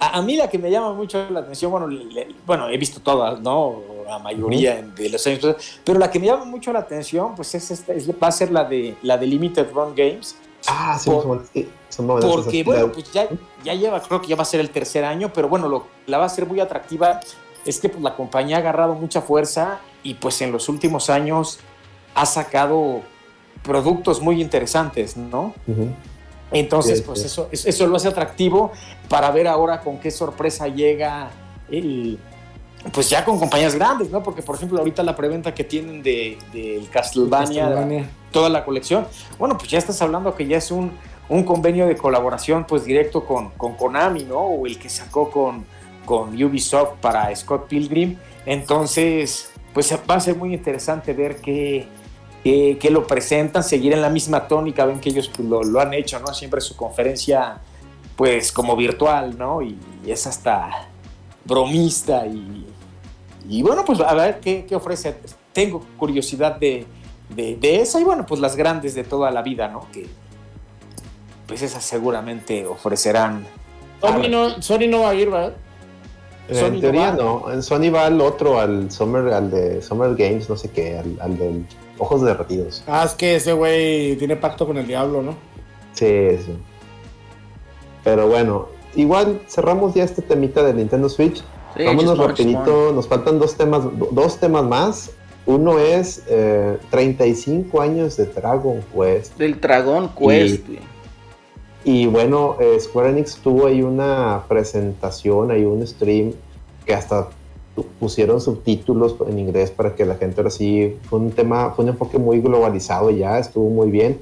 [0.00, 1.88] a, mí la que me llama mucho la atención, bueno,
[2.46, 3.82] bueno, he visto todas, ¿no?
[4.10, 7.70] La mayoría de los años, pero la que me llama mucho la atención, pues es
[7.70, 7.92] esta,
[8.22, 10.36] va a ser la de la de Limited Run Games.
[10.66, 13.28] Ah, sí, porque, bueno, pues ya,
[13.64, 16.18] ya lleva, creo que ya va a ser el tercer año, pero bueno, lo, la
[16.18, 17.20] va a ser muy atractiva.
[17.64, 21.60] Es que pues, la compañía ha agarrado mucha fuerza y pues en los últimos años
[22.14, 23.02] ha sacado
[23.62, 25.54] productos muy interesantes, ¿no?
[26.50, 28.72] Entonces, pues Eso, eso lo hace atractivo
[29.08, 31.30] para ver ahora con qué sorpresa llega
[31.70, 32.18] el,
[32.92, 34.22] pues ya con compañías grandes, ¿no?
[34.22, 39.06] Porque, por ejemplo, ahorita la preventa que tienen de, de Castlevania, toda la colección,
[39.38, 40.92] bueno, pues ya estás hablando que ya es un,
[41.28, 44.38] un convenio de colaboración pues directo con, con Konami, ¿no?
[44.38, 45.64] O el que sacó con,
[46.04, 48.16] con Ubisoft para Scott Pilgrim.
[48.46, 51.86] Entonces, pues va a ser muy interesante ver qué,
[52.42, 56.18] qué, lo presentan, seguir en la misma tónica, ven que ellos pues, lo, han hecho,
[56.20, 56.34] ¿no?
[56.34, 57.60] Siempre su conferencia
[58.16, 59.62] pues como virtual, ¿no?
[59.62, 60.88] Y, es hasta
[61.44, 62.66] bromista y,
[63.50, 65.16] y, bueno, pues a ver qué, qué ofrece.
[65.52, 66.86] Tengo curiosidad de,
[67.34, 69.86] de, de, esa y bueno, pues las grandes de toda la vida, ¿no?
[69.92, 70.06] Que,
[71.46, 73.44] pues esas seguramente ofrecerán.
[74.00, 75.54] Sony no, Sony no va a ir, ¿verdad?
[76.48, 80.56] en teoría no, en Sony va al otro, al Summer, al de Summer Games, no
[80.56, 81.62] sé qué, al, al de
[81.98, 82.82] Ojos Derretidos.
[82.86, 85.34] Ah, es que ese güey tiene pacto con el diablo, ¿no?
[85.92, 86.56] Sí, sí.
[88.04, 91.42] Pero bueno, igual cerramos ya este temita de Nintendo Switch.
[91.76, 93.82] Vámonos rapidito, nos faltan dos temas,
[94.12, 95.10] dos temas más.
[95.46, 96.22] Uno es
[96.90, 99.36] 35 eh, años de Dragon Quest.
[99.38, 100.64] Del Dragon Quest,
[101.84, 106.32] y bueno, eh, Square Enix tuvo ahí una presentación, ahí un stream
[106.84, 107.28] que hasta
[107.98, 111.92] pusieron subtítulos en inglés para que la gente ahora sí fue un tema, fue un
[111.92, 114.18] enfoque muy globalizado ya, estuvo muy bien.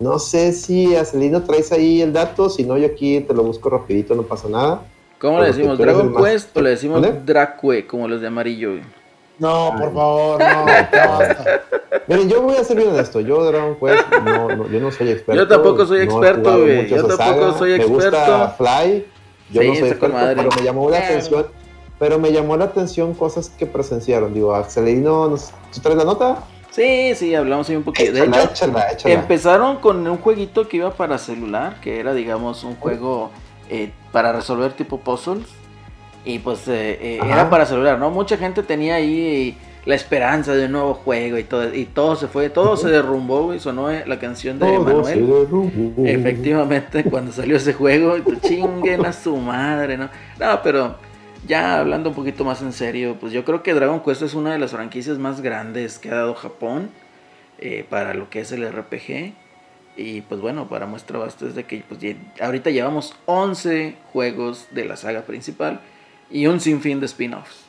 [0.00, 3.68] No sé si Acelino traes ahí el dato, si no yo aquí te lo busco
[3.68, 4.82] rapidito, no pasa nada.
[5.22, 5.78] ¿Cómo le decimos?
[5.78, 8.72] ¿Dragon Quest o le decimos Dracue, como los de amarillo?
[9.38, 10.66] No, por favor, no.
[12.08, 13.20] Miren, yo voy a ser bien honesto.
[13.20, 15.40] Yo, Dragon Quest, no, yo no soy experto.
[15.40, 16.88] Yo tampoco soy experto, güey.
[16.88, 18.00] yo tampoco soy experto.
[18.00, 19.06] Me gusta Fly.
[19.50, 21.46] Yo no soy experto, pero me llamó la atención.
[22.00, 24.34] Pero me llamó la atención cosas que presenciaron.
[24.34, 25.36] Digo, Axelino,
[25.72, 26.42] ¿tú traes la nota?
[26.72, 28.12] Sí, sí, hablamos ahí un poquito.
[28.12, 33.30] de hecho, empezaron con un jueguito que iba para celular, que era, digamos, un juego
[33.74, 35.46] eh, para resolver tipo puzzles
[36.26, 38.10] y pues eh, eh, era para celular, ¿no?
[38.10, 42.28] Mucha gente tenía ahí la esperanza de un nuevo juego y todo, y todo se
[42.28, 45.26] fue, todo se derrumbó y sonó la canción de Emanuel.
[46.04, 50.10] Efectivamente, cuando salió ese juego, chinguen a su madre, ¿no?
[50.38, 50.96] No, pero
[51.48, 54.52] ya hablando un poquito más en serio, pues yo creo que Dragon Quest es una
[54.52, 56.90] de las franquicias más grandes que ha dado Japón
[57.88, 59.32] para lo que es el RPG.
[59.96, 62.00] Y pues bueno, para muestra basta es de que pues,
[62.40, 65.80] ahorita llevamos 11 juegos de la saga principal
[66.30, 67.66] y un sinfín de spin-offs.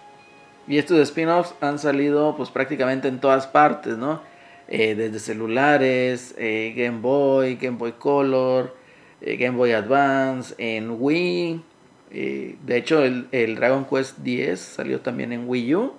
[0.67, 4.21] Y estos spin-offs han salido pues prácticamente en todas partes, ¿no?
[4.69, 8.73] Eh, desde celulares, eh, Game Boy, Game Boy Color,
[9.21, 11.61] eh, Game Boy Advance, en Wii.
[12.09, 15.93] de hecho, el, Dragon Quest 10 salió también en Wii U,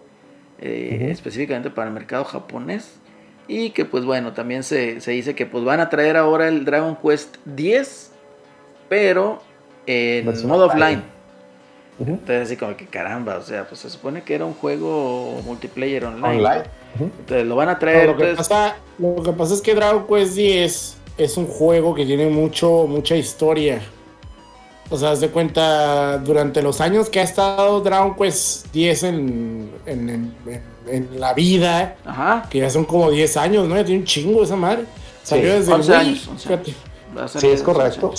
[0.59, 3.01] específicamente para el mercado japonés.
[3.47, 6.97] Y que pues bueno, también se, dice que pues van a traer ahora el Dragon
[6.97, 8.13] Quest 10,
[8.89, 9.43] pero
[9.87, 11.03] en modo offline.
[11.99, 16.05] Entonces así como que caramba, o sea, pues se supone que era un juego multiplayer
[16.05, 16.65] online.
[16.99, 18.09] Entonces lo van a traer.
[18.09, 22.05] lo, que pasa, lo que pasa es que Dragon Quest 10 es un juego que
[22.05, 23.81] tiene mucho, mucha historia.
[24.91, 29.71] O sea, haz de cuenta, durante los años que ha estado Dragon Quest 10 en,
[29.87, 31.97] en, la vida,
[32.51, 33.77] que ya son como 10 años, ¿no?
[33.77, 34.85] Ya tiene un chingo esa madre.
[35.23, 36.29] Salió desde 11 años,
[37.37, 38.13] Sí, es correcto.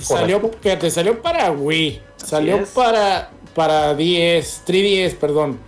[0.00, 5.58] Salió, fíjate, salió para Wii, salió para, para 10, 3DS, perdón.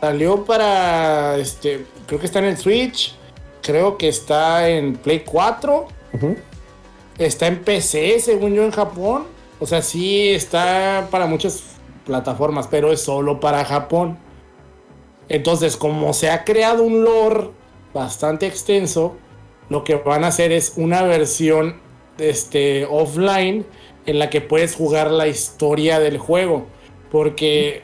[0.00, 3.16] Salió para, este, creo que está en el Switch,
[3.62, 5.88] creo que está en Play 4,
[7.18, 9.37] está en PC, según yo, en Japón.
[9.60, 11.62] O sea, sí está para muchas
[12.04, 14.18] plataformas, pero es solo para Japón.
[15.28, 17.50] Entonces, como se ha creado un lore
[17.92, 19.16] bastante extenso,
[19.68, 21.80] lo que van a hacer es una versión
[22.18, 23.66] este, offline
[24.06, 26.66] en la que puedes jugar la historia del juego.
[27.10, 27.82] Porque,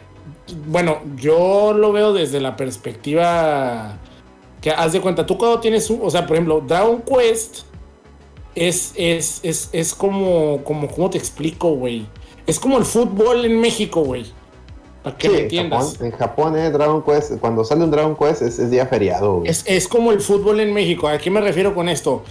[0.67, 3.99] bueno, yo lo veo desde la perspectiva
[4.63, 7.65] que haz de cuenta, tú cuando tienes un, o sea, por ejemplo, Dragon Quest
[8.55, 12.07] es, es, es, es como, como, ¿cómo te explico, güey?
[12.47, 14.27] Es como el fútbol en México, güey.
[15.03, 16.01] Para que me entiendas.
[16.01, 19.43] en Japón, eh, Dragon Quest, cuando sale un Dragon Quest es, día feriado.
[19.45, 21.09] Es, es, como el fútbol en México.
[21.09, 22.23] ¿A qué me refiero con esto?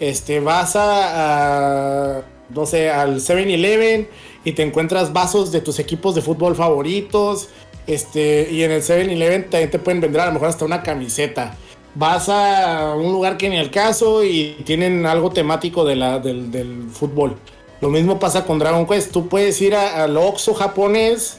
[0.00, 4.08] este, vas a, no sé, al 7-Eleven
[4.44, 7.50] y te encuentras vasos de tus equipos de fútbol favoritos.
[7.86, 11.56] Este, y en el 7-Eleven también te pueden vender a lo mejor hasta una camiseta.
[11.94, 16.88] Vas a un lugar que ni el caso y tienen algo temático de la, del,
[16.92, 17.36] fútbol.
[17.80, 19.10] Lo mismo pasa con Dragon Quest.
[19.10, 21.38] Tú puedes ir al Oxxo japonés,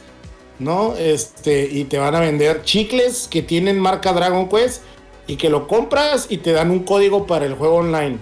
[0.59, 0.95] ¿no?
[0.95, 4.83] Este, y te van a vender chicles que tienen marca Dragon Quest
[5.27, 8.17] y que lo compras y te dan un código para el juego online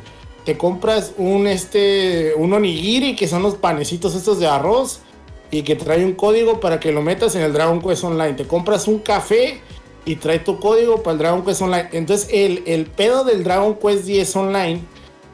[0.50, 5.02] te compras un este un onigiri que son los panecitos estos de arroz
[5.52, 8.34] y que trae un código para que lo metas en el Dragon Quest Online.
[8.34, 9.62] Te compras un café
[10.06, 11.90] y trae tu código para el Dragon Quest Online.
[11.92, 14.82] Entonces el, el pedo del Dragon Quest 10 Online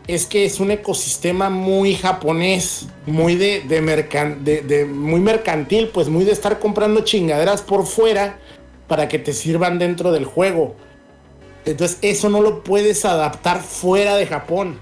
[0.08, 6.24] es que es un ecosistema muy japonés, muy de, de, de, muy mercantil, pues muy
[6.26, 8.40] de estar comprando chingaderas por fuera
[8.88, 10.76] para que te sirvan dentro del juego.
[11.66, 14.78] Entonces eso no lo puedes adaptar fuera de Japón.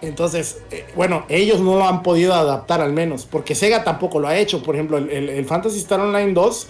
[0.00, 4.28] Entonces, eh, bueno, ellos no lo han podido adaptar al menos, porque Sega tampoco lo
[4.28, 4.62] ha hecho.
[4.62, 6.66] Por ejemplo, el, Fantasy Star Online 2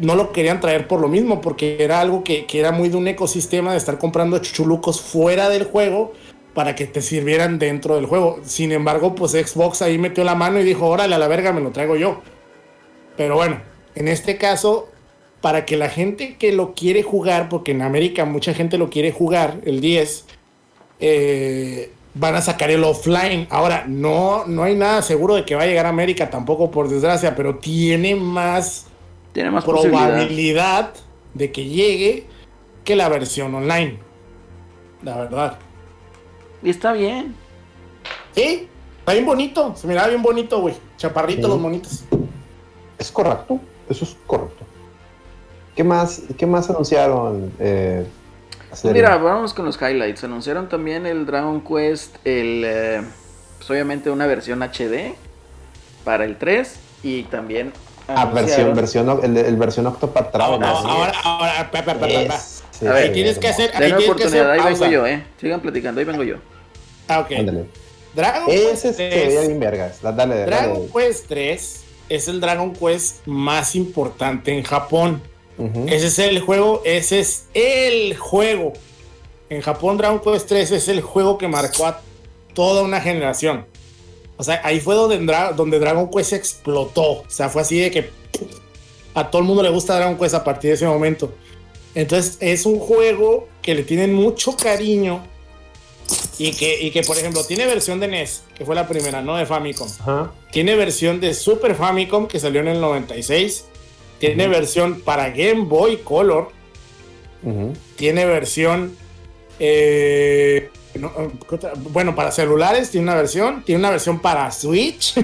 [0.00, 3.06] no lo querían traer por lo mismo, porque era algo que, era muy de un
[3.06, 6.14] ecosistema de estar comprando chuchulucos fuera del juego
[6.54, 8.40] para que te sirvieran dentro del juego.
[8.42, 11.60] Sin embargo, pues Xbox ahí metió la mano y dijo, órale, a la verga, me
[11.60, 12.22] lo traigo yo.
[13.18, 13.60] Pero bueno,
[13.94, 14.88] en este caso,
[15.42, 19.12] para que la gente que lo quiere jugar, porque en América mucha gente lo quiere
[19.12, 20.24] jugar, el 10,
[21.00, 23.46] eh, van a sacar el offline.
[23.50, 26.88] Ahora, no, no hay nada seguro de que va a llegar a América tampoco, por
[26.88, 28.86] desgracia, pero tiene más,
[29.32, 30.94] tiene más probabilidad
[31.34, 32.26] de que llegue
[32.84, 33.98] que la versión online.
[35.02, 35.58] La verdad.
[36.62, 37.34] Y está bien.
[38.34, 39.74] Sí, está bien bonito.
[39.76, 40.74] Se miraba bien bonito, güey.
[40.96, 42.04] Chaparrito los monitos.
[42.98, 43.60] Es correcto.
[43.88, 44.64] Eso es correcto.
[45.74, 47.52] ¿Qué más, qué más anunciaron?
[47.58, 48.06] Eh,
[48.84, 50.24] Mira, vamos con los highlights.
[50.24, 53.02] Anunciaron también el Dragon Quest, el, eh,
[53.58, 55.14] pues, obviamente una versión HD
[56.04, 57.72] para el 3 y también...
[58.16, 60.68] Ah, versión, versión, el, el versión Octopath Traveler.
[60.68, 61.70] Ahora, ahora, ahora,
[62.88, 63.70] a ver, tienes que hacer.
[63.74, 65.24] Ahí oportunidad, ahí vengo yo, eh.
[65.40, 66.36] Sigan platicando, ahí vengo yo.
[67.08, 67.30] Ah, ok.
[68.14, 70.02] Dragon Ese Quest 3, bien vergas.
[70.02, 75.22] Dale, dale, Dragon Quest 3 es el Dragon Quest más importante en Japón.
[75.86, 78.72] Ese es el juego, ese es el juego.
[79.50, 82.00] En Japón Dragon Quest 3 es el juego que marcó a
[82.54, 83.66] toda una generación.
[84.40, 85.18] O sea, ahí fue donde,
[85.54, 87.02] donde Dragon Quest explotó.
[87.02, 88.08] O sea, fue así de que
[89.12, 91.34] a todo el mundo le gusta Dragon Quest a partir de ese momento.
[91.94, 95.22] Entonces es un juego que le tienen mucho cariño
[96.38, 99.36] y que, y que, por ejemplo, tiene versión de NES, que fue la primera, no
[99.36, 99.90] de Famicom.
[100.50, 103.66] Tiene versión de Super Famicom, que salió en el 96.
[104.20, 106.48] Tiene versión para Game Boy Color.
[107.96, 108.96] Tiene versión.
[109.58, 110.70] Eh,
[111.92, 115.14] bueno, para celulares tiene una versión, tiene una versión para Switch,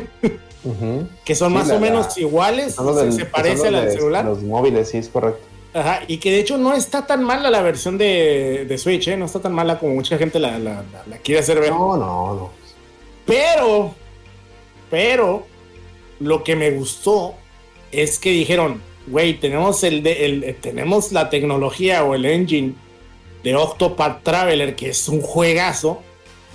[1.25, 2.77] que son más o menos iguales,
[3.11, 4.25] se, parece a la del celular.
[4.25, 5.41] Los móviles, sí, es correcto.
[5.75, 9.17] Ajá, y que de hecho no está tan mala la versión de, Switch, ¿eh?
[9.17, 10.83] no está tan mala como mucha gente la, la
[11.23, 11.71] quiere hacer ver.
[11.71, 12.51] No, no, no.
[13.27, 13.95] Pero,
[14.89, 15.47] pero,
[16.21, 17.35] lo que me gustó
[17.91, 22.75] es que dijeron, güey, tenemos, el, de, tenemos la tecnología o el engine
[23.43, 26.03] de Octopath Traveler, que es un juegazo.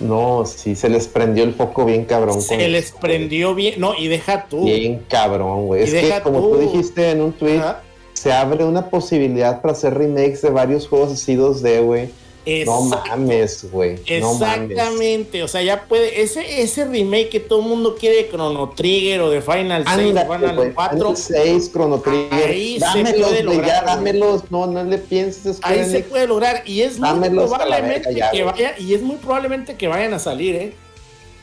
[0.00, 2.42] No, sí, se les prendió el foco bien cabrón.
[2.42, 4.64] Se les prendió bien, no, y deja tú.
[4.64, 5.82] Bien cabrón, güey.
[5.84, 6.58] Es que como tú.
[6.58, 7.62] dijiste en un tweet,
[8.12, 12.21] se abre una posibilidad para hacer remakes de varios juegos así 2D, güey
[12.66, 13.98] no mames, güey.
[14.06, 16.22] Exactamente, o sea, ya puede.
[16.22, 20.08] Ese, ese remake que todo el mundo quiere de Chrono Trigger o de Final 6,
[20.08, 21.16] Final 4.
[21.16, 22.50] 6, Chrono Trigger.
[22.50, 23.66] Ahí dámelos, se puede lograr.
[23.66, 25.58] Ya, dámelos, no, no le pienses.
[25.62, 29.88] Ahí se puede lograr y es muy probablemente que vaya, y es muy probablemente que
[29.88, 30.74] vayan a salir, ¿eh?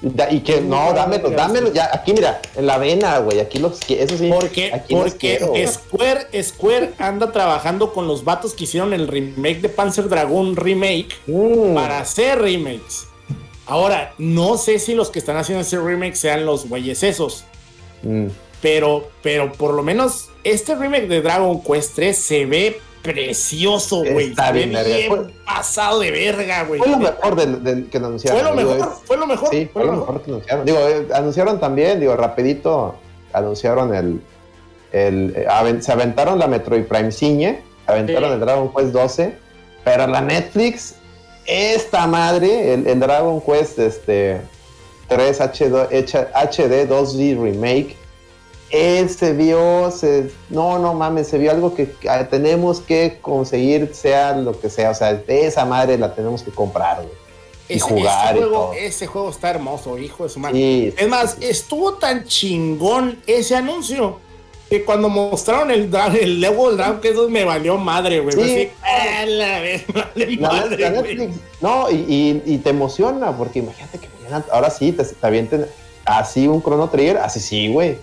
[0.02, 1.90] Y que no, dámelo, dámelo ya.
[1.94, 3.40] Aquí mira, en la vena, güey.
[3.40, 4.30] Aquí los eso sí.
[4.34, 10.08] Porque, porque Square, Square anda trabajando con los vatos que hicieron el remake de Panzer
[10.08, 11.74] Dragon Remake mm.
[11.76, 13.08] para hacer remakes.
[13.66, 17.44] Ahora, no sé si los que están haciendo ese remake sean los güeyes esos.
[18.02, 18.28] Mm.
[18.62, 24.30] Pero, pero por lo menos este remake de Dragon Quest 3 se ve precioso, güey.
[24.30, 26.80] Está bien, bien pasado de verga, güey.
[26.80, 28.40] Fue lo mejor del, que anunciaron.
[28.40, 29.50] Fue lo mejor, fue lo mejor.
[29.50, 30.22] Sí, fue, lo mejor.
[30.22, 30.66] que anunciaron.
[30.66, 32.96] Digo, eh, anunciaron también, digo, rapidito,
[33.34, 34.22] anunciaron el,
[34.92, 39.36] el eh, se aventaron la Metroid Prime Ciñe, aventaron el Dragon Quest 12,
[39.84, 40.96] pero la Netflix,
[41.46, 44.42] esta madre, el, Dragon Quest este,
[45.08, 45.74] 3 HD,
[46.34, 47.96] HD 2D Remake,
[48.72, 51.88] él se vio, se, no, no mames, se vio algo que
[52.30, 54.92] tenemos que conseguir, sea lo que sea.
[54.92, 57.20] O sea, esa madre la tenemos que comprar, güey.
[57.68, 58.36] Y jugar.
[58.36, 60.94] Ese juego, ese juego está hermoso, hijo de su madre.
[60.98, 64.18] es más, estuvo tan chingón ese anuncio
[64.70, 68.36] que cuando mostraron el, el Lego del Dragon que eso me valió madre, güey.
[68.36, 68.70] Sí.
[68.84, 69.62] Ah, la
[70.40, 71.32] madre,
[71.62, 74.08] no, y, y, te emociona, porque imagínate que
[74.52, 75.66] ahora sí te, te avienten
[76.06, 77.98] así un Chrono Trigger, así sí, güey.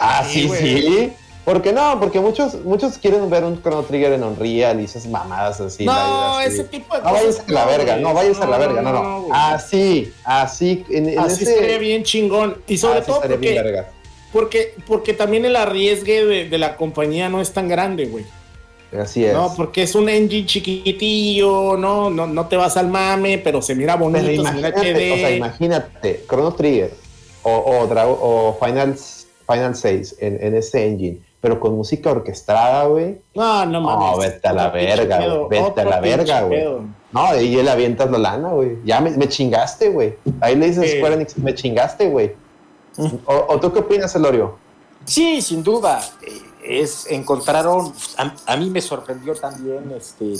[0.00, 1.12] Ah, sí, sí.
[1.44, 1.98] ¿Por qué no?
[1.98, 5.84] Porque muchos, muchos quieren ver un Chrono Trigger en Unreal y esas mamadas así.
[5.84, 7.12] No, ese tipo de cosas.
[7.12, 9.28] No vayas a la verga, no vayas a la verga, no, no.
[9.34, 10.84] Así, así.
[10.90, 12.56] En, así estaría bien chingón.
[12.66, 13.84] Y sobre todo porque,
[14.32, 18.24] porque, porque también el arriesgue de, la compañía no es tan grande, güey.
[18.98, 19.32] Así es.
[19.32, 23.74] No, porque es un engine chiquitillo, no, no, no te vas al mame, pero se
[23.74, 25.12] mira bonito, se mira HD.
[25.12, 26.92] O sea, imagínate, Chrono Trigger
[27.42, 28.96] o, o, o Final
[29.50, 33.20] Final 6 en, en ese engine, pero con música orquestada, güey.
[33.34, 34.10] No, no mames.
[34.10, 35.48] No, vete a la verga, güey.
[35.48, 36.64] Vete a la verga, güey.
[37.12, 38.78] No, y él avientas la lana, güey.
[38.84, 40.16] Ya me, me chingaste, güey.
[40.40, 42.34] Ahí le dices Square Enix, me chingaste, güey.
[43.26, 44.56] ¿O, tú qué opinas, Elorio?
[45.04, 46.00] Sí, sin duda.
[46.62, 47.92] Es, encontraron,
[48.46, 50.34] a, mí me sorprendió también, este,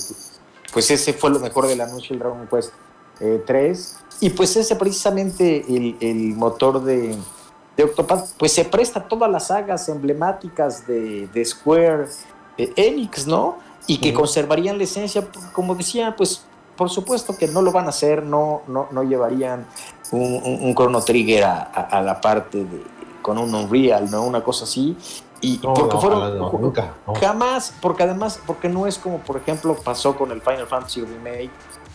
[0.72, 2.72] pues ese fue lo mejor del anuncio del Dragon Quest
[3.46, 3.96] 3.
[4.00, 7.16] Eh, y pues ese precisamente el, el motor de,
[7.76, 12.06] de Octopath, pues se presta a todas las sagas emblemáticas de, Square
[12.56, 13.58] Enix, ¿no?
[13.86, 16.44] Y que conservarían la esencia, como decía, pues
[16.76, 19.66] por supuesto que no lo van a hacer, no, no, no llevarían
[20.12, 22.82] un, Chrono Trigger a, la parte de,
[23.22, 24.22] con un Unreal, ¿no?
[24.24, 24.96] Una cosa así.
[25.42, 30.30] Y porque fueron nunca, jamás, porque además, porque no es como por ejemplo pasó con
[30.32, 31.50] el Final Fantasy Remake,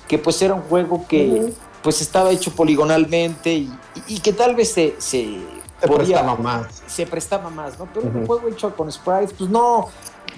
[0.08, 1.54] que pues era un juego que
[1.84, 3.68] pues estaba hecho poligonalmente
[4.08, 5.38] y, que tal vez se, se
[5.88, 6.84] se prestaba más.
[6.88, 7.88] Se prestaba más, ¿no?
[7.94, 9.90] Pero un juego hecho con sprites, pues no,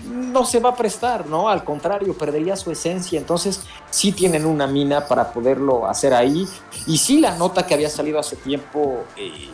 [0.05, 1.49] no se va a prestar, ¿no?
[1.49, 3.19] Al contrario, perdería su esencia.
[3.19, 6.47] Entonces, sí tienen una mina para poderlo hacer ahí.
[6.85, 9.49] Y sí, la nota que había salido hace tiempo, eh,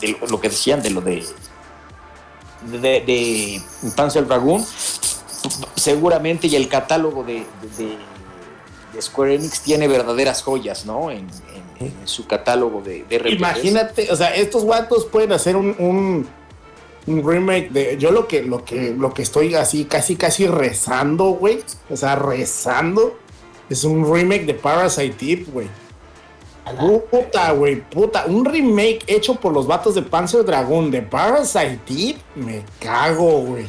[0.00, 1.24] de lo, que decían de lo de,
[2.62, 3.62] de, de
[3.96, 4.64] Panzer Dragoon,
[5.74, 7.46] seguramente, y el catálogo de,
[7.76, 7.98] de,
[9.00, 11.10] Square Enix tiene verdaderas joyas, ¿no?
[11.10, 11.69] En, en
[12.04, 16.26] su catálogo de, de Imagínate, o sea, estos guatos pueden hacer un, un,
[17.26, 17.96] remake de.
[17.98, 21.62] Yo lo que, lo que, lo que estoy así, casi, casi rezando, güey.
[21.88, 23.18] O sea, rezando.
[23.68, 25.68] Es un remake de Parasite Deep, güey.
[27.10, 28.26] Puta, güey, puta.
[28.26, 32.16] Un remake hecho por los vatos de Panzer Dragon de Parasite Deep.
[32.36, 33.66] Me cago, güey.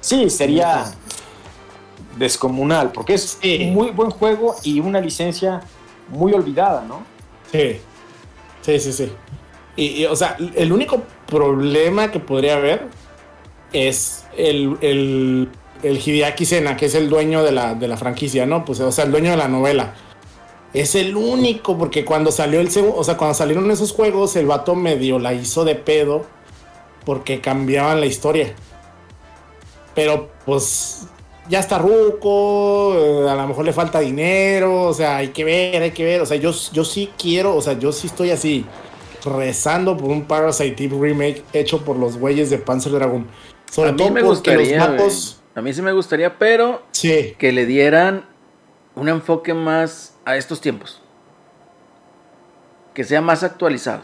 [0.00, 0.84] Sí, sería
[2.16, 5.62] descomunal, porque es un muy buen juego y una licencia
[6.08, 7.13] muy olvidada, ¿no?
[7.54, 7.78] Sí,
[8.62, 9.12] sí, sí, sí.
[9.76, 12.88] Y, o sea, el único problema que podría haber
[13.72, 15.48] es el, el,
[15.84, 18.64] el Hideaki Sena, que es el dueño de la, de la franquicia, ¿no?
[18.64, 19.94] Pues, o sea, el dueño de la novela.
[20.72, 24.46] Es el único, porque cuando salió el segundo, o sea, cuando salieron esos juegos, el
[24.46, 26.26] vato medio la hizo de pedo
[27.04, 28.52] porque cambiaban la historia.
[29.94, 31.06] Pero pues
[31.48, 35.82] ya está ruco, eh, a lo mejor le falta dinero, o sea, hay que ver,
[35.82, 38.64] hay que ver, o sea, yo, yo sí quiero, o sea, yo sí estoy así
[39.24, 43.26] rezando por un Parasite remake hecho por los güeyes de Panzer Dragon.
[43.70, 44.96] Sobre a mí me gustaría,
[45.54, 48.26] a mí sí me gustaría, pero que le dieran
[48.94, 51.00] un enfoque más a estos tiempos.
[52.94, 54.02] Que sea más actualizado.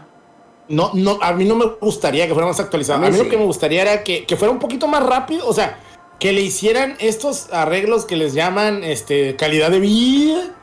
[0.69, 3.05] No, no, a mí no me gustaría que fuera más actualizado.
[3.05, 5.47] A mí, lo que me gustaría era que, que, fuera un poquito más rápido.
[5.49, 5.79] O sea,
[6.21, 10.55] que le hicieran estos arreglos que les llaman este, calidad de vida.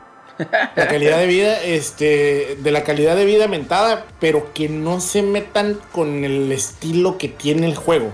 [0.76, 5.20] La calidad de vida, este, de la calidad de vida aumentada, pero que no se
[5.20, 8.12] metan con el estilo que tiene el juego.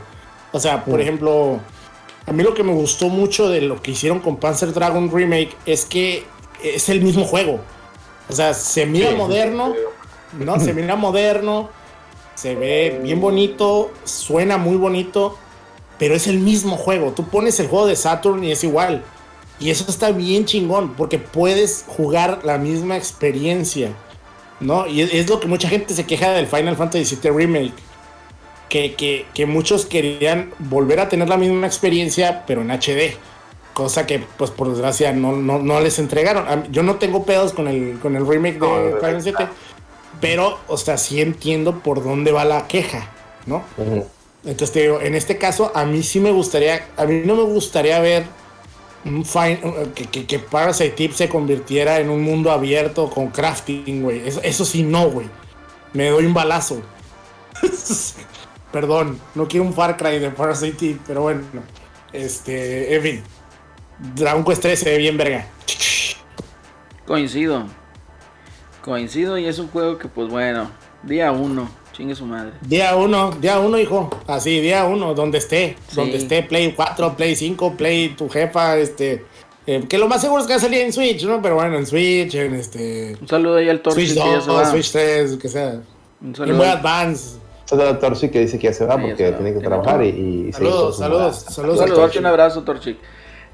[0.52, 1.02] O sea, por mm.
[1.02, 1.60] ejemplo,
[2.26, 5.54] a mí lo que me gustó mucho de lo que hicieron con Panzer Dragon Remake
[5.66, 6.24] es que
[6.62, 7.60] es el mismo juego.
[8.30, 9.74] O sea, se mira moderno,
[10.32, 10.58] ¿no?
[10.58, 11.68] Se mira moderno,
[12.34, 15.36] se ve bien bonito, suena muy bonito,
[16.04, 17.12] pero es el mismo juego.
[17.12, 19.02] Tú pones el juego de Saturn y es igual.
[19.58, 23.88] Y eso está bien chingón, porque puedes jugar la misma experiencia,
[24.60, 24.86] ¿no?
[24.86, 27.72] Y es lo que mucha gente se queja del Final Fantasy VII Remake.
[28.68, 33.16] Que, que, muchos querían volver a tener la misma experiencia, pero en HD.
[33.72, 36.70] Cosa que, pues por desgracia, no, no, les entregaron.
[36.70, 39.46] Yo no tengo pedos con el, con el remake de Final Fantasy VII,
[40.20, 43.08] pero, o sea, sí entiendo por dónde va la queja,
[43.46, 43.62] ¿no?
[44.44, 47.44] Entonces te digo, en este caso, a mí sí me gustaría, a mí no me
[47.44, 48.24] gustaría ver
[49.94, 54.22] que, Parasite Tip se convirtiera en un mundo abierto con crafting, güey.
[54.42, 55.28] Eso, sí, no, güey.
[55.94, 56.82] Me doy un balazo.
[58.72, 61.42] Perdón, no quiero un Far Cry de Parasite Tip, pero bueno.
[62.12, 63.22] Este, en fin.
[64.14, 65.46] Dragon Quest 3 se ve bien verga.
[67.06, 67.66] Coincido.
[68.82, 70.70] Coincido y es un juego que, pues bueno,
[71.02, 72.50] día uno Chingue su madre.
[72.62, 74.10] Día uno, día uno, hijo.
[74.26, 75.76] Así, día uno, donde esté.
[75.94, 79.24] Donde esté, Play 4, Play 5, Play tu jefa, este.
[79.66, 81.40] Eh, que lo más seguro es que va a salir en Switch, ¿no?
[81.40, 83.16] Pero bueno, en Switch, en este.
[83.20, 84.08] Un saludo ahí al Torsi.
[84.08, 85.80] Switch 2, Switch 3, que sea.
[86.20, 86.56] Un saludo.
[86.56, 87.38] muy Advance.
[87.64, 90.52] Saludos al Torsi que dice que ya se va porque tiene que trabajar y, y
[90.52, 92.98] saludos, saludos, saludos, saludos, un abrazo, Torchi.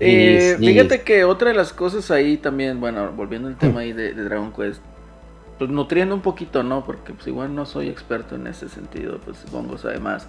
[0.00, 4.14] Eh, fíjate que otra de las cosas ahí también, bueno, volviendo al tema ahí de
[4.14, 4.80] Dragon Quest,
[5.60, 6.82] pues nutriendo un poquito, ¿no?
[6.86, 10.26] Porque pues igual no soy experto en ese sentido, pues supongo sabe más.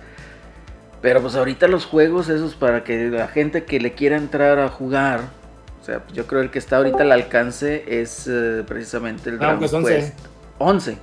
[1.02, 4.68] Pero pues ahorita los juegos esos para que la gente que le quiera entrar a
[4.68, 5.22] jugar,
[5.82, 9.86] o sea, yo creo el que está ahorita al alcance es eh, precisamente el Dragon
[9.86, 10.20] Quest
[10.58, 10.98] 11.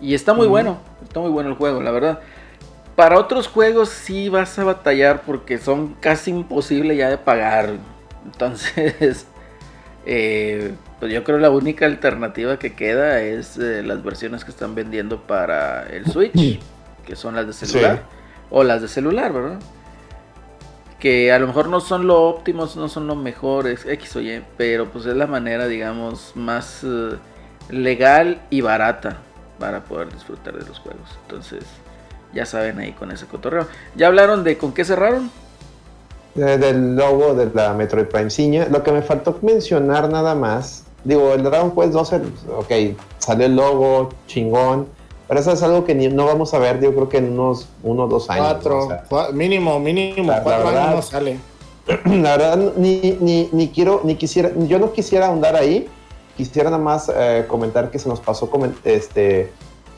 [0.00, 2.20] Y está muy bueno, está muy bueno el juego, la verdad.
[2.94, 7.70] Para otros juegos sí vas a batallar porque son casi imposible ya de pagar.
[8.24, 9.26] Entonces,
[10.06, 14.74] eh, pues yo creo la única alternativa que queda es eh, las versiones que están
[14.74, 16.58] vendiendo para el Switch,
[17.04, 18.04] que son las de celular,
[18.48, 19.58] o las de celular, ¿verdad?
[20.98, 24.42] Que a lo mejor no son lo óptimos, no son lo mejores, X o Y,
[24.56, 27.18] pero pues es la manera, digamos, más eh,
[27.68, 29.18] legal y barata
[29.58, 31.18] para poder disfrutar de los juegos.
[31.24, 31.64] Entonces,
[32.32, 33.68] ya saben ahí con ese cotorreo.
[33.94, 35.30] ¿Ya hablaron de con qué cerraron?
[36.34, 38.66] del logo de la Metroid Prime Ciña.
[38.70, 42.16] Lo que me faltó mencionar nada más, digo, el Dragon Quest 12,
[42.56, 44.88] ok, salió el logo, chingón,
[45.28, 48.04] pero eso es algo que no vamos a ver, yo creo que en unos uno
[48.04, 48.58] o dos años.
[49.08, 51.38] Cuatro, mínimo, mínimo, cuatro años no sale.
[52.04, 55.88] La verdad, ni, ni, ni, quiero, ni quisiera, yo no quisiera ahondar ahí,
[56.36, 58.50] quisiera nada más eh, comentar que se nos pasó
[58.84, 59.52] este,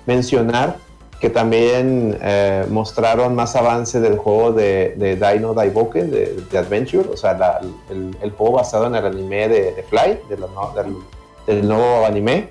[0.05, 0.77] mencionar
[1.21, 7.09] que también eh, mostraron más avance del juego de, de Dino Daiboken, de, de, Adventure,
[7.09, 7.61] o sea,
[7.91, 10.45] el, juego basado en el anime de, Fly, del,
[11.47, 12.51] del, nuevo anime,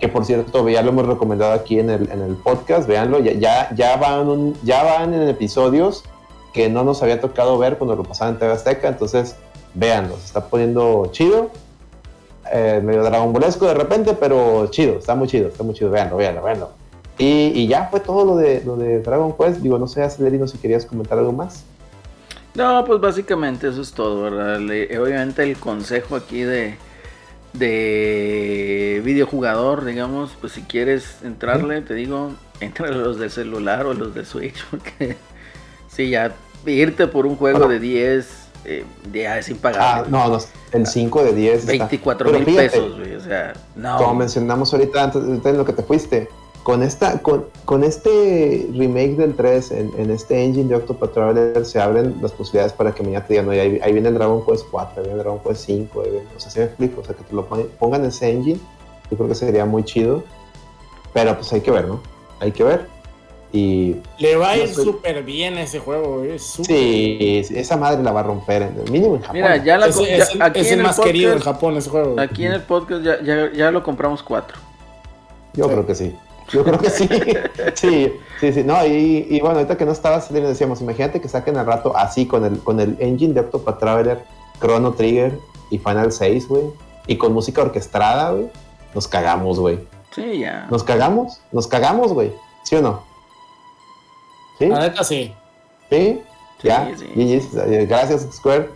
[0.00, 3.32] que por cierto ya lo hemos recomendado aquí en el, en el podcast, véanlo, ya,
[3.32, 6.04] ya, ya, van ya van en episodios
[6.54, 9.36] que no nos había tocado ver cuando lo pasaban en TV Azteca, entonces
[9.74, 11.50] véanlo, se está poniendo chido,
[12.50, 16.42] eh, medio dragonbolesco de repente, pero chido, está muy chido, está muy chido, véanlo, véanlo,
[16.42, 16.77] véanlo.
[17.18, 19.58] Y, ya fue todo lo de, lo de Dragon Quest.
[19.58, 21.64] Digo, no sé, Acelerino, si querías comentar algo más.
[22.54, 24.56] No, pues básicamente eso es todo, ¿verdad?
[24.56, 26.76] obviamente el consejo aquí de,
[27.52, 33.94] de videojugador, digamos, pues si quieres entrarle, te digo, entra a los de celular o
[33.94, 35.16] los de Switch, porque
[35.88, 36.34] sí, ya
[36.66, 40.06] irte por un juego de 10 eh, ya es impagable.
[40.06, 40.38] Ah, no, no,
[40.72, 41.66] el 5 de 10.
[41.66, 43.96] 24 mil pesos, o sea, no.
[43.96, 46.28] Como mencionamos ahorita antes de lo que te fuiste,
[46.68, 51.64] con, esta, con, con, este remake del 3 en, en, este engine de Octopath Traveler
[51.64, 54.44] se abren las posibilidades para que mañana te digan, no, ahí, ahí, viene el Dragon
[54.44, 57.14] Quest 4, ahí viene el Dragon Quest 5, o sea, si me explico, o sea,
[57.14, 58.60] que te lo pongan en ese engine
[59.10, 60.22] Yo creo que sería muy chido.
[61.14, 62.02] Pero pues hay que ver, ¿no?
[62.38, 62.86] Hay que ver.
[63.50, 63.96] Y.
[64.18, 68.60] Le va a ir súper bien ese juego, Sí, esa madre la va a romper,
[68.60, 69.36] en el mínimo en Japón.
[69.36, 72.20] Mira, ya la es, es, aquí es el más querido en Japón ese juego.
[72.20, 74.58] Aquí en el podcast ya, ya, ya lo compramos cuatro.
[75.54, 76.14] Yo creo que sí.
[76.50, 77.08] Yo creo que sí.
[77.74, 78.64] sí, sí, sí.
[78.64, 81.96] No, y, y, bueno, ahorita que no estaba saliendo, decíamos, imagínate que saquen al rato
[81.96, 84.24] así con el, con el engine de Octopath Traveler,
[84.60, 85.38] Chrono Trigger
[85.70, 86.64] y Final 6, güey.
[87.06, 88.48] Y con música orquestada, güey.
[88.94, 89.78] Nos cagamos, güey.
[90.14, 90.66] Sí, ya.
[90.70, 92.32] Nos cagamos, nos cagamos, güey.
[92.62, 93.02] ¿Sí o no?
[94.58, 94.66] ¿Sí?
[94.66, 95.32] La neta sí.
[95.90, 96.20] ¿Sí?
[96.62, 96.90] ya.
[97.86, 98.70] Gracias, Square.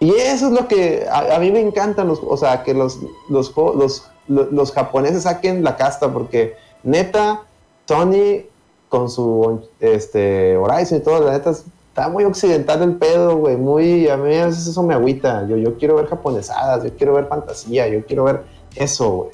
[0.00, 2.98] Y eso es lo que a, mí me encantan, los, o sea, que los,
[3.28, 7.42] los, los, los, japoneses saquen la casta, porque neta,
[7.86, 8.44] Sony
[8.88, 14.08] con su este, Horizon y todo, la neta está muy occidental el pedo, güey, muy,
[14.08, 17.26] a mí a veces eso me agüita, yo, yo quiero ver japonesadas, yo quiero ver
[17.26, 18.42] fantasía, yo quiero ver
[18.76, 19.30] eso, güey.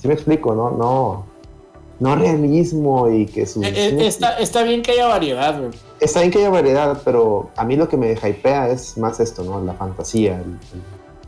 [0.00, 0.54] ¿Sí me explico?
[0.54, 1.26] No, no,
[2.00, 3.62] no realismo y que su...
[3.62, 5.70] Eh, eh, está, está, bien que haya variedad, güey.
[6.00, 9.44] Está bien que haya variedad, pero a mí lo que me hypea es más esto,
[9.44, 9.62] ¿no?
[9.62, 10.42] La fantasía,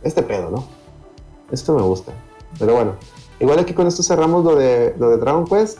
[0.02, 0.64] este pedo, ¿no?
[1.50, 2.12] Esto me gusta.
[2.58, 2.94] Pero bueno,
[3.42, 5.78] igual aquí con esto cerramos lo de, lo de Dragon Quest.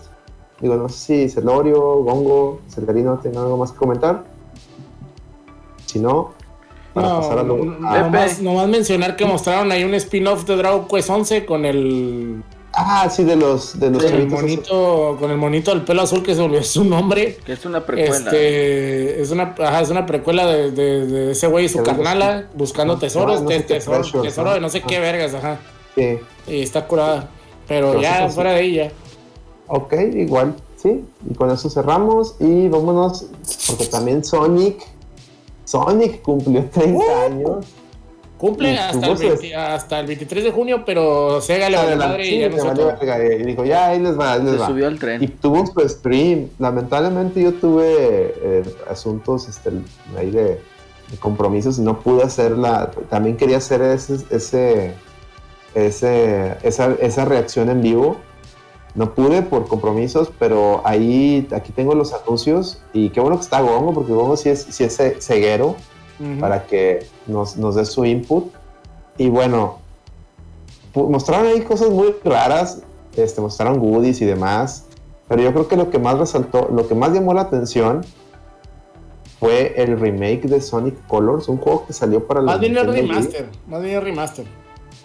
[0.61, 4.25] Digo, no sé si Celorio, Gongo, Celgarino tienen algo más que comentar.
[5.87, 6.33] Si no,
[6.93, 7.57] para pasar a lo...
[7.57, 12.43] Nomás, nomás mencionar que mostraron ahí un spin-off de Dragon Quest 11 con el
[12.75, 16.35] Ah, sí, de los de los el monito, con el monito del pelo azul que
[16.35, 17.37] se volvió su nombre.
[17.45, 18.17] Que es una precuela.
[18.17, 22.99] Este, es una, ajá, es una precuela de, de, ese güey y su carnala buscando
[22.99, 25.59] tesoros, tesoro, de no sé qué vergas, ajá.
[25.95, 26.19] Sí.
[26.47, 27.29] Y está curada.
[27.73, 28.93] Pero, ya fuera de ella.
[29.67, 31.03] Ok, igual, sí.
[31.31, 33.29] Y con eso cerramos y vámonos,
[33.67, 34.83] porque también Sonic,
[35.65, 37.25] Sonic cumplió 30 uh.
[37.25, 37.67] años.
[38.37, 42.49] Cumple hasta el, hasta el 23 de junio, pero Sega le valió madre y ya
[42.51, 45.23] no Y dijo, ya, ahí les va, ahí les Se subió al tren.
[45.23, 46.49] Y tuvo su stream.
[46.59, 49.71] Lamentablemente yo tuve eh, asuntos este,
[50.19, 50.61] ahí de,
[51.21, 52.91] compromisos y no pude hacerla.
[53.09, 54.93] También quería hacer ese, ese,
[55.75, 58.17] ese esa, esa reacción en vivo.
[58.95, 63.63] No pude por compromisos, pero ahí, aquí tengo los anuncios y qué bueno que está
[63.63, 65.77] Gongo, porque Gongo sí es, sí es ceguero
[66.39, 68.53] para que nos, nos dé su input.
[69.17, 69.79] Y bueno,
[70.95, 72.83] mostraron ahí cosas muy raras,
[73.17, 74.85] este, mostraron goodies y demás,
[75.29, 78.03] pero yo creo que lo que más resaltó, lo que más llamó la atención
[79.41, 82.53] fue el remake de Sonic Colors, un juego que salió para la.
[82.53, 84.47] Más bien el remaster, más bien el remaster.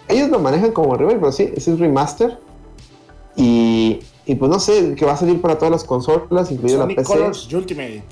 [0.08, 2.38] Ellos lo manejan como remake, pero sí, es remaster.
[3.36, 6.86] Y, y pues no sé, que va a salir para todas las consolas, incluida la
[6.86, 7.04] PC.
[7.04, 8.04] Sonic Colors Ultimate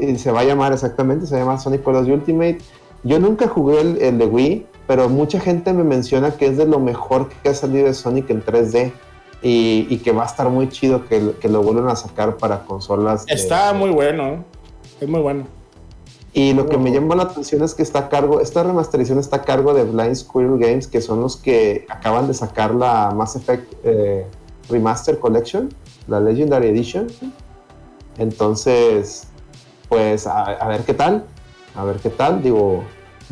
[0.00, 2.58] y se va a llamar exactamente, se llama Sonic Colors Ultimate.
[3.02, 6.78] Yo nunca jugué el, de Wii, pero mucha gente me menciona que es de lo
[6.78, 8.92] mejor que ha salido de Sonic en 3D
[9.42, 13.24] y, que va a estar muy chido que, que, lo vuelvan a sacar para consolas.
[13.26, 14.44] Está muy bueno,
[15.00, 15.46] es muy bueno.
[16.34, 19.36] Y lo que me llama la atención es que está a cargo, esta remasterización está
[19.36, 23.36] a cargo de Blind Squirrel Games, que son los que acaban de sacar la Mass
[23.36, 24.26] Effect eh,
[24.70, 25.68] Remaster Collection,
[26.08, 27.08] la Legendary Edition.
[28.16, 29.24] Entonces,
[29.90, 31.26] pues a, ver qué tal,
[31.74, 32.82] a ver qué tal, digo,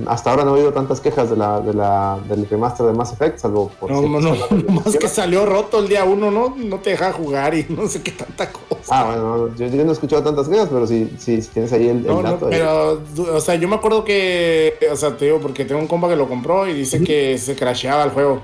[0.07, 3.13] hasta ahora no he oído tantas quejas de la, de la, del remaster de Mass
[3.13, 3.91] Effect, salvo por...
[3.91, 4.35] No, no, no,
[4.69, 6.55] más que salió roto el día uno, ¿no?
[6.57, 8.69] No te deja jugar y no sé qué tanta cosa.
[8.91, 12.23] Ah, bueno, yo, no he escuchado tantas quejas, pero si, si, tienes ahí el, dato.
[12.23, 13.03] No, pero,
[13.35, 16.17] o sea, yo me acuerdo que, o sea, te digo, porque tengo un compa que
[16.17, 18.43] lo compró y dice que se crasheaba el juego.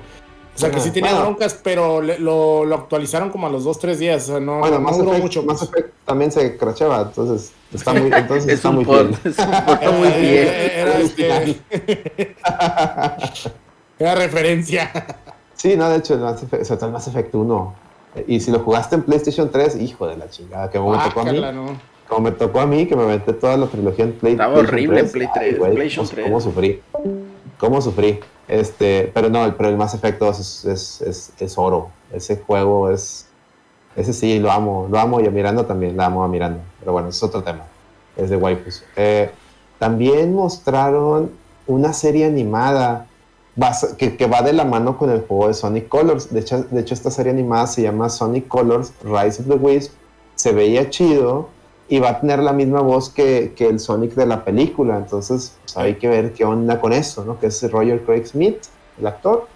[0.57, 4.25] O sea, que sí tenía broncas, pero lo, lo, actualizaron como a los 2-3 días.
[4.25, 5.43] O sea, no, bueno, más duró mucho.
[5.43, 9.11] Más Effect también se crachaba, entonces está muy, entonces está muy bien.
[9.23, 10.49] Está muy bien.
[10.49, 11.61] Era, este...
[13.99, 14.91] era referencia.
[15.55, 17.75] Sí, no, de hecho, el Mass Effect, o sea, el Mass Effect 1.
[18.27, 21.25] Y si lo jugaste en PlayStation 3, hijo de la chingada, que me tocó a
[21.25, 21.39] mí.
[21.39, 21.79] No.
[22.09, 24.63] Como me tocó a mí, que me aventé toda la trilogía en PlayStation 3.
[24.63, 26.25] Estaba horrible en Play 3, PlayStation 3.
[26.25, 26.81] ¿Cómo sufrí?
[27.59, 28.21] ¿Cómo sufrí?
[28.49, 31.91] Este, pero no, pero el Mass Effect 2 es, es, es, es, oro.
[32.13, 33.27] Ese juego es.
[33.97, 34.87] Ese sí, lo amo.
[34.91, 35.97] Lo amo y a Miranda también.
[35.97, 36.63] La amo a Miranda.
[36.79, 37.65] Pero bueno, es otro tema.
[38.17, 38.85] Es de waifus.
[38.95, 39.31] Eh,
[39.79, 41.31] también mostraron
[41.67, 43.07] una serie animada
[43.99, 46.33] que, que, va de la mano con el juego de Sonic Colors.
[46.33, 49.93] De hecho, de hecho, esta serie animada se llama Sonic Colors Rise of the Wisp.
[50.35, 51.49] Se veía chido
[51.89, 54.97] y va a tener la misma voz que, que el Sonic de la película.
[54.97, 57.39] Entonces, pues, hay que ver qué onda con eso, ¿no?
[57.39, 58.59] Que es Roger Craig Smith,
[58.99, 59.47] el actor.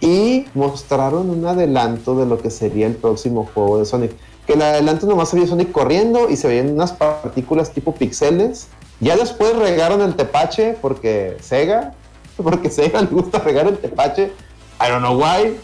[0.00, 4.12] Y mostraron un adelanto de lo que sería el próximo juego de Sonic.
[4.46, 8.66] Que el adelanto nomás se veía Sonic corriendo y se veían unas partículas tipo pixeles.
[8.98, 11.94] Ya después regaron el tepache porque Sega,
[12.36, 14.32] porque Sega le gusta regar el tepache.
[14.80, 15.56] I don't know why.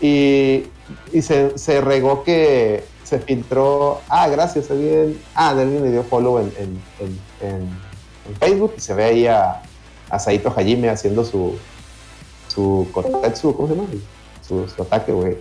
[0.00, 0.64] Y,
[1.12, 4.00] y se, se, regó que se filtró.
[4.08, 5.20] Ah, gracias, alguien.
[5.34, 7.18] Ah, alguien le dio follow en, en, en,
[7.48, 9.60] en, Facebook y se ve ahí a,
[10.08, 11.56] a Saito Hajime haciendo su.
[12.46, 13.88] su ¿cómo se llama?
[14.46, 15.38] Su, su ataque, güey.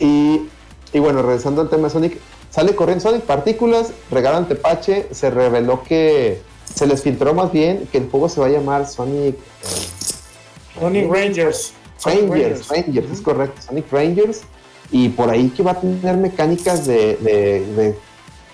[0.00, 0.48] Y,
[0.94, 5.82] y bueno, regresando al tema de Sonic, sale corriendo Sonic Partículas, regalan Tepache, se reveló
[5.82, 6.40] que
[6.72, 9.34] se les filtró más bien que el juego se va a llamar Sonic.
[9.36, 11.74] Eh, Sonic Rangers.
[12.02, 14.42] Rangers, Rangers, es correcto, Sonic Rangers.
[14.90, 17.98] Y por ahí que va a tener mecánicas de, de, de,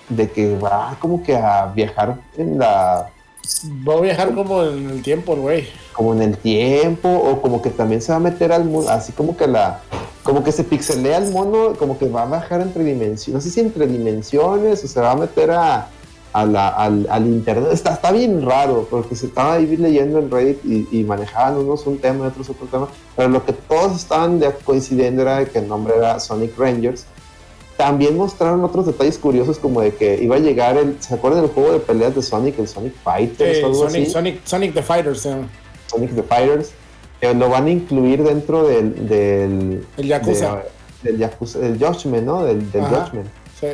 [0.09, 3.09] de que va como que a viajar en la.
[3.87, 5.67] Va a viajar como en el tiempo, güey.
[5.93, 9.11] Como en el tiempo, o como que también se va a meter al mundo, así
[9.11, 9.81] como que la.
[10.23, 13.53] Como que se pixelea el mono, como que va a bajar entre dimensiones, no sé
[13.53, 15.87] si entre dimensiones, o se va a meter a,
[16.35, 17.69] al, al, internet.
[17.71, 21.97] Está, está bien raro, porque se estaba ahí leyendo en Reddit y, manejaban unos un
[21.99, 25.67] tema y otros otro tema, pero lo que todos estaban de coincidiendo era que el
[25.67, 27.05] nombre era Sonic Rangers.
[27.77, 31.51] También mostraron otros detalles curiosos como de que iba a llegar el, ¿se acuerdan del
[31.51, 34.11] juego de peleas de Sonic, el Sonic Fighters o algo Sonic, así?
[34.11, 35.27] Sonic, Sonic the Fighters,
[35.87, 36.71] Sonic the Fighters.
[37.19, 39.07] Que lo van a incluir dentro del...
[39.07, 40.63] del el Yakuza.
[41.01, 42.43] del Yakuza, el Judgment, ¿no?
[42.43, 43.27] Del, del Judgment.
[43.59, 43.67] Sí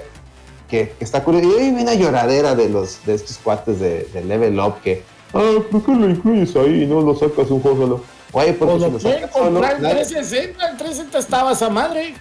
[0.72, 1.60] que, está curioso.
[1.60, 5.04] Y hay una lloradera de los de estos cuates de, de Level Up que,
[5.34, 8.04] ah, ¿por qué lo incluyes ahí y no lo sacas un juego solo?
[8.32, 9.64] Oye, porque si lo sacas solo.
[9.64, 12.16] El 360, el 360 estaba esa madre.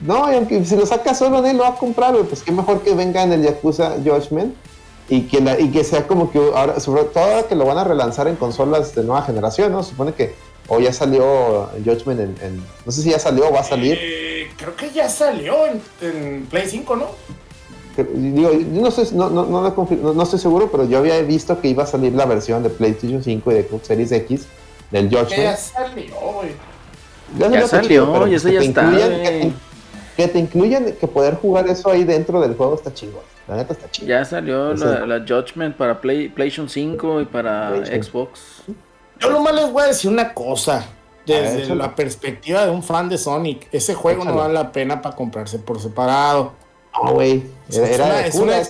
[0.00, 2.82] No, y aunque si lo sacas solo, nadie lo va a comprar, pues qué mejor
[2.82, 4.54] que venga en el Yakuza Judgment
[5.08, 7.78] y que, la, y que sea como que ahora, sobre todo ahora que lo van
[7.78, 9.82] a relanzar en consolas de nueva generación, ¿no?
[9.82, 10.34] Supone que
[10.68, 13.98] o ya salió Judgment en, no sé si ya salió o va a salir.
[14.00, 17.06] Eh, creo que ya salió en, en Play 5, ¿no?
[18.02, 21.86] Digo, no, sé, no, no, no, estoy seguro, pero yo había visto que iba a
[21.86, 24.46] salir la versión de PlayStation 5 y de Xbox Series X
[24.90, 25.36] del George.
[25.40, 26.14] Ya salió.
[27.38, 28.90] Ya, salió, y eso ya está.
[30.16, 33.22] Que te, incluyan que poder jugar eso ahí dentro del juego está chingón.
[33.48, 34.08] La neta está chingón.
[34.08, 38.62] Ya salió la, la, Judgment para Play, PlayStation 5 y para Xbox.
[39.18, 40.84] Yo nomás les voy a decir una cosa.
[41.26, 45.16] Desde la perspectiva de un fan de Sonic, ese juego no vale la pena para
[45.16, 46.52] comprarse por separado.
[47.02, 47.42] No, güey.
[47.68, 48.60] es, una,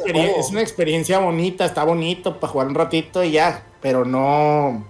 [0.60, 3.64] experiencia, bonita, está bonito para jugar un ratito y ya.
[3.80, 4.84] Pero no,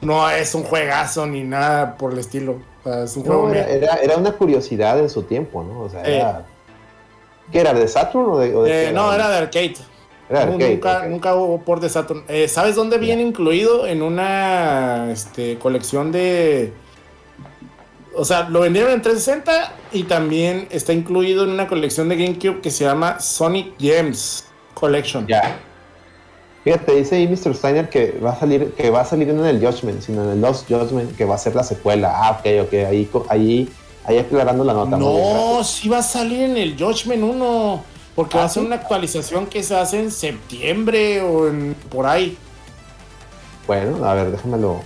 [0.00, 2.56] no es un juegazo ni nada por el estilo.
[2.84, 5.82] es un juego era, era, una curiosidad en su tiempo, ¿no?
[5.82, 6.46] O sea, era.
[7.52, 7.72] ¿Qué era?
[7.74, 8.88] ¿De Saturn o de.?
[8.88, 9.76] Eh, no, era de arcade.
[10.28, 12.24] Era nunca, nunca, hubo por de Saturn.
[12.26, 13.86] Eh, ¿Sabes dónde viene incluido?
[13.86, 16.72] En una este, colección de
[18.14, 22.60] o sea, lo vendieron en 360 y también está incluido en una colección de GameCube
[22.60, 25.26] que se llama Sonic Gems Collection.
[25.26, 25.58] Ya.
[26.64, 27.54] Fíjate, dice ahí Mr.
[27.54, 30.30] Steiner que va a salir, que va a salir no en el Judgment, sino en
[30.30, 32.12] el Lost Judgment, que va a ser la secuela.
[32.14, 33.68] Ah, ok, ok, ahí, ahí,
[34.04, 34.96] ahí aclarando la nota.
[34.96, 37.84] No, sí va a salir en el Judgment 1,
[38.14, 42.06] porque va a ¿Ah, ser una actualización que se hace en septiembre o en, por
[42.06, 42.38] ahí.
[43.66, 44.80] Bueno, a ver, déjamelo.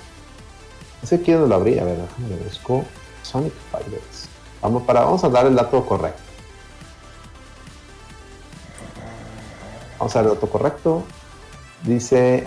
[1.02, 2.84] No sé quién lo abrí, a ver, déjame lo busco.
[3.26, 4.28] Sonic Fighters.
[4.62, 6.20] Vamos, para, vamos a dar el dato correcto.
[9.98, 11.02] Vamos a dar el dato correcto.
[11.82, 12.44] Dice,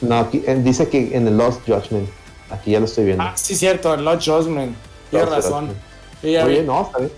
[0.00, 2.08] no, eh, dice que en el Lost Judgment.
[2.50, 3.24] Aquí ya lo estoy viendo.
[3.24, 4.76] Ah, sí, cierto, el Lost Judgment.
[5.10, 5.70] Tienes razón.
[6.22, 7.12] Muy bien, no, está bien.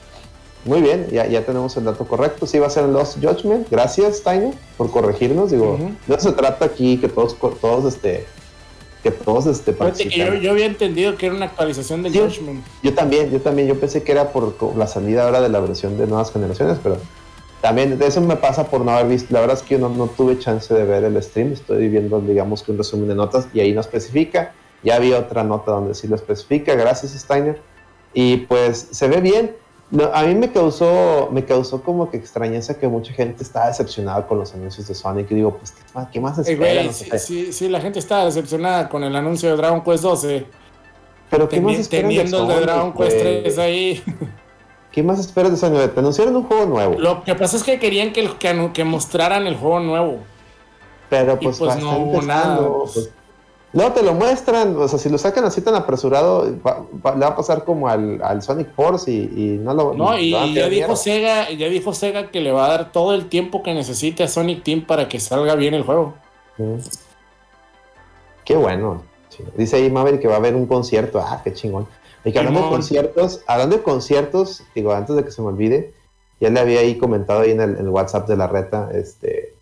[0.64, 2.46] Muy bien, ya, ya tenemos el dato correcto.
[2.46, 3.68] Sí, va a ser el Lost Judgment.
[3.70, 5.50] Gracias, Taino, por corregirnos.
[5.50, 8.26] Digo, no se trata aquí que todos, todos este,
[9.04, 9.76] que todos este,
[10.16, 12.64] yo, yo, había entendido que era una actualización de Judgment.
[12.82, 15.98] Yo también, yo también, yo pensé que era por la salida ahora de la versión
[15.98, 16.96] de nuevas generaciones, pero
[17.60, 20.38] también eso me pasa por no haber visto, la verdad es que yo no, tuve
[20.38, 23.74] chance de ver el stream, estoy viendo digamos que un resumen de notas y ahí
[23.74, 27.60] no especifica, ya había otra nota donde sí lo especifica, gracias Steiner,
[28.14, 29.54] y pues se ve bien,
[30.12, 34.38] a mí me causó, me causó como que extrañeza que mucha gente estaba decepcionada con
[34.38, 35.30] los anuncios de Sonic.
[35.30, 35.74] Y digo, pues,
[36.12, 36.92] ¿qué más esperan?
[36.92, 40.46] sí, sí, la gente está decepcionada con el anuncio de Dragon Quest 12.
[41.30, 44.02] Pero ¿qué más esperan Teniendo el de Dragon Quest 3 ahí.
[44.90, 45.92] ¿Qué más esperas de Sonic?
[45.92, 46.98] Te anunciaron un juego nuevo.
[46.98, 50.18] Lo que pasa es que querían que, que, que mostraran el juego nuevo.
[51.10, 52.58] Pero pues, pues no hubo nada.
[52.58, 53.10] Pues,
[53.74, 57.36] no, te lo muestran, o sea, si lo sacan así tan apresurado, le va a
[57.36, 61.92] pasar como al, Sonic Force y, no lo No, y, ya dijo Sega, ya dijo
[61.92, 65.08] Sega que le va a dar todo el tiempo que necesite a Sonic Team para
[65.08, 66.14] que salga bien el juego.
[68.44, 69.02] Qué bueno.
[69.56, 71.20] Dice ahí Maverick que va a haber un concierto.
[71.20, 71.88] Ah, qué chingón.
[72.24, 75.92] Y que hablando de conciertos, hablando de conciertos, digo, antes de que se me olvide,
[76.40, 79.53] ya le había ahí comentado ahí en el, WhatsApp de la reta, este,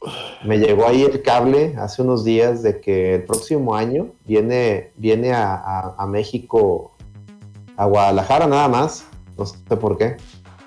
[0.45, 5.33] me llegó ahí el cable hace unos días de que el próximo año viene, viene
[5.33, 6.93] a, México
[7.77, 9.05] a Guadalajara nada más,
[9.39, 10.17] no sé por qué,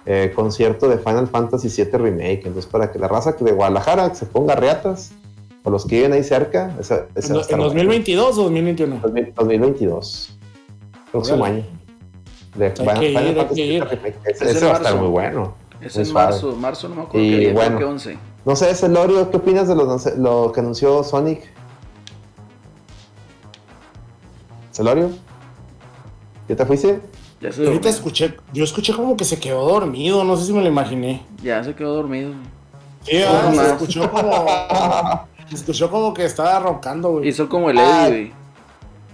[0.05, 2.43] eh, concierto de Final Fantasy VII Remake.
[2.45, 5.11] Entonces, para que la raza de Guadalajara se ponga reatas,
[5.63, 9.01] o los que viven ahí cerca, esa, esa ¿En, 2022 o 2021?
[9.35, 10.37] 2022.
[11.11, 11.63] Próximo año.
[12.55, 14.15] De Final Fantasy Remake.
[14.25, 15.55] Ese, va a estar muy bueno.
[15.81, 18.17] Es en marzo, marzo no me acuerdo y, bueno, que 11.
[18.45, 21.41] No sé, Celorio, ¿qué opinas de lo, lo que anunció Sonic?
[24.71, 25.09] ¿Celorio?
[26.47, 27.01] ¿Ya te fuiste?
[27.41, 30.61] Ya se Ahorita escuché, yo escuché como que se quedó dormido, no sé si me
[30.61, 31.25] lo imaginé.
[31.41, 32.33] Ya se quedó dormido.
[33.01, 34.45] Sí, ah, se escuchó como.
[35.49, 37.27] se escuchó como que estaba roncando, güey.
[37.27, 38.33] Hizo como el Eddie, güey.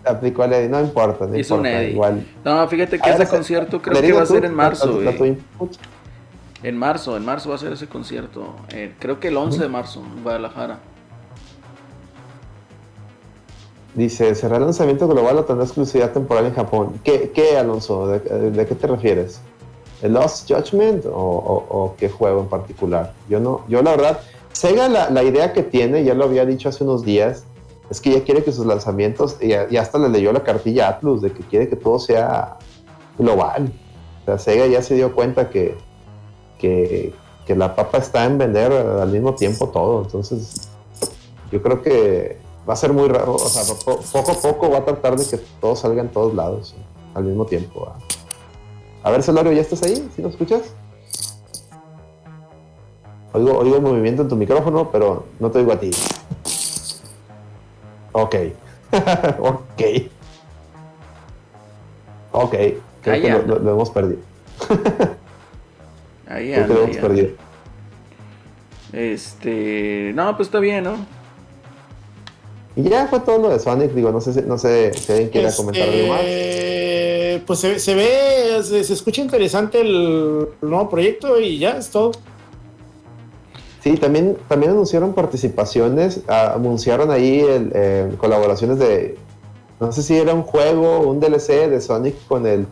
[0.06, 1.91] Aplicó el Eddie, no importa, no Hizo importa, un Eddie.
[1.91, 2.28] igual.
[2.44, 5.38] No, fíjate que ese concierto creo que va a ser en marzo, güey.
[6.63, 8.55] En marzo, en marzo va a ser ese concierto.
[8.69, 10.79] Eh, creo que el 11 de marzo en Guadalajara.
[13.95, 17.01] Dice, será el lanzamiento global o tendrá exclusividad temporal en Japón.
[17.03, 18.07] ¿Qué, qué Alonso?
[18.07, 19.41] ¿De, qué te refieres?
[20.01, 23.13] ¿El Lost Judgment o, qué juego en particular?
[23.27, 24.19] Yo no, yo la verdad,
[24.53, 27.45] Sega la, idea que tiene, ya lo había dicho hace unos días,
[27.89, 31.31] es que ya quiere que sus lanzamientos, y, hasta le leyó la cartilla Atlus, de
[31.31, 32.57] que quiere que todo sea
[33.17, 33.73] global.
[34.21, 35.75] O sea, Sega ya se dio cuenta que,
[36.61, 37.13] que,
[37.45, 40.03] que la papa está en vender al mismo tiempo todo.
[40.03, 40.69] Entonces,
[41.51, 44.85] yo creo que va a ser muy raro, o sea, poco a poco va a
[44.85, 46.75] tratar de que todo salga en todos lados
[47.13, 47.91] al mismo tiempo.
[49.03, 50.09] A ver, Celorio, ¿ya estás ahí?
[50.15, 50.61] ¿Sí lo escuchas?
[53.33, 55.91] Oigo, oigo movimiento en tu micrófono, pero no te oigo a ti.
[58.11, 58.35] Ok.
[59.39, 59.81] ok.
[62.33, 62.55] Ok.
[63.01, 64.19] Creo que lo, hemos perdido.
[66.34, 67.30] ahí anda, Creo que lo hemos perdido.
[68.94, 70.12] Este.
[70.14, 70.95] No, pues está bien, ¿no?
[72.76, 75.48] Y ya fue todo lo de Sonic, digo, no sé, no sé si alguien quiere
[75.48, 76.22] este, comentar algo más.
[77.45, 82.12] Pues se, ve, se, escucha interesante el nuevo proyecto y ya es todo.
[83.82, 89.18] Sí, también, también anunciaron participaciones, anunciaron ahí el, colaboraciones de,
[89.82, 92.66] no sé si era un juego, un DLC de Sonic con el,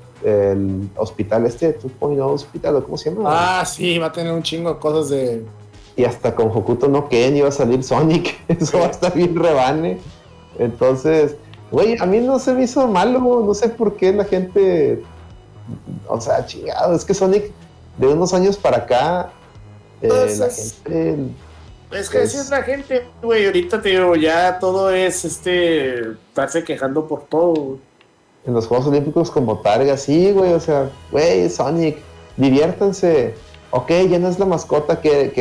[0.95, 3.59] hospital este, Point Hospital, o cómo se llama.
[3.59, 5.43] Ah, sí, va a tener un chingo de cosas de,
[5.99, 8.37] y hasta con Hokuto no Ken iba a salir Sonic.
[8.47, 9.97] Eso va a estar bien rebane.
[10.57, 11.35] Entonces,
[11.71, 13.43] güey, a mí no se me hizo malo.
[13.45, 15.03] No sé por qué la gente.
[16.07, 16.95] O sea, chingado.
[16.95, 17.51] Es que Sonic,
[17.97, 19.33] de unos años para acá,
[20.01, 21.17] eh, la gente.
[21.91, 23.45] Es que así es la gente, güey.
[23.45, 26.11] Ahorita te digo, ya todo es este.
[26.11, 27.77] estarse quejando por todo,
[28.45, 30.53] En los Juegos Olímpicos como Targa, sí, güey.
[30.53, 31.97] O sea, güey, Sonic,
[32.37, 33.33] diviértanse
[33.71, 35.31] ok, ya no es la mascota que...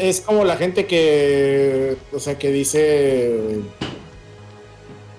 [0.00, 3.60] es, como la gente que, o sea, que dice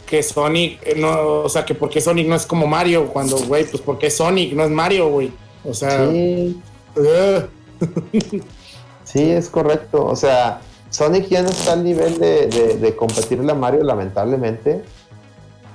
[0.06, 3.66] que Sonic, eh, no, o sea, que porque Sonic no es como Mario, cuando, güey,
[3.66, 5.32] pues porque Sonic no es Mario, güey.
[5.64, 6.10] O sea...
[6.10, 6.62] Sí.
[9.14, 10.06] sí, es correcto.
[10.06, 14.84] O sea, Sonic ya no está al nivel de, de, de competirle a Mario, lamentablemente.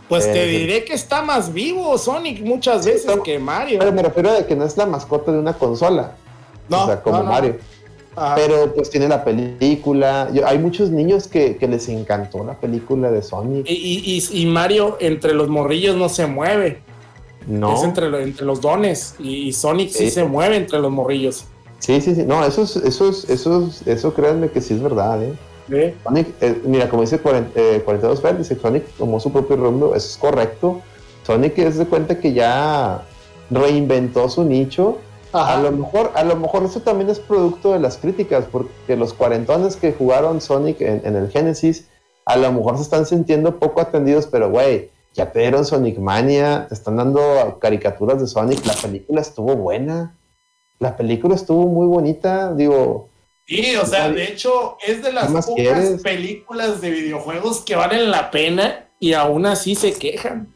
[0.08, 3.78] Pues te eh, diré que está más vivo Sonic muchas veces que Mario.
[3.78, 6.16] Pero me refiero a que no es la mascota de una consola.
[6.68, 6.84] No.
[6.84, 7.58] O sea, como Mario.
[8.34, 10.28] Pero pues tiene la película.
[10.44, 13.66] hay muchos niños que, les encantó la película de Sonic.
[13.68, 16.82] Y, Mario entre los morrillos no se mueve.
[17.46, 17.76] No.
[17.76, 19.14] Es entre, entre los dones.
[19.18, 20.10] Y, Sonic sí.
[20.10, 21.44] se mueve entre los morrillos.
[21.78, 22.24] Sí, sí, sí.
[22.24, 25.34] No, eso es, eso es, eso eso créanme que sí es verdad, ¿eh?
[26.02, 30.16] Sonic, eh, mira, como dice 42 Fer, dice Sonic como su propio rumbo, eso es
[30.16, 30.80] correcto.
[31.24, 33.02] Sonic es de cuenta que ya
[33.50, 34.98] reinventó su nicho.
[35.32, 39.12] A lo mejor, a lo mejor eso también es producto de las críticas, porque los
[39.12, 41.86] cuarentones que jugaron Sonic en, el Genesis,
[42.24, 46.64] a lo mejor se están sintiendo poco atendidos, pero güey, ya te dieron Sonic Mania,
[46.68, 50.16] te están dando caricaturas de Sonic, la película estuvo buena,
[50.78, 53.08] la película estuvo muy bonita, digo,
[53.48, 58.30] Sí, o sea, de hecho, es de las pocas películas de videojuegos que valen la
[58.30, 60.48] pena y aún así se quejan.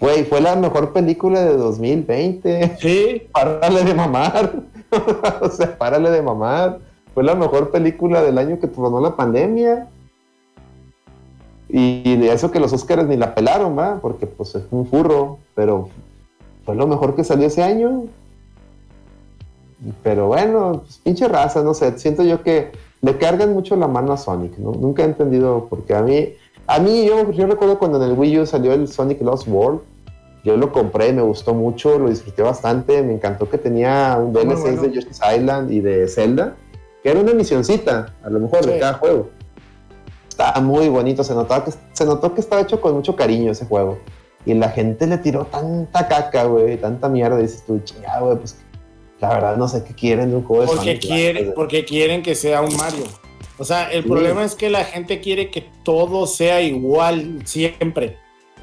[0.00, 2.76] Güey, fue la mejor película de 2020.
[2.80, 3.22] Sí.
[3.32, 4.52] Párale de mamar.
[5.40, 6.78] o sea, párale de mamar.
[7.12, 9.88] Fue la mejor película del año que tronó la pandemia.
[11.68, 13.98] Y de eso que los Oscars ni la pelaron, ¿va?
[14.00, 15.38] Porque pues es un furro.
[15.56, 15.88] Pero
[16.64, 18.04] fue lo mejor que salió ese año.
[20.02, 24.12] Pero bueno, pues, pinche raza, no sé, siento yo que le cargan mucho la mano
[24.12, 24.72] a Sonic, ¿no?
[24.72, 26.30] Nunca he entendido porque a mí,
[26.66, 29.80] a mí yo, yo recuerdo cuando en el Wii U salió el Sonic Lost World,
[30.44, 34.80] yo lo compré, me gustó mucho, lo disfruté bastante, me encantó que tenía un DLC
[34.80, 36.56] de Yoshi's Island y de Zelda,
[37.02, 39.28] que era una misioncita, a lo mejor, de cada juego.
[40.28, 43.66] Estaba muy bonito, se notaba que, se notó que estaba hecho con mucho cariño ese
[43.66, 43.98] juego.
[44.46, 48.56] y la gente le tiró tanta caca, güey, tanta mierda, dices tú, chingada, güey, pues
[49.20, 52.34] la verdad no sé qué quieren de un juego de porque Sonic, porque quieren que
[52.34, 53.04] sea un Mario.
[53.58, 54.08] O sea, el Sí.
[54.08, 58.16] problema es que la gente quiere que todo sea igual siempre.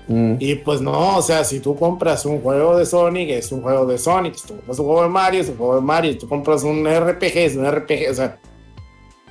[0.08, 3.62] Mm, Y pues no, o sea, si tú compras un juego de Sonic, es un
[3.64, 4.36] juego de Sonic.
[4.36, 6.12] Si tú compras un juego de Mario, es un juego de Mario.
[6.14, 8.12] Si tú compras un RPG, es un RPG.
[8.12, 8.38] O sea,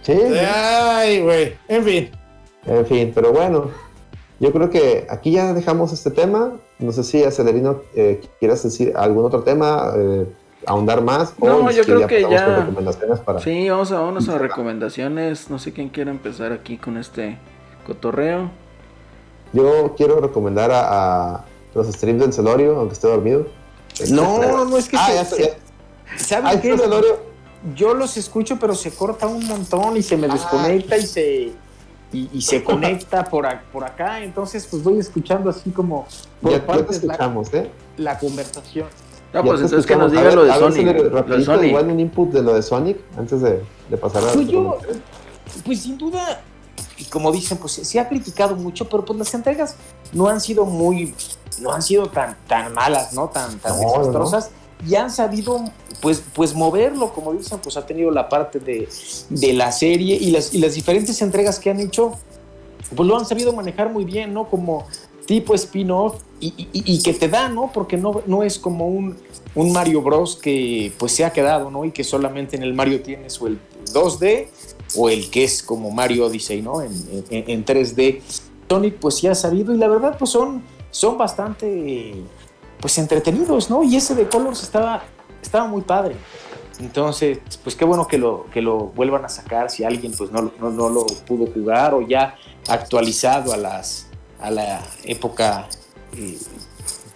[0.02, 1.54] sí, ay, güey.
[1.68, 2.10] En fin.
[2.66, 3.70] en fin, pero bueno,
[4.40, 6.54] yo creo que aquí ya dejamos este tema.
[6.80, 10.26] No sé si Acelerino eh, quieras decir algún otro tema, eh,
[10.66, 11.38] ahondar más.
[11.38, 13.40] No, si yo creo que ya- con recomendaciones para.
[13.40, 15.50] Sí, vamos a, vámonos a recomendaciones.
[15.50, 17.38] No sé quién quiere empezar aquí con este
[17.86, 18.50] cotorreo.
[19.52, 23.46] Yo quiero recomendar a, a los streams del Celorio, aunque esté dormido.
[24.10, 26.18] No, no es que Ah, se- ya, se- ya.
[26.18, 26.70] ¿saben Ah, qué?
[26.72, 27.34] está Celorio.
[27.74, 30.32] Yo los escucho, pero se corta un montón y se me Ah.
[30.34, 31.52] desconecta y se
[32.12, 34.20] y, y se conecta por, a- por acá.
[34.22, 36.06] Entonces, pues voy escuchando así como
[36.40, 37.70] por Ya, ya te partes la, escuchamos, ¿eh?
[37.96, 38.86] la conversación.
[39.34, 40.86] No, Ya pues entonces que nos diga lo de Sonic.
[40.86, 41.68] Lo de rapidito, Sonic.
[41.68, 44.32] igual un input de lo de Sonic antes de, de pasar a.
[44.32, 44.78] Pues yo,
[45.64, 46.40] pues sin duda,
[46.98, 49.76] y como dicen, pues se ha criticado mucho, pero pues las entregas
[50.12, 51.14] no han sido muy,
[51.60, 53.28] no han sido tan, tan malas, ¿no?
[53.28, 53.98] Tan, tan No, no, no.
[53.98, 54.50] desastrosas.
[54.86, 55.64] Y han sabido,
[56.02, 58.88] pues, pues moverlo, como dicen, pues ha tenido la parte de,
[59.30, 62.12] de la serie y las, y las diferentes entregas que han hecho,
[62.94, 64.48] pues lo han sabido manejar muy bien, ¿no?
[64.48, 64.86] Como
[65.26, 67.70] tipo spin-off y, y- y que te da, ¿no?
[67.72, 69.16] Porque no, no es como un,
[69.54, 70.36] un Mario Bros.
[70.36, 71.84] que pues se ha quedado, ¿no?
[71.84, 73.58] Y que solamente en el Mario tienes o el
[73.92, 74.48] 2D
[74.96, 76.82] o el que es como Mario Odyssey, ¿no?
[76.82, 76.92] En,
[77.30, 78.20] en- en 3D.
[78.68, 82.14] Sonic pues sí ha sabido y la verdad pues son, son bastante
[82.80, 83.82] pues entretenidos, ¿no?
[83.84, 85.02] Y ese de Colors estaba,
[85.42, 86.16] estaba muy padre.
[86.80, 90.50] Entonces, pues qué bueno que lo, que lo vuelvan a sacar si alguien pues no,
[90.60, 92.34] no, no lo pudo jugar o ya
[92.68, 94.08] actualizado a las
[94.44, 95.66] a la época
[96.16, 96.38] eh,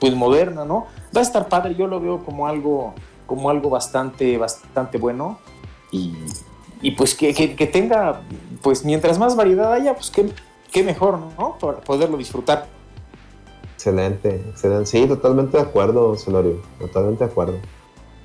[0.01, 0.87] pues moderna, ¿no?
[1.15, 2.95] Va a estar padre, yo lo veo como algo
[3.27, 5.39] como algo bastante bastante bueno
[5.93, 6.15] y,
[6.81, 8.23] y pues que, que- que tenga
[8.63, 10.31] pues mientras más variedad haya, pues qué,
[10.73, 11.57] qué mejor, ¿no?
[11.59, 12.67] Para poderlo disfrutar.
[13.75, 14.87] Excelente, excelente.
[14.87, 16.61] Sí, totalmente de acuerdo, Celorio.
[16.81, 17.55] Totalmente de acuerdo.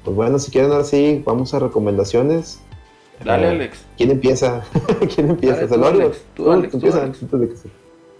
[0.04, 2.60] Pues bueno, si quieren ahora sí, vamos a recomendaciones.
[3.24, 3.78] Dale, Eh, Alex.
[3.98, 4.64] ¿Quién empieza?
[5.16, 5.56] ¿Quién empieza?
[5.56, 6.02] Dale, tú, Celorio.
[6.06, 7.22] Alex, tú, Alex, tú, empieza Alex.
[7.24, 7.70] antes de que se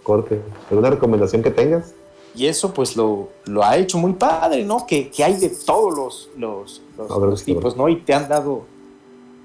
[0.04, 0.40] corte.
[0.70, 1.92] ¿Alguna recomendación que tengas?
[2.36, 4.86] Y eso pues lo, lo ha hecho muy padre, ¿no?
[4.86, 7.88] Que, que hay de todos los, los, los- A ver, los tipos, ¿no?
[7.88, 8.62] Y te han dado,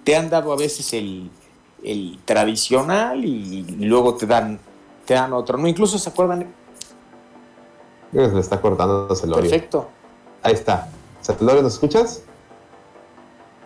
[0.03, 1.30] te han dado a veces el,
[1.84, 4.60] el tradicional y, luego te dan,
[5.06, 5.68] te dan otro, ¿no?
[5.68, 6.48] Incluso se acuerdan,
[8.11, 9.49] se le está cortando Celorio.
[9.49, 9.88] perfecto.
[10.41, 10.90] Ahí está.
[11.22, 12.23] Celorio, ¿nos escuchas?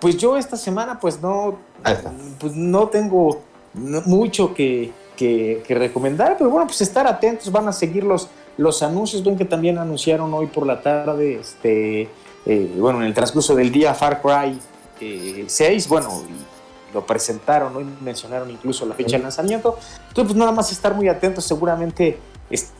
[0.02, 2.12] Pues yo esta semana pues no, Ahí está.
[2.40, 3.40] pues no tengo
[3.74, 8.28] mucho que, que- que recomendar, pero bueno, pues estar atentos, van a seguir los,
[8.58, 12.10] los anuncios, ven que también anunciaron hoy por la tarde, este,
[12.46, 14.60] eh, bueno, en el transcurso del día Far Cry
[15.02, 17.82] eh, 6, bueno, y lo presentaron, ¿no?
[17.82, 19.78] Y mencionaron incluso la fecha de lanzamiento,
[20.08, 22.18] entonces pues nada más estar muy atentos, seguramente
[22.50, 22.72] es-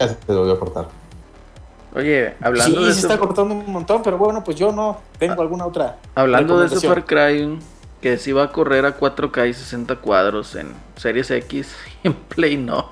[0.00, 0.88] Ya se te volvió a cortar.
[1.94, 5.42] Oye, hablando sí, de se está cortando un montón, pero bueno, pues yo no tengo
[5.42, 5.98] alguna otra.
[6.14, 6.68] hablando de.
[6.80, 7.58] Far Cry,
[8.02, 11.68] que sí va a correr a 4K y 60 cuadros en Series X
[12.02, 12.90] y en Play no.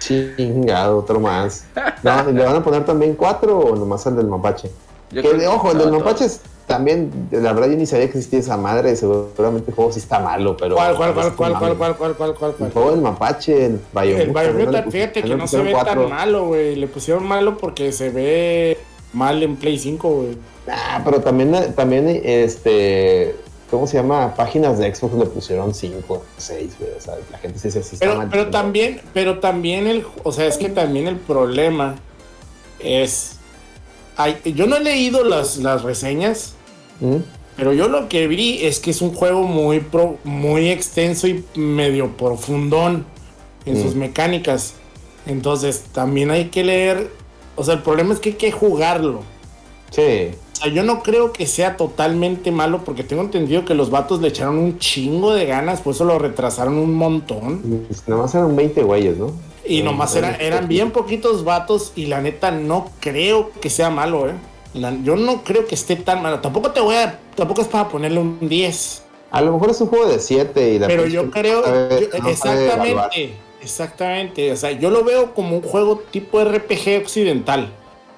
[0.00, 1.66] Chingado, otro más.
[2.02, 4.70] No, ¿y ¿Le van a poner también cuatro o nomás el del mapache?
[5.12, 8.38] Yo que ojo, el del mapache es también, la verdad yo ni sabía que existía
[8.38, 10.76] esa madre, seguramente el juego sí está malo, pero...
[10.76, 14.20] ¿Cuál, cuál, cuál, cuál, cuál, cuál, cuál, cuál, cuál, El juego del mapache, el Biomutant.
[14.20, 14.90] El Bayonetta, ¿no?
[14.90, 16.02] fíjate que no se ve cuatro.
[16.02, 16.76] tan malo, güey.
[16.76, 18.78] Le pusieron malo porque se ve
[19.12, 20.38] mal en Play 5, güey.
[20.68, 23.34] Ah, pero también, también, este,
[23.70, 24.34] ¿cómo se llama?
[24.34, 26.90] Páginas de Xbox le pusieron 5, 6, güey.
[26.96, 30.46] O sea, la gente sí se está Pero, pero también, pero también el, o sea,
[30.46, 31.96] es que también el problema
[32.80, 33.36] es,
[34.16, 36.54] hay- yo no he leído las, las reseñas,
[37.00, 37.16] ¿Mm?
[37.56, 41.44] pero yo lo que vi es que es un juego muy pro- muy extenso y
[41.54, 43.04] medio profundón
[43.66, 43.82] en Mm.
[43.82, 44.74] sus mecánicas.
[45.26, 47.10] Entonces, también hay que leer,
[47.56, 49.22] o sea, el problema es que hay que jugarlo.
[49.90, 50.30] Sí.
[50.52, 54.20] O sea, yo no creo que sea totalmente malo porque tengo entendido que los vatos
[54.20, 57.84] le echaron un chingo de ganas, por eso lo retrasaron un montón.
[57.88, 59.32] Pues nada más eran 20 güeyes, ¿no?
[59.64, 64.28] Y nomás eran, eran bien poquitos vatos y la neta no creo que sea malo,
[64.28, 64.32] ¿eh?
[64.74, 66.40] La- yo no creo que esté tan malo.
[66.40, 67.18] Tampoco te voy a...
[67.34, 69.02] Tampoco es para ponerle un 10.
[69.32, 71.64] A lo mejor es un juego de 7 y la Pero yo creo...
[71.64, 73.34] sabe- yo- no exactamente.
[73.62, 74.52] Exactamente.
[74.52, 77.72] O sea, yo lo veo como un juego tipo RPG occidental.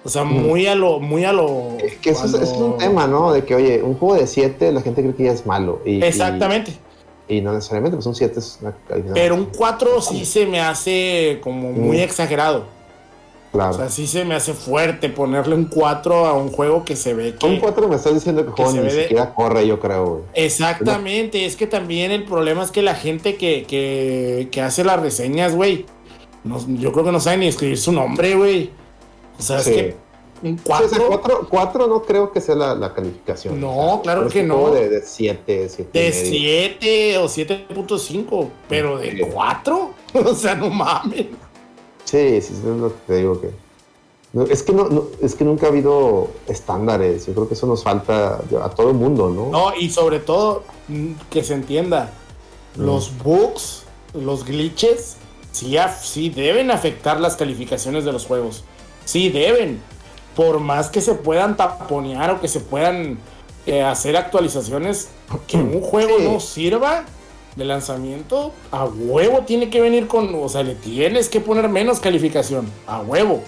[0.05, 0.99] O sea, muy a lo...
[0.99, 1.77] Muy a lo...
[1.79, 3.33] Es que eso es, un tema, ¿no?
[3.33, 5.81] De que, oye, un juego de 7 la gente cree que ya es malo.
[5.85, 6.73] Y, Exactamente.
[7.29, 8.75] Y no necesariamente, pues un 7 es una
[9.15, 12.01] Pero un 4 sí se me hace como muy mm.
[12.01, 12.65] exagerado.
[13.53, 13.75] Claro.
[13.75, 17.15] O sea, sí se me hace fuerte ponerle un 4 a un juego que se
[17.15, 17.47] ve que.
[17.47, 21.67] Un 4 me estás diciendo que, juego ni siquiera corre, yo creo, Exactamente, es que
[21.67, 25.85] también el problema es que la gente que, que, que hace las reseñas, güey,
[26.67, 28.71] yo creo que no sabe ni escribir su nombre, güey.
[29.43, 29.97] O sea, es que
[30.43, 31.49] un 4.
[31.49, 33.61] 4 no creo que sea la, calificación.
[33.61, 34.71] No, claro que no.
[34.71, 35.99] De 7, 7.
[35.99, 39.91] De 7 o 7.5, pero de 4.
[40.25, 41.27] o sea, no mames.
[42.05, 43.51] Sí, sí, es lo que te digo que.
[44.53, 47.27] es, que no, es que nunca ha habido estándares.
[47.27, 49.51] Yo creo que eso nos falta a todo el mundo, ¿no?
[49.51, 52.13] No, y sobre todo mm, que se entienda:
[52.77, 52.83] mm.
[52.83, 55.17] los bugs, los glitches,
[55.53, 58.65] sí, sí deben afectar las calificaciones de los juegos.
[59.05, 59.81] Sí deben.
[60.37, 63.19] Por más que se puedan taponear o que se puedan
[63.67, 65.09] eh, hacer actualizaciones,
[65.47, 67.05] que un juego no sirva
[67.57, 72.01] de lanzamiento, a huevo tiene que venir con, o sea, le tienes que poner menos
[72.01, 73.43] calificación, a huevo.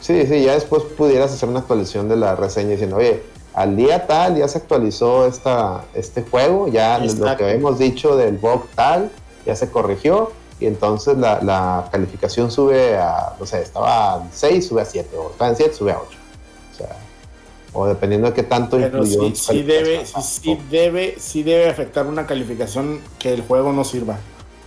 [0.00, 3.22] Sí, sí, ya después pudieras hacer una actualización de la reseña diciendo, oye,
[3.52, 8.38] al día tal ya se actualizó esta, este juego, ya lo que habíamos dicho del
[8.38, 9.10] bug tal,
[9.44, 14.82] ya se corrigió, y entonces la, calificación sube a, no sé, estaba en 6, sube
[14.82, 16.18] a 7, o estaba en 7, sube a 8.
[16.72, 16.96] O sea,
[17.72, 22.26] o dependiendo de qué tanto Pero Sí, sí debe, sí, debe, sí debe afectar una
[22.26, 24.18] calificación que el juego no sirva.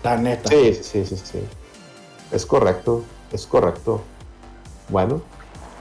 [0.03, 0.49] La neta.
[0.49, 1.39] Sí, sí, sí, sí.
[2.31, 3.03] Es correcto,
[3.33, 4.01] es correcto.
[4.89, 5.21] Bueno.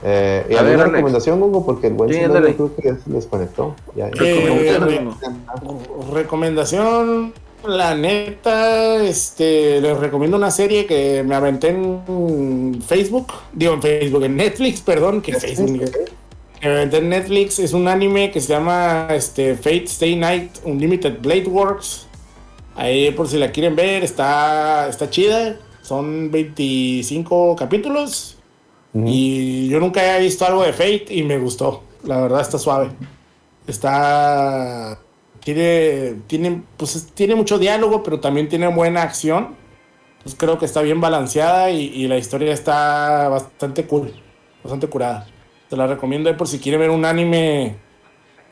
[0.01, 1.65] Eh, ¿Y alguna recomendación, Hugo?
[1.65, 3.75] Porque el buen sí, creo que ya se desconectó.
[3.95, 5.07] Ya, eh,
[6.11, 7.33] recomendación,
[7.65, 14.23] la neta, este, les recomiendo una serie que me aventé en Facebook, digo en Facebook,
[14.23, 15.91] en Netflix, perdón, que Facebook
[16.61, 22.07] en Netflix es un anime que se llama este, Fate Stay Night Unlimited Blade Works.
[22.75, 25.57] Ahí por si la quieren ver, está, está chida.
[25.81, 28.37] Son 25 capítulos.
[28.93, 31.83] Y yo nunca había visto algo de Fate y me gustó.
[32.03, 32.89] La verdad está suave.
[33.67, 34.99] Está.
[35.53, 39.55] Tiene, tiene, pues, tiene mucho diálogo, pero también tiene buena acción.
[40.21, 44.13] Pues creo que está bien balanceada y, y la historia está bastante cool.
[44.63, 45.27] Bastante curada.
[45.69, 47.77] Te la recomiendo por si quieren ver un anime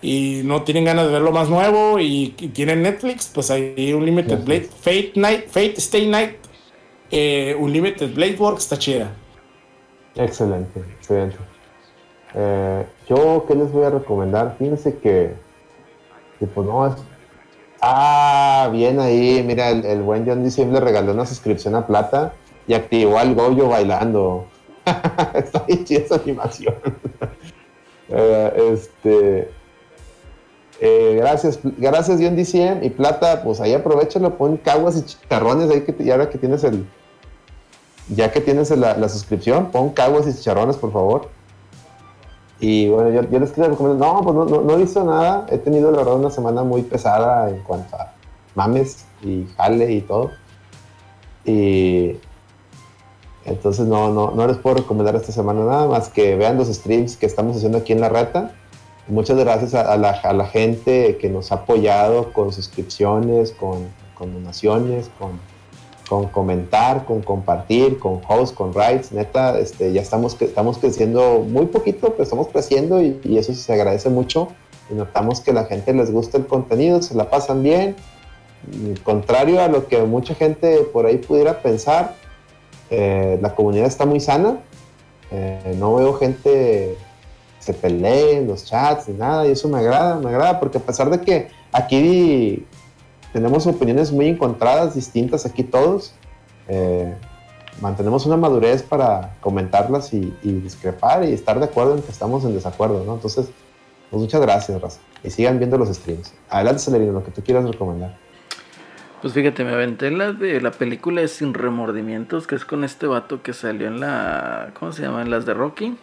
[0.02, 4.44] y no tienen ganas de ver lo más nuevo y, tienen Netflix, pues hay Unlimited
[4.44, 6.36] Blade, Fate Night, Fate Stay Night,
[7.12, 9.12] eh, Unlimited Blade Works está chida.
[10.16, 11.38] Excelente, excelente.
[12.36, 14.56] Eh, yo, ¿qué les voy a recomendar?
[14.58, 15.34] Fíjense que,
[16.46, 16.94] pues no es...
[17.82, 22.34] Ah, bien ahí, mira, el, buen John Diciembre regaló una suscripción a Plata
[22.68, 24.48] y activó al Goyo bailando.
[25.34, 26.76] Está bien chida esa animación.
[28.10, 29.52] Eh, este.
[30.80, 35.82] Eh, gracias, gracias John DCM y Plata, pues ahí aprovechalo, pon caguas y chicharrones ahí
[35.82, 36.86] que y ahora que tienes el
[38.08, 41.30] ya que tienes la, suscripción, pon caguas y chicharrones por favor.
[42.60, 45.60] Y bueno, yo, les quiero recomendar, no, pues no, no, no, he visto nada, he
[45.60, 48.14] tenido la verdad una semana muy pesada en cuanto a
[48.56, 50.32] mames y jale y todo.
[51.46, 52.18] Y
[53.46, 57.16] entonces no, no, no les puedo recomendar esta semana nada más que vean los streams
[57.16, 58.52] que estamos haciendo aquí en la reta.
[59.08, 64.34] Muchas gracias a, la, a la, gente que nos ha apoyado con suscripciones, con, con
[64.34, 65.40] donaciones, con,
[66.08, 69.12] con, comentar, con compartir, con hosts, con rights.
[69.12, 73.74] Neta, este, ya estamos, estamos creciendo muy poquito, pero estamos creciendo y, y eso se
[73.74, 74.50] agradece mucho.
[74.90, 77.96] Y notamos que la gente les gusta el contenido, se la pasan bien.
[79.04, 82.16] Contrario a lo que mucha gente por ahí pudiera pensar,
[82.90, 84.60] eh, la comunidad está muy sana.
[85.32, 86.98] Eh, no veo gente
[87.60, 90.82] se pelee en los chats ni nada, y eso me agrada, me agrada, porque a
[90.82, 92.66] pesar de que aquí
[93.38, 96.16] tenemos opiniones muy encontradas, distintas aquí todos,
[96.68, 97.14] eh,
[97.82, 102.56] mantenemos una madurez para comentarlas y, discrepar y estar de acuerdo en que estamos en
[102.56, 103.14] desacuerdo, ¿no?
[103.14, 103.52] Entonces,
[104.10, 105.02] pues muchas gracias, Raza.
[105.24, 106.34] Y sigan viendo los streams.
[106.50, 108.18] Adelante, Celerino, lo que tú quieras recomendar.
[109.22, 113.06] Pues fíjate, me aventé la de la película de Sin Remordimientos, que es con este
[113.06, 114.72] vato que salió en la.
[114.80, 115.22] ¿Cómo se llama?
[115.22, 115.96] En las de Rocky.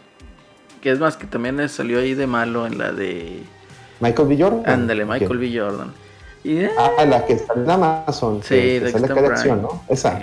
[0.81, 3.43] Que es más que también salió ahí de malo en la de.
[3.99, 4.37] Michael B.
[4.41, 4.63] Jordan.
[4.67, 5.59] Ándale, Michael B.
[5.59, 6.04] Jordan.
[6.77, 8.43] Ah, la que está en Amazon.
[8.43, 9.93] Sí, que, de que.
[9.93, 10.23] Esa.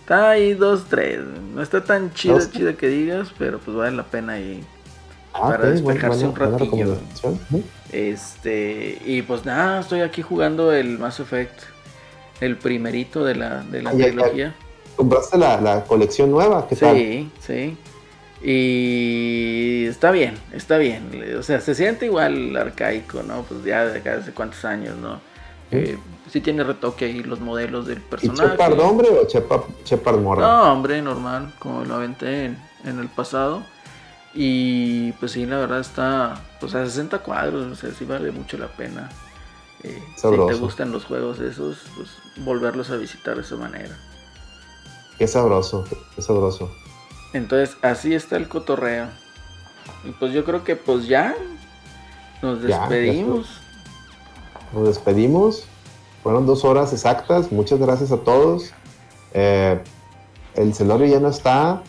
[0.00, 1.20] Está ahí dos, tres.
[1.54, 4.64] No está tan chido, chido que digas, pero pues vale la pena ahí.
[5.32, 6.96] Ah, para despejarse un ratillo.
[7.92, 11.60] Este, y pues nada, estoy aquí jugando el Mass Effect
[12.40, 14.54] el primerito de la, de la trilogía.
[14.96, 16.66] ¿Compraste la, colección nueva?
[16.68, 17.76] ¿Qué sí, sí.
[18.42, 21.10] Y está bien, está bien.
[21.38, 23.42] O sea, se siente igual arcaico, ¿no?
[23.42, 25.20] Pues ya de hace cuántos años, ¿no?
[25.70, 25.98] Eh,
[26.30, 28.46] sí tiene retoque ahí los modelos del personaje.
[28.46, 29.26] ¿Y Shepard hombre o
[29.84, 30.42] Shepard, morra?
[30.42, 33.62] No, hombre, normal, como lo aventé en, el pasado.
[34.34, 38.58] Y pues sí, la verdad está pues a 60 cuadros, o sea, sí vale mucho
[38.58, 39.08] la pena.
[39.82, 42.10] Eh, si te gustan los juegos esos, pues
[42.44, 43.96] volverlos a visitar de esa manera.
[45.18, 45.84] Qué sabroso,
[46.14, 46.70] qué sabroso.
[47.32, 49.08] Entonces, así está el cotorreo.
[50.04, 51.34] Y pues yo creo que pues ya
[52.42, 53.59] nos despedimos.
[54.72, 55.64] Nos despedimos.
[56.22, 57.50] Fueron dos horas exactas.
[57.50, 58.72] Muchas gracias a todos.
[59.32, 59.78] Eh,
[60.54, 61.82] el Celorio ya no está,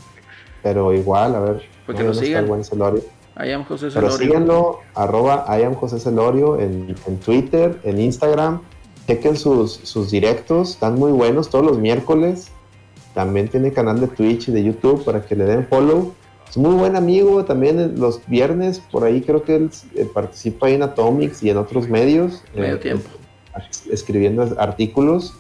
[0.64, 1.62] pero igual, a ver.
[1.86, 2.44] Porque lo sigan.
[2.44, 3.02] El buen Celorio.
[3.38, 4.18] I am José Celorio.
[4.18, 8.62] Pero síganlo, arroba I am José Celorio en, en, Twitter, en Instagram.
[9.08, 12.52] Chequen sus, sus directos, están muy buenos todos los miércoles.
[13.14, 16.14] También tiene canal de Twitch y de YouTube para que le den follow.
[16.52, 20.84] Es muy buen amigo también los viernes, por ahí creo que él eh, participa en
[20.84, 22.44] Atomics y en otros medios.
[22.54, 23.10] Medio eh, tiempo.
[23.90, 25.34] Escribiendo artículos.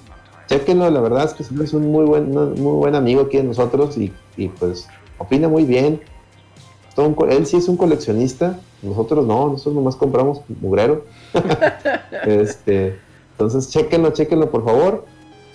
[0.47, 3.97] Chequenlo, la verdad es que es un muy buen, muy buen amigo aquí de nosotros
[3.97, 4.13] y,
[4.57, 5.99] pues opina muy bien.
[7.29, 11.03] él sí es un coleccionista, nosotros no, nosotros nomás compramos mugrero.
[12.25, 12.97] este,
[13.33, 15.03] entonces, chequenlo, chequenlo por favor.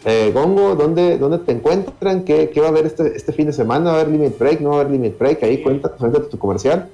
[0.08, 2.24] Eh, Gongo, ¿dónde, ¿dónde te encuentran?
[2.24, 3.90] ¿Qué, ¿Qué, va a haber este, este fin de semana?
[3.90, 4.60] ¿Va a haber Limit Break?
[4.60, 5.42] ¿No va a haber Limit Break?
[5.42, 6.88] Ahí cuenta, cuéntate tu comercial.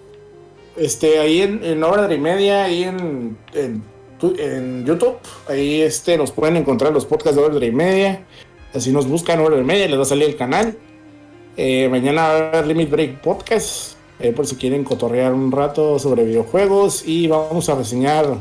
[0.78, 3.82] Este, ahí en, en hora y media, ahí en, en,
[4.86, 8.24] YouTube, ahí este, nos pueden encontrar los podcasts de hora y media.
[8.72, 10.78] Así nos buscan hora y media, les va a salir el canal.
[11.58, 15.98] Eh, mañana va a haber Limit Break Podcast, eh, por si quieren cotorrear un rato
[15.98, 17.06] sobre videojuegos.
[17.06, 18.38] Y vamos a reseñar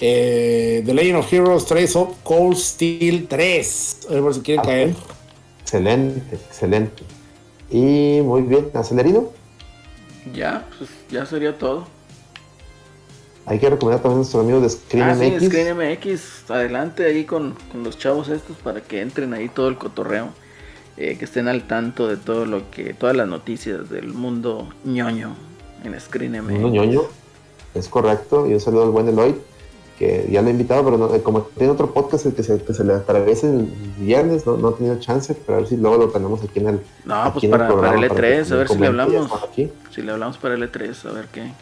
[0.00, 3.98] eh, The Legend of Heroes 3 of Cold Steel 3.
[4.10, 4.94] A ver si quieren ah, caer.
[5.60, 7.02] Excelente, excelente.
[7.70, 9.30] Y muy bien, ¿acelerino?
[10.32, 11.86] Ya, pues ya sería todo.
[13.46, 15.42] Hay que recomendar también a nuestros amigos de ScreenMX.
[15.42, 20.30] Ah, ScreenMX, adelante ahí con, los chavos estos para que entren ahí todo el cotorreo.
[20.96, 25.34] Eh, que estén al tanto de todo lo que, todas las noticias del mundo ñoño
[25.82, 26.52] en ScreenMX.
[26.52, 27.02] Mundo ñoño,
[27.74, 28.46] es correcto.
[28.46, 29.34] Y un saludo al buen Eloy
[29.98, 32.74] que ya lo he invitado, pero eh, como tiene otro podcast el que se, que
[32.74, 33.66] se le atraviesa el
[33.98, 36.68] viernes, no, no he tenido chance, pero a ver si luego lo tenemos aquí en
[36.68, 36.80] el.
[37.04, 39.30] No, pues para, el para, el E3, a ver si le hablamos.
[39.90, 41.52] Si le hablamos para el E3, a ver qué.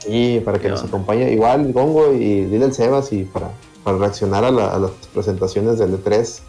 [0.00, 1.32] Sí, para que nos acompañe.
[1.32, 3.50] Igual Gongo y dile el Sebas y para,
[3.84, 6.40] para reaccionar a, las presentaciones del E3.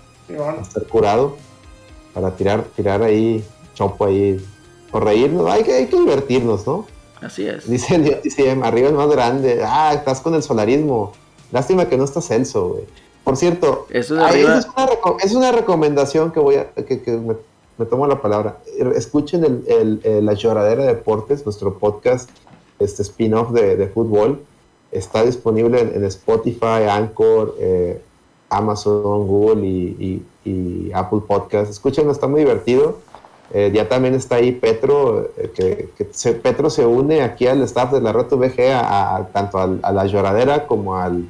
[0.62, 1.38] estar curado.
[2.14, 3.44] Para tirar, tirar ahí,
[3.74, 4.44] chopo ahí.
[4.92, 5.50] O reírnos.
[5.50, 6.86] Hay que, hay que divertirnos, ¿no?
[7.24, 7.70] Así es.
[7.70, 9.64] Dice, dice, arriba es más grande.
[9.64, 11.14] Ah, estás con el solarismo.
[11.52, 12.84] Lástima que no estás Celso, güey.
[13.24, 14.88] Por cierto, Eso es, una,
[15.24, 17.02] es, una, recomendación que voy a, que,
[17.78, 18.58] me, tomo la palabra.
[18.96, 22.30] Escuchen el, La Lloradera de Deportes, nuestro podcast,
[22.80, 24.44] este spin-off de, fútbol.
[24.92, 28.02] Está disponible en, Spotify, Anchor, eh,
[28.50, 31.72] Amazon, Google y, y Apple Podcast.
[31.72, 32.98] Escúchenlo, está muy divertido
[33.52, 38.02] eh, ya también está ahí Petro, eh, que, Petro se une aquí al staff de
[38.02, 41.30] la Reto VG, a, tanto a la lloradera como al,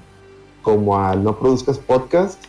[0.62, 2.42] como al No Produzcas Podcast.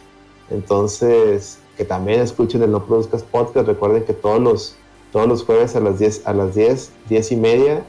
[0.51, 3.66] Entonces, que también escuchen el No Produzcas Podcast.
[3.66, 4.77] Recuerden que todos los,
[5.12, 7.85] todos los jueves a las 10, a las 10, 10 y media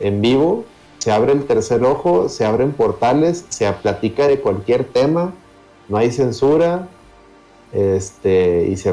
[0.00, 0.64] en vivo
[1.02, 5.32] se abre el tercer ojo, se abren portales, se platica de cualquier tema,
[5.88, 6.86] no hay censura,
[7.72, 8.90] este, y se,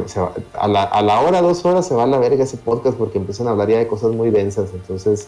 [0.53, 3.17] a, la, a, la, hora, dos horas se va a la verga ese podcast porque
[3.17, 4.69] empiezan a hablar ya de cosas muy densas.
[4.73, 5.27] Entonces,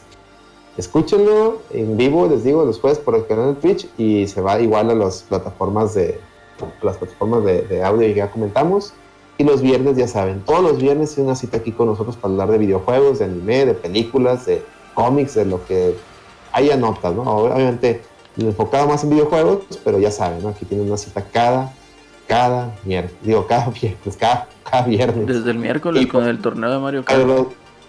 [0.78, 4.60] escúchenlo en vivo, les digo, los jueves por el canal de Twitch y se va
[4.61, 6.19] igual a las plataformas de
[6.82, 8.94] las plataformas de, audio que ya comentamos.
[9.38, 12.32] Y los viernes, ya saben, todos los viernes hay una cita aquí con nosotros para
[12.32, 14.64] hablar de videojuegos, de anime, de películas, de
[14.94, 15.95] cómics, de lo que
[16.52, 17.23] haya notas, ¿no?
[17.23, 18.02] Obviamente
[18.38, 20.49] enfocado más en videojuegos, pero ya saben, ¿no?
[20.49, 21.73] Aquí tienen una cita cada
[22.32, 25.28] cada miércoles, digo, cada viernes, cada, viernes.
[25.28, 27.20] Desde el miércoles con el torneo de Mario Kart.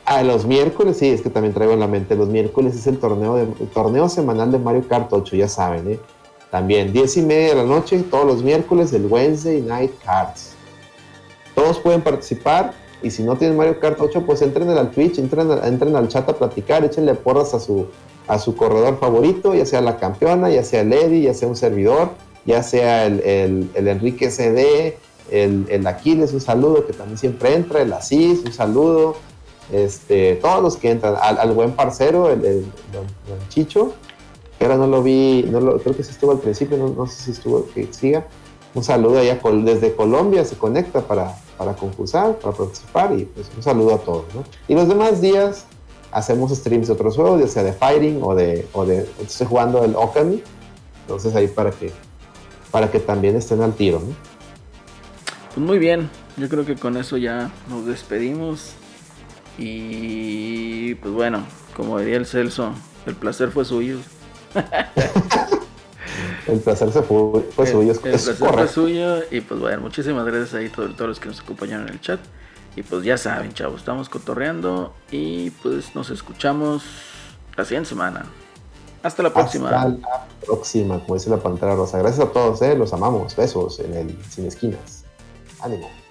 [0.05, 2.99] A los, miércoles, sí, es que también traigo en la mente, los miércoles es el
[2.99, 6.01] torneo, de, torneo semanal de Mario Kart 8, ya saben, ¿eh?
[6.51, 10.55] También, 10 y media de la noche, todos los miércoles, el Wednesday Night Cards.
[11.55, 15.53] Todos pueden participar y si no tienen Mario Kart 8, pues entren al Twitch, entren,
[15.63, 17.87] entren al chat a platicar, échenle porras a su,
[18.27, 22.11] a su corredor favorito, ya sea la campeona, ya sea Lady, ya sea un servidor
[22.45, 24.99] ya sea el, el, Enrique CD,
[25.31, 29.17] el, el, Aquiles, un saludo que también siempre entra, el Asís, un saludo,
[29.73, 32.43] este, todos los que entran, al, buen parcero, el,
[32.93, 33.07] don,
[33.49, 33.95] Chicho,
[34.59, 37.23] que ahora no lo vi, no lo, creo que sí estuvo al principio, no, sé
[37.23, 38.27] si estuvo, que siga,
[38.75, 43.63] un saludo allá desde Colombia, se conecta para, para concursar, para participar y pues un
[43.63, 44.25] saludo a todos.
[44.35, 44.45] ¿no?
[44.67, 45.67] Y los demás días
[46.11, 49.85] hacemos streams de otros juegos, ya sea de Fighting o de, o de estoy jugando
[49.85, 50.43] el Okami,
[51.03, 51.93] entonces ahí para que
[52.73, 54.01] para que también estén al tiro.
[54.01, 54.17] ¿no?
[55.55, 58.73] Pues muy bien, yo creo que con eso ya nos despedimos.
[59.59, 61.47] Y pues bueno,
[61.77, 62.73] como diría el Celso,
[63.07, 63.99] el placer fue suyo.
[66.49, 67.93] el placer fue, suyo.
[67.93, 69.19] El, placer fue suyo.
[69.31, 72.01] Y pues bueno, muchísimas gracias ahí a todos, todos los que nos acompañaron en el
[72.01, 72.21] chat.
[72.75, 74.95] Y pues ya saben, chavos, estamos cotorreando.
[75.11, 76.83] Y pues nos escuchamos
[77.57, 78.25] la siguiente semana.
[79.03, 79.69] Hasta la próxima.
[79.69, 81.99] Hasta la próxima, como dice la pantera rosa.
[81.99, 82.77] Gracias a todos, ¿eh?
[82.77, 83.35] los amamos.
[83.35, 85.05] Besos en el Sin Esquinas.
[85.61, 86.02] Ánimo.